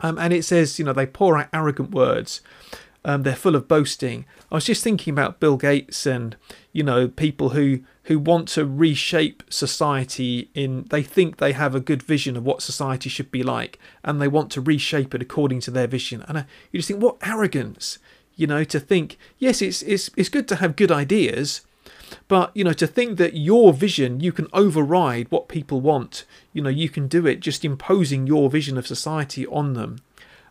Um, 0.00 0.18
and 0.18 0.32
it 0.32 0.44
says, 0.44 0.78
you 0.78 0.84
know, 0.84 0.92
they 0.92 1.06
pour 1.06 1.38
out 1.38 1.48
arrogant 1.52 1.92
words. 1.92 2.42
Um, 3.04 3.22
they're 3.22 3.36
full 3.36 3.54
of 3.54 3.68
boasting. 3.68 4.26
I 4.50 4.56
was 4.56 4.64
just 4.64 4.82
thinking 4.82 5.12
about 5.12 5.40
Bill 5.40 5.56
Gates 5.56 6.06
and 6.06 6.36
you 6.76 6.82
know 6.82 7.08
people 7.08 7.50
who 7.50 7.80
who 8.02 8.18
want 8.18 8.48
to 8.48 8.66
reshape 8.66 9.42
society 9.48 10.50
in 10.52 10.84
they 10.90 11.02
think 11.02 11.38
they 11.38 11.52
have 11.52 11.74
a 11.74 11.80
good 11.80 12.02
vision 12.02 12.36
of 12.36 12.44
what 12.44 12.60
society 12.60 13.08
should 13.08 13.30
be 13.30 13.42
like 13.42 13.78
and 14.04 14.20
they 14.20 14.28
want 14.28 14.50
to 14.50 14.60
reshape 14.60 15.14
it 15.14 15.22
according 15.22 15.58
to 15.58 15.70
their 15.70 15.86
vision. 15.86 16.22
And 16.28 16.44
you 16.70 16.78
just 16.78 16.88
think 16.88 17.02
what 17.02 17.16
arrogance 17.22 17.98
you 18.34 18.46
know 18.46 18.62
to 18.62 18.78
think 18.78 19.16
yes 19.38 19.62
it's 19.62 19.80
it's 19.84 20.10
it's 20.18 20.28
good 20.28 20.46
to 20.48 20.56
have 20.56 20.76
good 20.76 20.92
ideas 20.92 21.62
but 22.28 22.54
you 22.54 22.62
know 22.62 22.74
to 22.74 22.86
think 22.86 23.16
that 23.16 23.34
your 23.34 23.72
vision 23.72 24.20
you 24.20 24.30
can 24.30 24.46
override 24.52 25.30
what 25.30 25.48
people 25.48 25.80
want. 25.80 26.26
You 26.52 26.60
know 26.60 26.68
you 26.68 26.90
can 26.90 27.08
do 27.08 27.26
it 27.26 27.40
just 27.40 27.64
imposing 27.64 28.26
your 28.26 28.50
vision 28.50 28.76
of 28.76 28.86
society 28.86 29.46
on 29.46 29.72
them. 29.72 30.00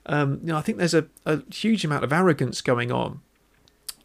Um, 0.07 0.39
you 0.41 0.47
know 0.47 0.57
i 0.57 0.61
think 0.61 0.77
there's 0.79 0.93
a, 0.93 1.05
a 1.25 1.41
huge 1.51 1.85
amount 1.85 2.03
of 2.03 2.13
arrogance 2.13 2.61
going 2.61 2.91
on 2.91 3.21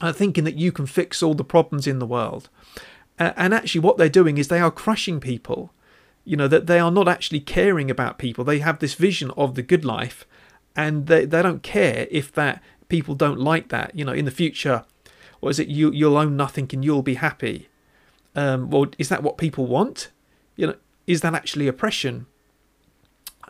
uh, 0.00 0.12
thinking 0.12 0.44
that 0.44 0.56
you 0.56 0.72
can 0.72 0.86
fix 0.86 1.22
all 1.22 1.34
the 1.34 1.44
problems 1.44 1.86
in 1.86 1.98
the 1.98 2.06
world 2.06 2.48
uh, 3.20 3.34
and 3.36 3.52
actually, 3.52 3.82
what 3.82 3.98
they're 3.98 4.08
doing 4.08 4.38
is 4.38 4.48
they 4.48 4.60
are 4.60 4.70
crushing 4.70 5.20
people. 5.20 5.72
You 6.24 6.36
know, 6.36 6.48
that 6.48 6.66
they 6.66 6.78
are 6.78 6.90
not 6.90 7.06
actually 7.06 7.40
caring 7.40 7.90
about 7.90 8.18
people. 8.18 8.44
They 8.44 8.60
have 8.60 8.78
this 8.78 8.94
vision 8.94 9.30
of 9.32 9.54
the 9.54 9.62
good 9.62 9.84
life 9.84 10.26
and 10.74 11.06
they, 11.06 11.24
they 11.24 11.42
don't 11.42 11.62
care 11.62 12.06
if 12.10 12.32
that 12.32 12.62
people 12.88 13.14
don't 13.14 13.38
like 13.38 13.68
that. 13.68 13.94
You 13.94 14.04
know, 14.04 14.12
in 14.12 14.24
the 14.24 14.30
future, 14.30 14.84
what 15.40 15.50
is 15.50 15.58
it? 15.58 15.68
You, 15.68 15.90
you'll 15.92 16.16
own 16.16 16.36
nothing 16.36 16.68
and 16.72 16.84
you'll 16.84 17.02
be 17.02 17.14
happy. 17.14 17.68
Um, 18.34 18.70
well, 18.70 18.86
is 18.98 19.08
that 19.08 19.22
what 19.22 19.38
people 19.38 19.66
want? 19.66 20.10
You 20.56 20.68
know, 20.68 20.74
is 21.06 21.20
that 21.22 21.34
actually 21.34 21.68
oppression? 21.68 22.26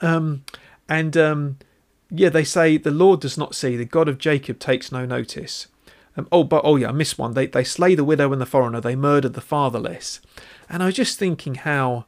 Um, 0.00 0.44
and 0.88 1.16
um, 1.16 1.58
yeah, 2.10 2.30
they 2.30 2.44
say 2.44 2.76
the 2.76 2.90
Lord 2.90 3.20
does 3.20 3.36
not 3.36 3.54
see, 3.54 3.76
the 3.76 3.84
God 3.84 4.08
of 4.08 4.18
Jacob 4.18 4.58
takes 4.58 4.90
no 4.90 5.04
notice. 5.04 5.68
Um, 6.16 6.26
oh, 6.32 6.44
but 6.44 6.62
oh 6.64 6.76
yeah, 6.76 6.88
I 6.88 6.92
missed 6.92 7.18
one. 7.18 7.34
They 7.34 7.46
they 7.46 7.64
slay 7.64 7.94
the 7.94 8.04
widow 8.04 8.32
and 8.32 8.40
the 8.40 8.46
foreigner. 8.46 8.80
They 8.80 8.96
murdered 8.96 9.34
the 9.34 9.40
fatherless. 9.40 10.20
And 10.68 10.82
I 10.82 10.86
was 10.86 10.94
just 10.94 11.18
thinking 11.18 11.56
how, 11.56 12.06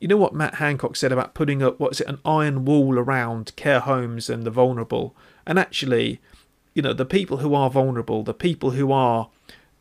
you 0.00 0.08
know 0.08 0.16
what 0.16 0.34
Matt 0.34 0.56
Hancock 0.56 0.96
said 0.96 1.12
about 1.12 1.34
putting 1.34 1.62
up 1.62 1.78
what 1.78 1.92
is 1.92 2.00
it 2.00 2.08
an 2.08 2.20
iron 2.24 2.64
wall 2.64 2.98
around 2.98 3.54
care 3.56 3.80
homes 3.80 4.30
and 4.30 4.44
the 4.44 4.50
vulnerable. 4.50 5.14
And 5.46 5.58
actually, 5.58 6.20
you 6.74 6.82
know, 6.82 6.92
the 6.92 7.04
people 7.04 7.38
who 7.38 7.54
are 7.54 7.70
vulnerable, 7.70 8.22
the 8.22 8.34
people 8.34 8.72
who 8.72 8.92
are 8.92 9.30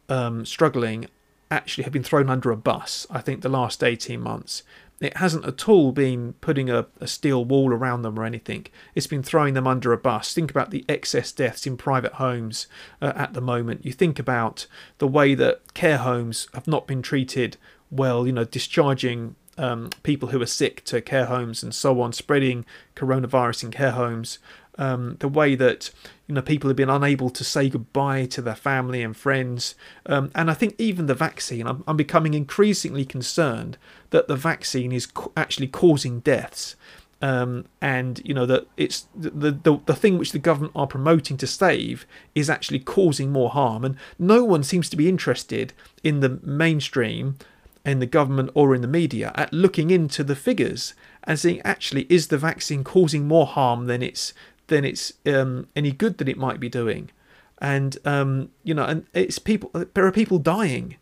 um, 0.10 0.46
struggling, 0.46 1.08
actually 1.50 1.84
have 1.84 1.94
been 1.94 2.04
thrown 2.04 2.30
under 2.30 2.52
a 2.52 2.58
bus. 2.58 3.08
I 3.10 3.22
think 3.22 3.42
the 3.42 3.50
last 3.50 3.84
eighteen 3.84 4.22
months. 4.22 4.64
It 5.04 5.18
hasn't 5.18 5.46
at 5.46 5.68
all 5.68 5.92
been 5.92 6.34
putting 6.42 6.70
a, 6.70 6.88
a, 7.00 7.08
steel 7.08 7.44
wall 7.44 7.74
around 7.74 8.04
them 8.04 8.18
or 8.18 8.24
anything. 8.24 8.68
It's 8.96 9.08
been 9.08 9.24
throwing 9.24 9.54
them 9.54 9.68
under 9.68 9.92
a 9.92 9.98
bus. 9.98 10.34
Think 10.34 10.50
about 10.50 10.72
the 10.72 10.86
excess 10.88 11.32
deaths 11.32 11.68
in 11.68 11.78
private 11.78 12.14
homes 12.14 12.68
uh, 13.02 13.14
at 13.16 13.34
the 13.34 13.42
moment. 13.42 13.86
You 13.86 13.92
think 13.92 14.18
about 14.18 14.66
the 15.00 15.08
way 15.08 15.36
that 15.36 15.74
care 15.74 15.98
homes 15.98 16.48
have 16.54 16.68
not 16.68 16.88
been 16.88 17.02
treated 17.02 17.58
well, 17.92 18.26
you 18.26 18.34
know, 18.34 18.46
discharging 18.46 19.36
um, 19.58 19.90
people 20.02 20.30
who 20.30 20.42
are 20.42 20.48
sick 20.48 20.84
to 20.86 21.02
care 21.02 21.26
homes 21.26 21.64
and 21.64 21.76
so 21.76 22.02
on, 22.02 22.14
spreading 22.14 22.66
coronavirus 22.96 23.66
in 23.66 23.72
care 23.72 23.92
homes. 23.92 24.40
Um, 24.80 25.18
the 25.20 25.28
way 25.28 25.54
that 25.54 25.92
you 26.28 26.34
know 26.34 26.42
people 26.42 26.68
have 26.68 26.76
been 26.76 26.90
unable 26.90 27.30
to 27.30 27.44
say 27.44 27.70
goodbye 27.70 28.26
to 28.26 28.42
their 28.42 28.56
family 28.56 29.04
and 29.04 29.16
friends, 29.16 29.76
um, 30.08 30.32
and 30.34 30.50
I 30.50 30.56
think 30.56 30.74
even 30.80 31.06
the 31.06 31.14
vaccine. 31.14 31.68
I'm, 31.68 31.84
I'm, 31.88 31.96
becoming 31.96 32.34
increasingly 32.34 33.06
concerned 33.06 33.78
that 34.10 34.28
the 34.28 34.36
vaccine 34.36 34.92
is 34.92 35.06
co- 35.06 35.32
actually 35.38 35.68
causing 35.68 36.22
deaths. 36.22 36.76
Um, 37.22 37.66
and 37.82 38.20
you 38.26 38.34
know 38.34 38.48
that 38.48 38.68
it's 38.76 39.08
the, 39.16 39.52
the 39.52 39.80
the 39.86 39.96
thing 39.96 40.18
which 40.18 40.32
the 40.32 40.40
government 40.40 40.74
are 40.76 40.88
promoting 40.88 41.38
to 41.38 41.48
save 41.48 42.06
is 42.36 42.50
actually 42.50 42.80
causing 42.80 43.32
more 43.32 43.52
harm, 43.52 43.86
and 43.86 43.96
no 44.18 44.44
one 44.44 44.64
seems 44.64 44.90
to 44.90 44.98
be 44.98 45.08
interested 45.08 45.72
in 46.04 46.20
the 46.20 46.40
mainstream, 46.44 47.38
in 47.86 48.00
the 48.00 48.06
government 48.06 48.50
or 48.54 48.74
in 48.74 48.82
the 48.82 48.88
media 48.88 49.32
at 49.36 49.52
looking 49.52 49.90
into 49.90 50.24
the 50.24 50.36
figures 50.36 50.94
and 51.26 51.40
seeing 51.40 51.62
actually 51.62 52.06
is 52.10 52.28
the 52.28 52.38
vaccine 52.38 52.84
causing 52.84 53.28
more 53.28 53.46
harm 53.46 53.86
than 53.86 54.02
it's 54.02 54.34
than 54.74 54.86
it's 54.86 55.14
um, 55.26 55.68
any 55.76 55.92
good 55.92 56.18
that 56.18 56.28
it 56.28 56.38
might 56.38 56.60
be 56.60 56.70
doing, 56.70 57.12
and 57.60 57.98
um, 58.06 58.50
you 58.64 58.74
know, 58.74 58.86
and 58.86 59.06
it's 59.14 59.40
people 59.40 59.70
there 59.94 60.06
are 60.06 60.12
people 60.12 60.40
dying, 60.40 60.98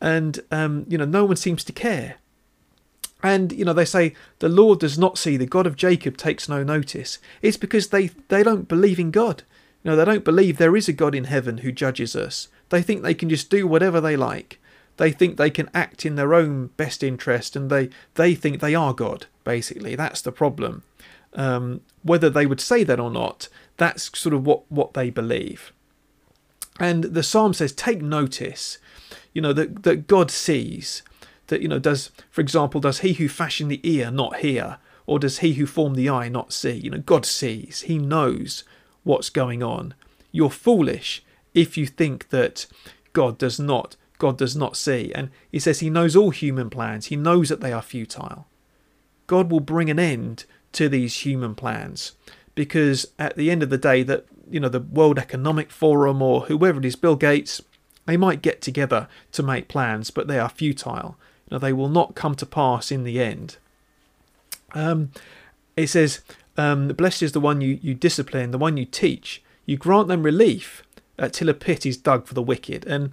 and 0.00 0.40
um, 0.50 0.84
you 0.88 0.98
know 0.98 1.04
no 1.04 1.24
one 1.24 1.36
seems 1.36 1.62
to 1.64 1.72
care 1.72 2.16
and 3.22 3.52
you 3.52 3.64
know 3.64 3.72
they 3.72 3.84
say 3.84 4.14
the 4.38 4.48
Lord 4.48 4.80
does 4.80 4.98
not 4.98 5.18
see, 5.18 5.36
the 5.36 5.46
God 5.46 5.66
of 5.66 5.76
Jacob 5.76 6.16
takes 6.16 6.48
no 6.48 6.62
notice. 6.62 7.18
It's 7.42 7.56
because 7.56 7.88
they 7.88 8.08
they 8.28 8.42
don't 8.42 8.68
believe 8.68 8.98
in 8.98 9.10
God. 9.10 9.42
You 9.82 9.90
know 9.90 9.96
they 9.96 10.04
don't 10.04 10.24
believe 10.24 10.58
there 10.58 10.76
is 10.76 10.88
a 10.88 10.92
God 10.92 11.14
in 11.14 11.24
heaven 11.24 11.58
who 11.58 11.72
judges 11.72 12.14
us. 12.14 12.48
They 12.68 12.82
think 12.82 13.02
they 13.02 13.14
can 13.14 13.28
just 13.28 13.50
do 13.50 13.66
whatever 13.66 14.00
they 14.00 14.16
like. 14.16 14.60
They 14.98 15.12
think 15.12 15.36
they 15.36 15.50
can 15.50 15.70
act 15.74 16.04
in 16.04 16.16
their 16.16 16.34
own 16.34 16.70
best 16.76 17.02
interest, 17.02 17.56
and 17.56 17.70
they 17.70 17.90
they 18.14 18.34
think 18.34 18.60
they 18.60 18.74
are 18.74 18.94
God. 18.94 19.26
Basically, 19.44 19.96
that's 19.96 20.22
the 20.22 20.32
problem. 20.32 20.82
Um, 21.34 21.82
whether 22.02 22.30
they 22.30 22.46
would 22.46 22.60
say 22.60 22.84
that 22.84 23.00
or 23.00 23.10
not, 23.10 23.48
that's 23.76 24.18
sort 24.18 24.34
of 24.34 24.46
what 24.46 24.70
what 24.70 24.94
they 24.94 25.10
believe. 25.10 25.72
And 26.80 27.04
the 27.04 27.22
psalm 27.22 27.54
says, 27.54 27.72
"Take 27.72 28.02
notice." 28.02 28.78
You 29.32 29.42
know 29.42 29.52
that 29.52 29.82
that 29.82 30.06
God 30.06 30.30
sees 30.30 31.02
that 31.48 31.62
you 31.62 31.68
know 31.68 31.78
does 31.78 32.10
for 32.30 32.40
example 32.40 32.80
does 32.80 33.00
he 33.00 33.14
who 33.14 33.28
fashioned 33.28 33.70
the 33.70 33.80
ear 33.82 34.10
not 34.10 34.38
hear 34.38 34.78
or 35.06 35.18
does 35.18 35.38
he 35.38 35.54
who 35.54 35.66
formed 35.66 35.96
the 35.96 36.08
eye 36.08 36.28
not 36.28 36.52
see? 36.52 36.72
You 36.72 36.90
know 36.90 36.98
god 36.98 37.26
sees. 37.26 37.82
He 37.82 37.98
knows 37.98 38.64
what's 39.04 39.30
going 39.30 39.62
on. 39.62 39.94
You're 40.32 40.50
foolish 40.50 41.22
if 41.54 41.76
you 41.76 41.86
think 41.86 42.28
that 42.30 42.66
god 43.12 43.38
does 43.38 43.58
not 43.58 43.96
god 44.18 44.36
does 44.38 44.56
not 44.56 44.76
see. 44.76 45.12
And 45.14 45.30
he 45.50 45.58
says 45.58 45.80
he 45.80 45.90
knows 45.90 46.16
all 46.16 46.30
human 46.30 46.70
plans. 46.70 47.06
He 47.06 47.16
knows 47.16 47.48
that 47.48 47.60
they 47.60 47.72
are 47.72 47.82
futile. 47.82 48.46
God 49.26 49.50
will 49.50 49.60
bring 49.60 49.90
an 49.90 49.98
end 49.98 50.44
to 50.72 50.88
these 50.88 51.20
human 51.20 51.54
plans 51.54 52.12
because 52.54 53.06
at 53.18 53.36
the 53.36 53.50
end 53.50 53.62
of 53.62 53.70
the 53.70 53.78
day 53.78 54.02
that 54.02 54.26
you 54.50 54.60
know 54.60 54.68
the 54.68 54.80
world 54.80 55.18
economic 55.18 55.70
forum 55.70 56.20
or 56.20 56.42
whoever 56.42 56.78
it 56.78 56.84
is 56.84 56.96
bill 56.96 57.16
gates 57.16 57.62
they 58.06 58.16
might 58.16 58.42
get 58.42 58.60
together 58.60 59.08
to 59.32 59.42
make 59.42 59.68
plans 59.68 60.10
but 60.10 60.28
they 60.28 60.38
are 60.38 60.48
futile 60.48 61.16
now, 61.50 61.58
they 61.58 61.72
will 61.72 61.88
not 61.88 62.14
come 62.14 62.34
to 62.36 62.46
pass 62.46 62.90
in 62.90 63.04
the 63.04 63.20
end. 63.20 63.56
Um, 64.74 65.10
it 65.76 65.88
says, 65.88 66.20
um, 66.56 66.88
Blessed 66.88 67.22
is 67.22 67.32
the 67.32 67.40
one 67.40 67.60
you, 67.60 67.78
you 67.82 67.94
discipline, 67.94 68.50
the 68.50 68.58
one 68.58 68.76
you 68.76 68.84
teach. 68.84 69.42
You 69.64 69.76
grant 69.76 70.08
them 70.08 70.22
relief 70.22 70.82
uh, 71.18 71.28
till 71.28 71.48
a 71.48 71.54
pit 71.54 71.86
is 71.86 71.96
dug 71.96 72.26
for 72.26 72.34
the 72.34 72.42
wicked. 72.42 72.86
And 72.86 73.12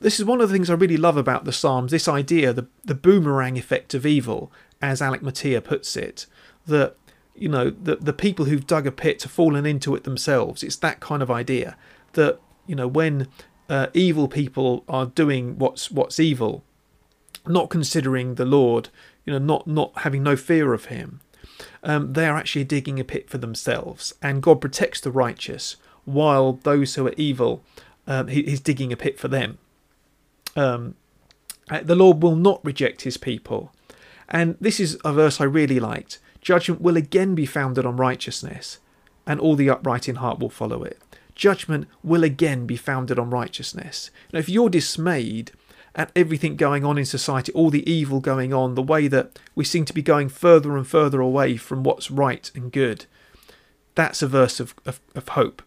this 0.00 0.18
is 0.18 0.24
one 0.24 0.40
of 0.40 0.48
the 0.48 0.54
things 0.54 0.70
I 0.70 0.74
really 0.74 0.96
love 0.96 1.16
about 1.16 1.44
the 1.44 1.52
Psalms 1.52 1.90
this 1.90 2.08
idea, 2.08 2.52
the, 2.52 2.66
the 2.84 2.94
boomerang 2.94 3.56
effect 3.56 3.94
of 3.94 4.06
evil, 4.06 4.52
as 4.80 5.02
Alec 5.02 5.22
Motyer 5.22 5.60
puts 5.60 5.96
it, 5.96 6.26
that 6.66 6.96
you 7.34 7.48
know 7.48 7.70
the 7.70 7.96
the 7.96 8.12
people 8.12 8.46
who've 8.46 8.66
dug 8.66 8.86
a 8.86 8.92
pit 8.92 9.22
have 9.22 9.32
fallen 9.32 9.66
into 9.66 9.94
it 9.94 10.04
themselves. 10.04 10.62
It's 10.62 10.76
that 10.76 11.00
kind 11.00 11.22
of 11.22 11.30
idea 11.30 11.76
that 12.12 12.40
you 12.66 12.74
know 12.74 12.88
when 12.88 13.28
uh, 13.68 13.88
evil 13.94 14.28
people 14.28 14.84
are 14.88 15.06
doing 15.06 15.58
what's 15.58 15.90
what's 15.90 16.20
evil, 16.20 16.64
not 17.46 17.70
considering 17.70 18.34
the 18.34 18.44
Lord, 18.44 18.88
you 19.24 19.32
know, 19.32 19.38
not 19.38 19.66
not 19.66 19.92
having 19.98 20.22
no 20.22 20.36
fear 20.36 20.72
of 20.72 20.86
Him, 20.86 21.20
um, 21.82 22.12
they 22.12 22.26
are 22.26 22.36
actually 22.36 22.64
digging 22.64 23.00
a 23.00 23.04
pit 23.04 23.28
for 23.28 23.38
themselves, 23.38 24.14
and 24.22 24.42
God 24.42 24.60
protects 24.60 25.00
the 25.00 25.10
righteous 25.10 25.76
while 26.04 26.52
those 26.62 26.94
who 26.94 27.06
are 27.06 27.14
evil, 27.16 27.62
um, 28.06 28.28
he, 28.28 28.42
He's 28.44 28.60
digging 28.60 28.92
a 28.92 28.96
pit 28.96 29.18
for 29.18 29.28
them. 29.28 29.58
Um, 30.54 30.94
uh, 31.68 31.80
the 31.82 31.96
Lord 31.96 32.22
will 32.22 32.36
not 32.36 32.64
reject 32.64 33.02
His 33.02 33.16
people, 33.16 33.72
and 34.28 34.56
this 34.60 34.78
is 34.78 34.96
a 35.04 35.12
verse 35.12 35.40
I 35.40 35.44
really 35.44 35.80
liked. 35.80 36.18
Judgment 36.46 36.80
will 36.80 36.96
again 36.96 37.34
be 37.34 37.44
founded 37.44 37.84
on 37.84 37.96
righteousness, 37.96 38.78
and 39.26 39.40
all 39.40 39.56
the 39.56 39.68
upright 39.68 40.08
in 40.08 40.14
heart 40.14 40.38
will 40.38 40.48
follow 40.48 40.84
it. 40.84 40.96
Judgment 41.34 41.88
will 42.04 42.22
again 42.22 42.68
be 42.68 42.76
founded 42.76 43.18
on 43.18 43.30
righteousness. 43.30 44.12
Now, 44.32 44.38
if 44.38 44.48
you're 44.48 44.68
dismayed 44.68 45.50
at 45.96 46.12
everything 46.14 46.54
going 46.54 46.84
on 46.84 46.98
in 46.98 47.04
society, 47.04 47.50
all 47.50 47.70
the 47.70 47.90
evil 47.90 48.20
going 48.20 48.54
on, 48.54 48.76
the 48.76 48.80
way 48.80 49.08
that 49.08 49.40
we 49.56 49.64
seem 49.64 49.84
to 49.86 49.92
be 49.92 50.02
going 50.02 50.28
further 50.28 50.76
and 50.76 50.86
further 50.86 51.20
away 51.20 51.56
from 51.56 51.82
what's 51.82 52.12
right 52.12 52.48
and 52.54 52.70
good. 52.70 53.06
That's 53.96 54.22
a 54.22 54.28
verse 54.28 54.60
of, 54.60 54.72
of, 54.84 55.00
of 55.16 55.30
hope. 55.30 55.62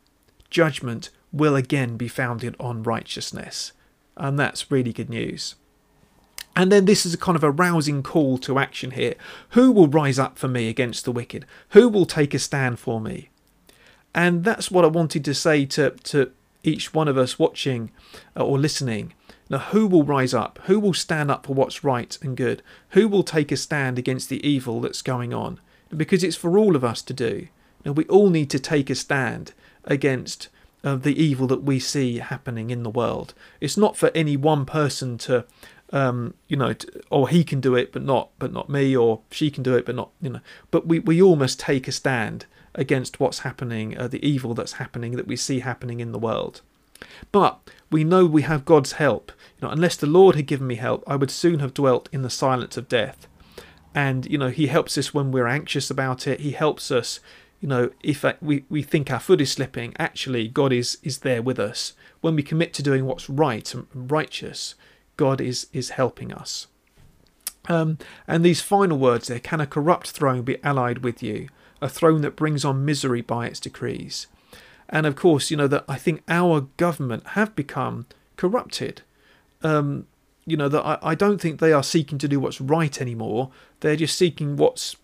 Judgment 0.50 1.10
will 1.34 1.58
again 1.58 1.98
be 1.98 2.08
founded 2.08 2.56
on 2.58 2.84
righteousness. 2.84 3.74
And 4.16 4.40
that's 4.40 4.72
really 4.72 4.94
good 4.94 5.10
news. 5.10 5.56
And 6.60 6.74
then 6.74 6.84
this 6.84 7.06
is 7.06 7.14
a 7.14 7.18
kind 7.18 7.38
of 7.38 7.44
a 7.46 7.52
rousing 7.52 8.04
call 8.04 8.38
to 8.40 8.60
action 8.60 8.92
here. 8.92 9.16
Who 9.52 9.72
will 9.72 9.88
rise 9.88 10.20
up 10.20 10.38
for 10.38 10.50
me 10.50 10.68
against 10.68 11.06
the 11.06 11.12
wicked? 11.14 11.46
Who 11.70 11.88
will 11.88 12.06
take 12.06 12.34
a 12.34 12.40
stand 12.40 12.80
for 12.80 13.00
me? 13.00 13.30
And 14.14 14.44
that's 14.44 14.70
what 14.70 14.84
I 14.84 14.90
wanted 14.90 15.24
to 15.24 15.34
say 15.34 15.66
to, 15.68 15.92
to 15.92 16.34
each 16.62 16.94
one 16.94 17.08
of 17.08 17.18
us 17.18 17.40
watching 17.40 17.92
uh, 18.36 18.44
or 18.44 18.60
listening. 18.60 19.14
Now, 19.50 19.60
who 19.60 19.88
will 19.88 20.04
rise 20.04 20.34
up? 20.34 20.60
Who 20.66 20.82
will 20.82 20.94
stand 20.94 21.32
up 21.32 21.46
for 21.46 21.54
what's 21.54 21.86
right 21.86 22.18
and 22.22 22.36
good? 22.36 22.62
Who 22.90 23.08
will 23.08 23.24
take 23.24 23.54
a 23.54 23.58
stand 23.58 23.98
against 23.98 24.28
the 24.28 24.46
evil 24.46 24.82
that's 24.82 25.02
going 25.02 25.34
on? 25.34 25.62
Because 25.96 26.26
it's 26.26 26.36
for 26.36 26.58
all 26.58 26.76
of 26.76 26.84
us 26.84 27.02
to 27.04 27.14
do. 27.14 27.48
And 27.86 27.96
we 27.96 28.04
all 28.08 28.30
need 28.30 28.50
to 28.50 28.60
take 28.60 28.90
a 28.90 28.96
stand 28.96 29.54
against 29.86 30.50
uh, 30.84 30.96
the 30.96 31.18
evil 31.22 31.48
that 31.48 31.64
we 31.64 31.80
see 31.80 32.18
happening 32.18 32.70
in 32.70 32.84
the 32.84 32.90
world. 32.90 33.34
It's 33.62 33.78
not 33.78 33.96
for 33.96 34.12
any 34.14 34.36
one 34.36 34.66
person 34.66 35.18
to, 35.20 35.46
um, 35.92 36.34
you 36.48 36.56
know, 36.56 36.74
or 37.10 37.30
he 37.30 37.44
can 37.44 37.60
do 37.60 37.76
it, 37.76 37.92
but 37.92 38.04
not, 38.04 38.30
but 38.38 38.54
not 38.54 38.70
me, 38.70 38.96
or 38.96 39.22
she 39.32 39.50
can 39.50 39.64
do 39.64 39.76
it, 39.76 39.86
but 39.86 39.96
not, 39.96 40.10
you 40.22 40.30
know. 40.30 40.42
But 40.72 40.88
we, 40.88 41.00
we 41.00 41.22
all 41.22 41.36
must 41.36 41.60
take 41.60 41.88
a 41.88 41.92
stand 41.92 42.46
against 42.76 43.20
what's 43.20 43.40
happening, 43.40 43.98
uh, 43.98 44.08
the 44.08 44.26
evil 44.26 44.54
that's 44.54 44.74
happening, 44.74 45.16
that 45.16 45.28
we 45.28 45.36
see 45.36 45.60
happening 45.60 46.00
in 46.00 46.12
the 46.12 46.20
world. 46.20 46.62
But 47.32 47.60
we 47.90 48.04
know 48.04 48.26
we 48.26 48.44
have 48.44 48.66
God's 48.66 48.94
help. 48.94 49.32
You 49.60 49.68
know, 49.68 49.74
unless 49.74 49.96
the 49.96 50.08
Lord 50.08 50.36
had 50.36 50.46
given 50.46 50.68
me 50.68 50.76
help, 50.76 51.04
I 51.08 51.16
would 51.16 51.32
soon 51.32 51.60
have 51.60 51.74
dwelt 51.74 52.10
in 52.12 52.22
the 52.22 52.30
silence 52.30 52.78
of 52.78 52.90
death. 52.90 53.28
And 53.96 54.26
you 54.30 54.38
know, 54.38 54.50
He 54.50 54.68
helps 54.68 54.98
us 54.98 55.14
when 55.14 55.32
we're 55.32 55.48
anxious 55.48 55.90
about 55.90 56.28
it. 56.28 56.42
He 56.42 56.52
helps 56.52 56.92
us. 56.92 57.20
You 57.62 57.68
know, 57.68 57.90
if 58.02 58.24
we, 58.42 58.64
we 58.70 58.82
think 58.84 59.12
our 59.12 59.20
foot 59.20 59.42
is 59.42 59.52
slipping, 59.52 59.94
actually 60.00 60.48
God 60.48 60.72
is 60.72 60.98
is 61.04 61.20
there 61.20 61.42
with 61.42 61.60
us. 61.60 61.92
When 62.22 62.36
we 62.36 62.44
commit 62.44 62.74
to 62.76 62.84
doing 62.84 63.06
what's 63.06 63.30
right 63.30 63.74
and 63.74 63.88
righteous, 63.94 64.76
God 65.20 65.42
is 65.42 65.68
is 65.74 65.90
helping 65.90 66.32
us. 66.32 66.68
Um, 67.68 67.98
and 68.26 68.42
these 68.42 68.62
final 68.62 68.98
words 68.98 69.28
there: 69.28 69.42
Can 69.42 69.60
a 69.60 69.68
corrupt 69.68 70.12
throne 70.12 70.44
be 70.44 70.64
allied 70.64 71.00
with 71.00 71.22
you? 71.22 71.50
A 71.82 71.90
throne 71.90 72.22
that 72.22 72.38
brings 72.38 72.64
on 72.64 72.86
misery 72.86 73.22
by 73.22 73.48
its 73.48 73.60
decrees. 73.60 74.28
And 74.88 75.06
of 75.06 75.18
course, 75.18 75.52
you 75.52 75.58
know 75.58 75.68
that 75.68 75.84
I 75.90 75.98
think 75.98 76.24
our 76.30 76.62
government 76.78 77.28
have 77.36 77.54
become 77.54 78.06
corrupted. 78.38 79.02
Um, 79.62 80.08
you 80.46 80.56
know 80.56 80.70
that 80.70 80.86
I, 80.86 80.98
I 81.12 81.16
don't 81.16 81.42
think 81.42 81.60
they 81.60 81.74
are 81.74 81.84
seeking 81.84 82.18
to 82.20 82.30
do 82.30 82.40
what's 82.40 82.62
right 82.62 83.02
anymore. 83.02 83.52
They're 83.82 83.98
just 83.98 84.18
seeking 84.18 84.56
what's 84.56 84.96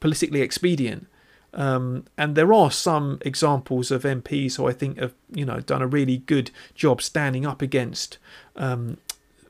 politically 0.00 0.40
expedient. 0.40 1.06
Um, 1.54 2.06
and 2.18 2.34
there 2.34 2.52
are 2.52 2.70
some 2.72 3.18
examples 3.20 3.92
of 3.92 4.02
MPs 4.02 4.56
who 4.56 4.66
I 4.66 4.72
think 4.72 4.98
have 4.98 5.14
you 5.32 5.44
know 5.44 5.60
done 5.60 5.82
a 5.82 5.86
really 5.86 6.18
good 6.18 6.50
job 6.74 7.00
standing 7.00 7.46
up 7.46 7.62
against 7.62 8.18
um, 8.56 8.96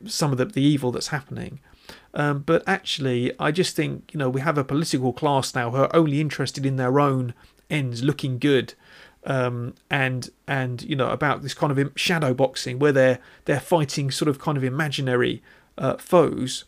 some 0.06 0.32
of 0.32 0.38
the, 0.38 0.44
the 0.44 0.62
evil 0.62 0.92
that's 0.92 1.08
happening. 1.08 1.60
Um, 2.14 2.40
but 2.40 2.62
actually, 2.66 3.32
I 3.38 3.50
just 3.50 3.74
think 3.74 4.12
you 4.12 4.18
know 4.18 4.28
we 4.28 4.40
have 4.40 4.58
a 4.58 4.64
political 4.64 5.12
class 5.12 5.54
now 5.54 5.70
who 5.70 5.78
are 5.78 5.96
only 5.96 6.20
interested 6.20 6.66
in 6.66 6.76
their 6.76 7.00
own 7.00 7.34
ends, 7.70 8.02
looking 8.02 8.38
good, 8.38 8.74
um, 9.24 9.74
and 9.90 10.30
and 10.46 10.82
you 10.82 10.96
know 10.96 11.10
about 11.10 11.42
this 11.42 11.54
kind 11.54 11.76
of 11.76 11.92
shadow 11.96 12.34
boxing 12.34 12.78
where 12.78 12.92
they're 12.92 13.18
they're 13.46 13.60
fighting 13.60 14.10
sort 14.10 14.28
of 14.28 14.38
kind 14.38 14.58
of 14.58 14.64
imaginary 14.64 15.42
uh, 15.78 15.96
foes 15.96 16.64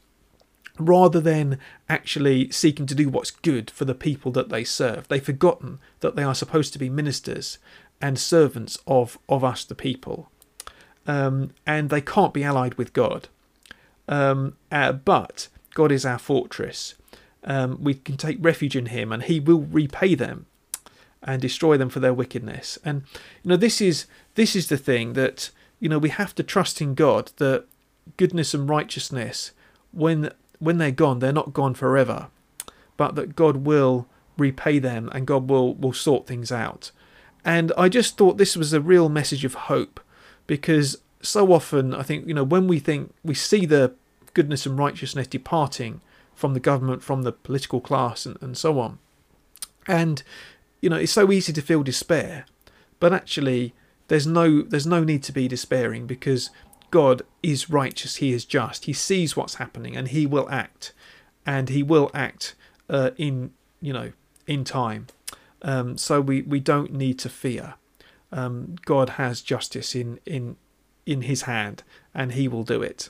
rather 0.78 1.20
than 1.20 1.58
actually 1.88 2.50
seeking 2.50 2.86
to 2.86 2.94
do 2.94 3.08
what's 3.08 3.30
good 3.30 3.70
for 3.70 3.84
the 3.84 3.94
people 3.94 4.32
that 4.32 4.48
they 4.48 4.64
serve. 4.64 5.06
They've 5.06 5.22
forgotten 5.22 5.78
that 6.00 6.16
they 6.16 6.24
are 6.24 6.34
supposed 6.34 6.72
to 6.72 6.78
be 6.78 6.88
ministers 6.88 7.58
and 8.00 8.18
servants 8.18 8.78
of 8.86 9.18
of 9.28 9.44
us 9.44 9.64
the 9.64 9.74
people, 9.74 10.30
um, 11.06 11.52
and 11.66 11.90
they 11.90 12.00
can't 12.00 12.34
be 12.34 12.44
allied 12.44 12.74
with 12.74 12.92
God. 12.92 13.28
Um, 14.08 14.56
uh, 14.70 14.92
but 14.92 15.48
God 15.74 15.92
is 15.92 16.04
our 16.04 16.18
fortress. 16.18 16.94
Um, 17.44 17.82
we 17.82 17.94
can 17.94 18.16
take 18.16 18.38
refuge 18.40 18.76
in 18.76 18.86
Him, 18.86 19.12
and 19.12 19.22
He 19.22 19.40
will 19.40 19.62
repay 19.62 20.14
them 20.14 20.46
and 21.22 21.40
destroy 21.40 21.76
them 21.76 21.88
for 21.88 22.00
their 22.00 22.14
wickedness. 22.14 22.78
And 22.84 23.02
you 23.42 23.50
know, 23.50 23.56
this 23.56 23.80
is 23.80 24.06
this 24.34 24.54
is 24.54 24.68
the 24.68 24.76
thing 24.76 25.14
that 25.14 25.50
you 25.80 25.88
know 25.88 25.98
we 25.98 26.10
have 26.10 26.34
to 26.36 26.42
trust 26.42 26.80
in 26.80 26.94
God 26.94 27.32
that 27.36 27.64
goodness 28.16 28.54
and 28.54 28.68
righteousness, 28.68 29.52
when 29.92 30.30
when 30.58 30.78
they're 30.78 30.90
gone, 30.90 31.18
they're 31.18 31.32
not 31.32 31.52
gone 31.52 31.74
forever, 31.74 32.28
but 32.96 33.14
that 33.14 33.36
God 33.36 33.58
will 33.58 34.06
repay 34.36 34.78
them 34.78 35.08
and 35.12 35.26
God 35.26 35.48
will 35.48 35.74
will 35.74 35.92
sort 35.92 36.26
things 36.26 36.52
out. 36.52 36.90
And 37.44 37.72
I 37.76 37.88
just 37.88 38.16
thought 38.16 38.38
this 38.38 38.56
was 38.56 38.72
a 38.72 38.80
real 38.80 39.08
message 39.08 39.44
of 39.44 39.54
hope 39.54 40.00
because 40.46 40.98
so 41.22 41.52
often 41.52 41.94
I 41.94 42.02
think, 42.02 42.26
you 42.26 42.34
know, 42.34 42.44
when 42.44 42.66
we 42.66 42.78
think 42.78 43.14
we 43.24 43.34
see 43.34 43.66
the 43.66 43.94
goodness 44.34 44.66
and 44.66 44.78
righteousness 44.78 45.26
departing 45.26 46.00
from 46.34 46.54
the 46.54 46.60
government, 46.60 47.02
from 47.02 47.22
the 47.22 47.32
political 47.32 47.80
class, 47.80 48.26
and, 48.26 48.36
and 48.42 48.56
so 48.56 48.78
on. 48.80 48.98
And, 49.86 50.22
you 50.80 50.90
know, 50.90 50.96
it's 50.96 51.12
so 51.12 51.30
easy 51.30 51.52
to 51.52 51.62
feel 51.62 51.82
despair. 51.82 52.46
But 52.98 53.12
actually, 53.12 53.74
there's 54.08 54.26
no 54.26 54.62
there's 54.62 54.86
no 54.86 55.04
need 55.04 55.22
to 55.24 55.32
be 55.32 55.48
despairing 55.48 56.06
because 56.06 56.50
God 56.90 57.22
is 57.42 57.70
righteous, 57.70 58.16
He 58.16 58.32
is 58.32 58.44
just, 58.44 58.84
He 58.84 58.92
sees 58.92 59.36
what's 59.36 59.56
happening, 59.56 59.96
and 59.96 60.08
He 60.08 60.26
will 60.26 60.48
act, 60.50 60.92
and 61.44 61.68
He 61.68 61.82
will 61.82 62.10
act 62.14 62.54
uh, 62.88 63.10
in 63.16 63.52
you 63.80 63.92
know 63.92 64.12
in 64.46 64.64
time. 64.64 65.06
Um, 65.62 65.96
so 65.96 66.20
we, 66.20 66.42
we 66.42 66.60
don't 66.60 66.92
need 66.92 67.18
to 67.20 67.30
fear. 67.30 67.74
Um, 68.34 68.74
God 68.84 69.10
has 69.10 69.40
justice 69.40 69.94
in, 69.94 70.18
in 70.26 70.56
in 71.06 71.22
His 71.22 71.42
hand, 71.42 71.84
and 72.12 72.32
He 72.32 72.48
will 72.48 72.64
do 72.64 72.82
it. 72.82 73.08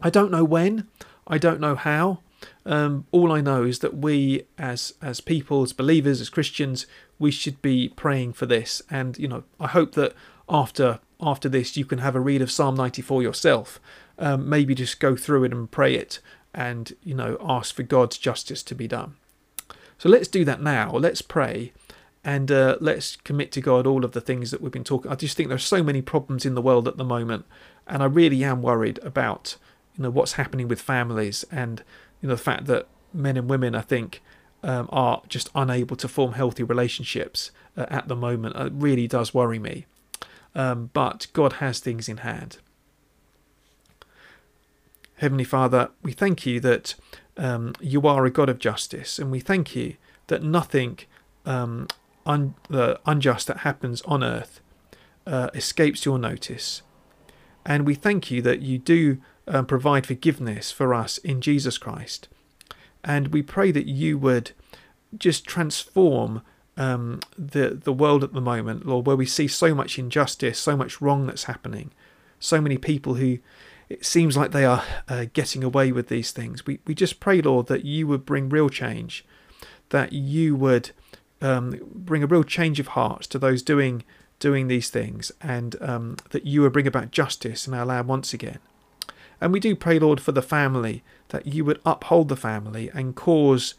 I 0.00 0.08
don't 0.08 0.30
know 0.30 0.44
when, 0.44 0.88
I 1.26 1.38
don't 1.38 1.60
know 1.60 1.74
how. 1.74 2.20
Um, 2.64 3.06
all 3.12 3.30
I 3.30 3.40
know 3.40 3.64
is 3.64 3.80
that 3.80 3.96
we, 3.96 4.44
as 4.56 4.94
as 5.02 5.20
people, 5.20 5.62
as 5.62 5.74
believers, 5.74 6.20
as 6.20 6.30
Christians, 6.30 6.86
we 7.18 7.30
should 7.30 7.60
be 7.60 7.90
praying 7.90 8.32
for 8.32 8.46
this. 8.46 8.80
And 8.90 9.18
you 9.18 9.28
know, 9.28 9.44
I 9.60 9.68
hope 9.68 9.92
that 9.92 10.14
after 10.48 11.00
after 11.20 11.48
this, 11.48 11.76
you 11.76 11.84
can 11.84 11.98
have 11.98 12.16
a 12.16 12.20
read 12.20 12.42
of 12.42 12.50
Psalm 12.50 12.74
94 12.74 13.22
yourself. 13.22 13.80
Um, 14.18 14.48
maybe 14.48 14.74
just 14.74 14.98
go 14.98 15.14
through 15.14 15.44
it 15.44 15.52
and 15.52 15.70
pray 15.70 15.94
it, 15.94 16.20
and 16.54 16.92
you 17.02 17.14
know, 17.14 17.36
ask 17.40 17.74
for 17.74 17.82
God's 17.82 18.16
justice 18.16 18.62
to 18.64 18.74
be 18.74 18.88
done. 18.88 19.16
So 19.98 20.08
let's 20.08 20.28
do 20.28 20.44
that 20.46 20.62
now. 20.62 20.90
Let's 20.92 21.22
pray 21.22 21.72
and 22.24 22.50
uh, 22.50 22.76
let's 22.80 23.16
commit 23.16 23.50
to 23.52 23.60
God 23.60 23.86
all 23.86 24.04
of 24.04 24.12
the 24.12 24.20
things 24.20 24.50
that 24.50 24.60
we've 24.60 24.72
been 24.72 24.84
talking. 24.84 25.10
I 25.10 25.16
just 25.16 25.36
think 25.36 25.48
there 25.48 25.56
are 25.56 25.58
so 25.58 25.82
many 25.82 26.02
problems 26.02 26.46
in 26.46 26.54
the 26.54 26.62
world 26.62 26.86
at 26.86 26.96
the 26.96 27.04
moment, 27.04 27.44
and 27.86 28.02
I 28.02 28.06
really 28.06 28.44
am 28.44 28.62
worried 28.62 28.98
about 29.02 29.56
you 29.96 30.04
know 30.04 30.10
what's 30.10 30.32
happening 30.34 30.68
with 30.68 30.80
families 30.80 31.44
and 31.50 31.82
you 32.20 32.28
know 32.28 32.34
the 32.34 32.42
fact 32.42 32.66
that 32.66 32.86
men 33.12 33.36
and 33.36 33.48
women, 33.48 33.74
I 33.74 33.82
think, 33.82 34.22
um, 34.62 34.88
are 34.92 35.22
just 35.28 35.50
unable 35.54 35.96
to 35.96 36.08
form 36.08 36.32
healthy 36.32 36.62
relationships 36.62 37.50
uh, 37.76 37.86
at 37.88 38.08
the 38.08 38.16
moment. 38.16 38.56
It 38.56 38.72
really 38.74 39.06
does 39.06 39.34
worry 39.34 39.58
me. 39.58 39.86
Um, 40.54 40.90
but 40.92 41.26
God 41.32 41.54
has 41.54 41.80
things 41.80 42.08
in 42.08 42.18
hand. 42.18 42.58
Heavenly 45.16 45.44
Father, 45.44 45.90
we 46.02 46.12
thank 46.12 46.46
you 46.46 46.60
that 46.60 46.94
um, 47.36 47.74
you 47.80 48.06
are 48.06 48.26
a 48.26 48.30
God 48.30 48.48
of 48.48 48.58
justice, 48.58 49.18
and 49.18 49.30
we 49.30 49.40
thank 49.40 49.74
you 49.74 49.94
that 50.26 50.42
nothing 50.42 50.98
um, 51.46 51.88
un- 52.26 52.54
uh, 52.70 52.94
unjust 53.06 53.46
that 53.46 53.58
happens 53.58 54.02
on 54.02 54.22
earth 54.22 54.60
uh, 55.26 55.50
escapes 55.54 56.04
your 56.04 56.18
notice. 56.18 56.82
And 57.64 57.86
we 57.86 57.94
thank 57.94 58.30
you 58.30 58.42
that 58.42 58.60
you 58.60 58.78
do 58.78 59.18
um, 59.46 59.66
provide 59.66 60.06
forgiveness 60.06 60.72
for 60.72 60.94
us 60.94 61.18
in 61.18 61.40
Jesus 61.40 61.78
Christ. 61.78 62.28
And 63.04 63.28
we 63.28 63.42
pray 63.42 63.70
that 63.72 63.86
you 63.86 64.18
would 64.18 64.52
just 65.16 65.44
transform 65.44 66.42
um, 66.76 67.20
the 67.36 67.70
the 67.70 67.92
world 67.92 68.24
at 68.24 68.32
the 68.32 68.40
moment, 68.40 68.86
Lord, 68.86 69.06
where 69.06 69.16
we 69.16 69.26
see 69.26 69.46
so 69.46 69.74
much 69.74 69.98
injustice, 69.98 70.58
so 70.58 70.76
much 70.76 71.00
wrong 71.00 71.26
that's 71.26 71.44
happening, 71.44 71.92
so 72.40 72.60
many 72.60 72.78
people 72.78 73.14
who 73.14 73.38
it 73.88 74.06
seems 74.06 74.36
like 74.36 74.52
they 74.52 74.64
are 74.64 74.82
uh, 75.08 75.26
getting 75.34 75.62
away 75.62 75.92
with 75.92 76.08
these 76.08 76.30
things. 76.30 76.64
We, 76.64 76.78
we 76.86 76.94
just 76.94 77.20
pray, 77.20 77.42
Lord, 77.42 77.66
that 77.66 77.84
you 77.84 78.06
would 78.06 78.24
bring 78.24 78.48
real 78.48 78.70
change, 78.70 79.24
that 79.90 80.14
you 80.14 80.56
would 80.56 80.92
um, 81.42 81.78
bring 81.94 82.22
a 82.22 82.26
real 82.26 82.44
change 82.44 82.80
of 82.80 82.88
heart 82.88 83.22
to 83.22 83.38
those 83.38 83.62
doing 83.62 84.04
doing 84.38 84.66
these 84.66 84.90
things, 84.90 85.30
and 85.40 85.76
um, 85.80 86.16
that 86.30 86.44
you 86.44 86.62
would 86.62 86.72
bring 86.72 86.86
about 86.86 87.12
justice 87.12 87.68
in 87.68 87.74
our 87.74 87.86
land 87.86 88.08
once 88.08 88.34
again. 88.34 88.58
And 89.40 89.52
we 89.52 89.60
do 89.60 89.76
pray, 89.76 89.98
Lord, 89.98 90.20
for 90.20 90.32
the 90.32 90.42
family, 90.42 91.02
that 91.28 91.46
you 91.46 91.64
would 91.64 91.80
uphold 91.84 92.28
the 92.28 92.36
family 92.36 92.90
and 92.92 93.14
cause 93.14 93.74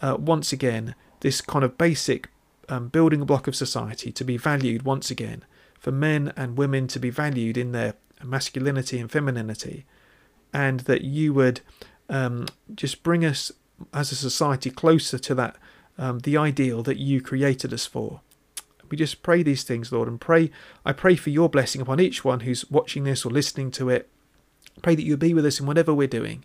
uh, 0.00 0.16
once 0.18 0.52
again 0.52 0.94
this 1.20 1.40
kind 1.40 1.64
of 1.64 1.78
basic 1.78 2.28
um, 2.68 2.88
building 2.88 3.24
block 3.24 3.46
of 3.48 3.56
society 3.56 4.12
to 4.12 4.24
be 4.24 4.36
valued 4.36 4.82
once 4.82 5.10
again, 5.10 5.44
for 5.78 5.90
men 5.90 6.32
and 6.36 6.58
women 6.58 6.86
to 6.88 7.00
be 7.00 7.10
valued 7.10 7.56
in 7.56 7.72
their 7.72 7.94
masculinity 8.22 8.98
and 8.98 9.10
femininity, 9.10 9.84
and 10.52 10.80
that 10.80 11.02
you 11.02 11.34
would 11.34 11.60
um, 12.08 12.46
just 12.74 13.02
bring 13.02 13.24
us 13.24 13.52
as 13.92 14.12
a 14.12 14.16
society 14.16 14.70
closer 14.70 15.18
to 15.18 15.34
that 15.34 15.56
um, 15.98 16.20
the 16.20 16.36
ideal 16.36 16.82
that 16.82 16.98
you 16.98 17.20
created 17.20 17.72
us 17.72 17.86
for. 17.86 18.20
We 18.90 18.96
just 18.96 19.22
pray 19.22 19.42
these 19.42 19.64
things, 19.64 19.90
Lord, 19.90 20.08
and 20.08 20.20
pray. 20.20 20.50
I 20.84 20.92
pray 20.92 21.16
for 21.16 21.30
your 21.30 21.48
blessing 21.48 21.80
upon 21.80 22.00
each 22.00 22.24
one 22.24 22.40
who's 22.40 22.70
watching 22.70 23.04
this 23.04 23.24
or 23.24 23.30
listening 23.30 23.70
to 23.72 23.88
it. 23.88 24.08
Pray 24.82 24.94
that 24.94 25.02
you'll 25.02 25.16
be 25.16 25.34
with 25.34 25.46
us 25.46 25.58
in 25.60 25.66
whatever 25.66 25.94
we're 25.94 26.06
doing, 26.06 26.44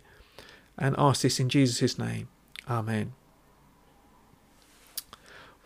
and 0.78 0.94
ask 0.98 1.22
this 1.22 1.38
in 1.38 1.48
Jesus' 1.48 1.98
name. 1.98 2.28
Amen. 2.68 3.12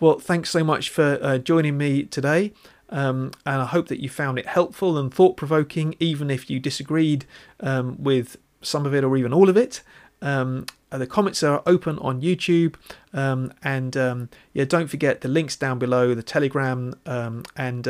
Well, 0.01 0.18
thanks 0.18 0.51
so 0.51 0.64
much 0.64 0.91
for 0.91 1.18
uh, 1.22 1.39
joining 1.39 1.78
me 1.78 2.03
today. 2.03 2.53
Um, 2.91 3.32
and 3.47 3.62
I 3.62 3.66
hope 3.66 3.89
that 3.89 4.03
you 4.03 4.09
found 4.09 4.39
it 4.39 4.47
helpful 4.47 4.99
and 4.99 5.12
thought 5.12 5.37
provoking, 5.37 5.95
even 5.99 6.30
if 6.30 6.51
you 6.51 6.61
disagreed 6.61 7.24
um, 7.61 7.97
with 8.03 8.37
some 8.61 8.87
of 8.87 8.95
it 8.95 9.05
or 9.05 9.16
even 9.16 9.32
all 9.32 9.49
of 9.49 9.57
it. 9.57 9.82
Um, 10.25 10.66
uh, 10.91 10.99
the 10.99 11.07
comments 11.07 11.43
are 11.43 11.62
open 11.66 11.99
on 11.99 12.22
YouTube, 12.22 12.75
um, 13.12 13.53
and 13.62 13.97
um, 13.97 14.29
yeah, 14.53 14.64
don't 14.64 14.89
forget 14.89 15.20
the 15.20 15.29
links 15.29 15.55
down 15.55 15.79
below, 15.79 16.14
the 16.14 16.22
Telegram, 16.22 16.95
um, 17.05 17.45
and 17.57 17.87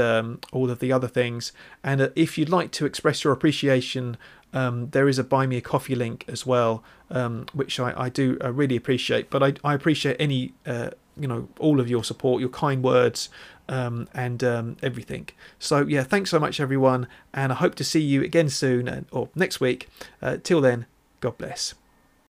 all 0.53 0.71
of 0.71 0.81
the 0.81 0.93
other 0.93 1.09
things. 1.09 1.53
And 1.83 2.01
uh, 2.01 2.09
if 2.17 2.37
you'd 2.37 2.49
like 2.49 2.71
to 2.73 2.87
express 2.87 3.23
your 3.23 3.33
appreciation, 3.33 4.17
there 4.53 5.09
is 5.09 5.19
a 5.19 5.25
Buy 5.25 5.47
Me 5.47 5.57
a 5.57 5.61
Coffee 5.61 5.95
link 5.95 6.25
as 6.29 6.45
well, 6.45 6.83
which 7.53 7.79
I, 7.79 7.93
I 7.97 8.09
do 8.09 8.37
uh, 8.43 8.53
really 8.53 8.77
appreciate. 8.77 9.31
But 9.31 9.43
I, 9.43 9.55
I 9.63 9.75
appreciate 9.75 10.17
any 10.19 10.55
uh, 10.67 10.91
you 11.17 11.29
know 11.29 11.49
all 11.61 11.81
of 11.81 11.89
your 11.89 12.03
support, 12.03 12.41
your 12.41 12.51
kind 12.51 12.83
words, 12.83 13.29
um, 13.69 14.09
and 14.15 14.43
um, 14.43 14.77
everything. 14.83 15.29
So 15.59 15.87
yeah, 15.87 16.03
thanks 16.03 16.31
so 16.31 16.41
much 16.41 16.59
everyone, 16.59 17.07
and 17.33 17.53
I 17.53 17.57
hope 17.57 17.75
to 17.77 17.85
see 17.85 18.01
you 18.01 18.23
again 18.23 18.49
soon 18.49 18.89
and, 18.89 19.07
or 19.13 19.29
next 19.35 19.61
week. 19.61 19.89
Uh, 20.21 20.39
till 20.43 20.61
then, 20.61 20.87
God 21.21 21.39
bless. 21.39 21.75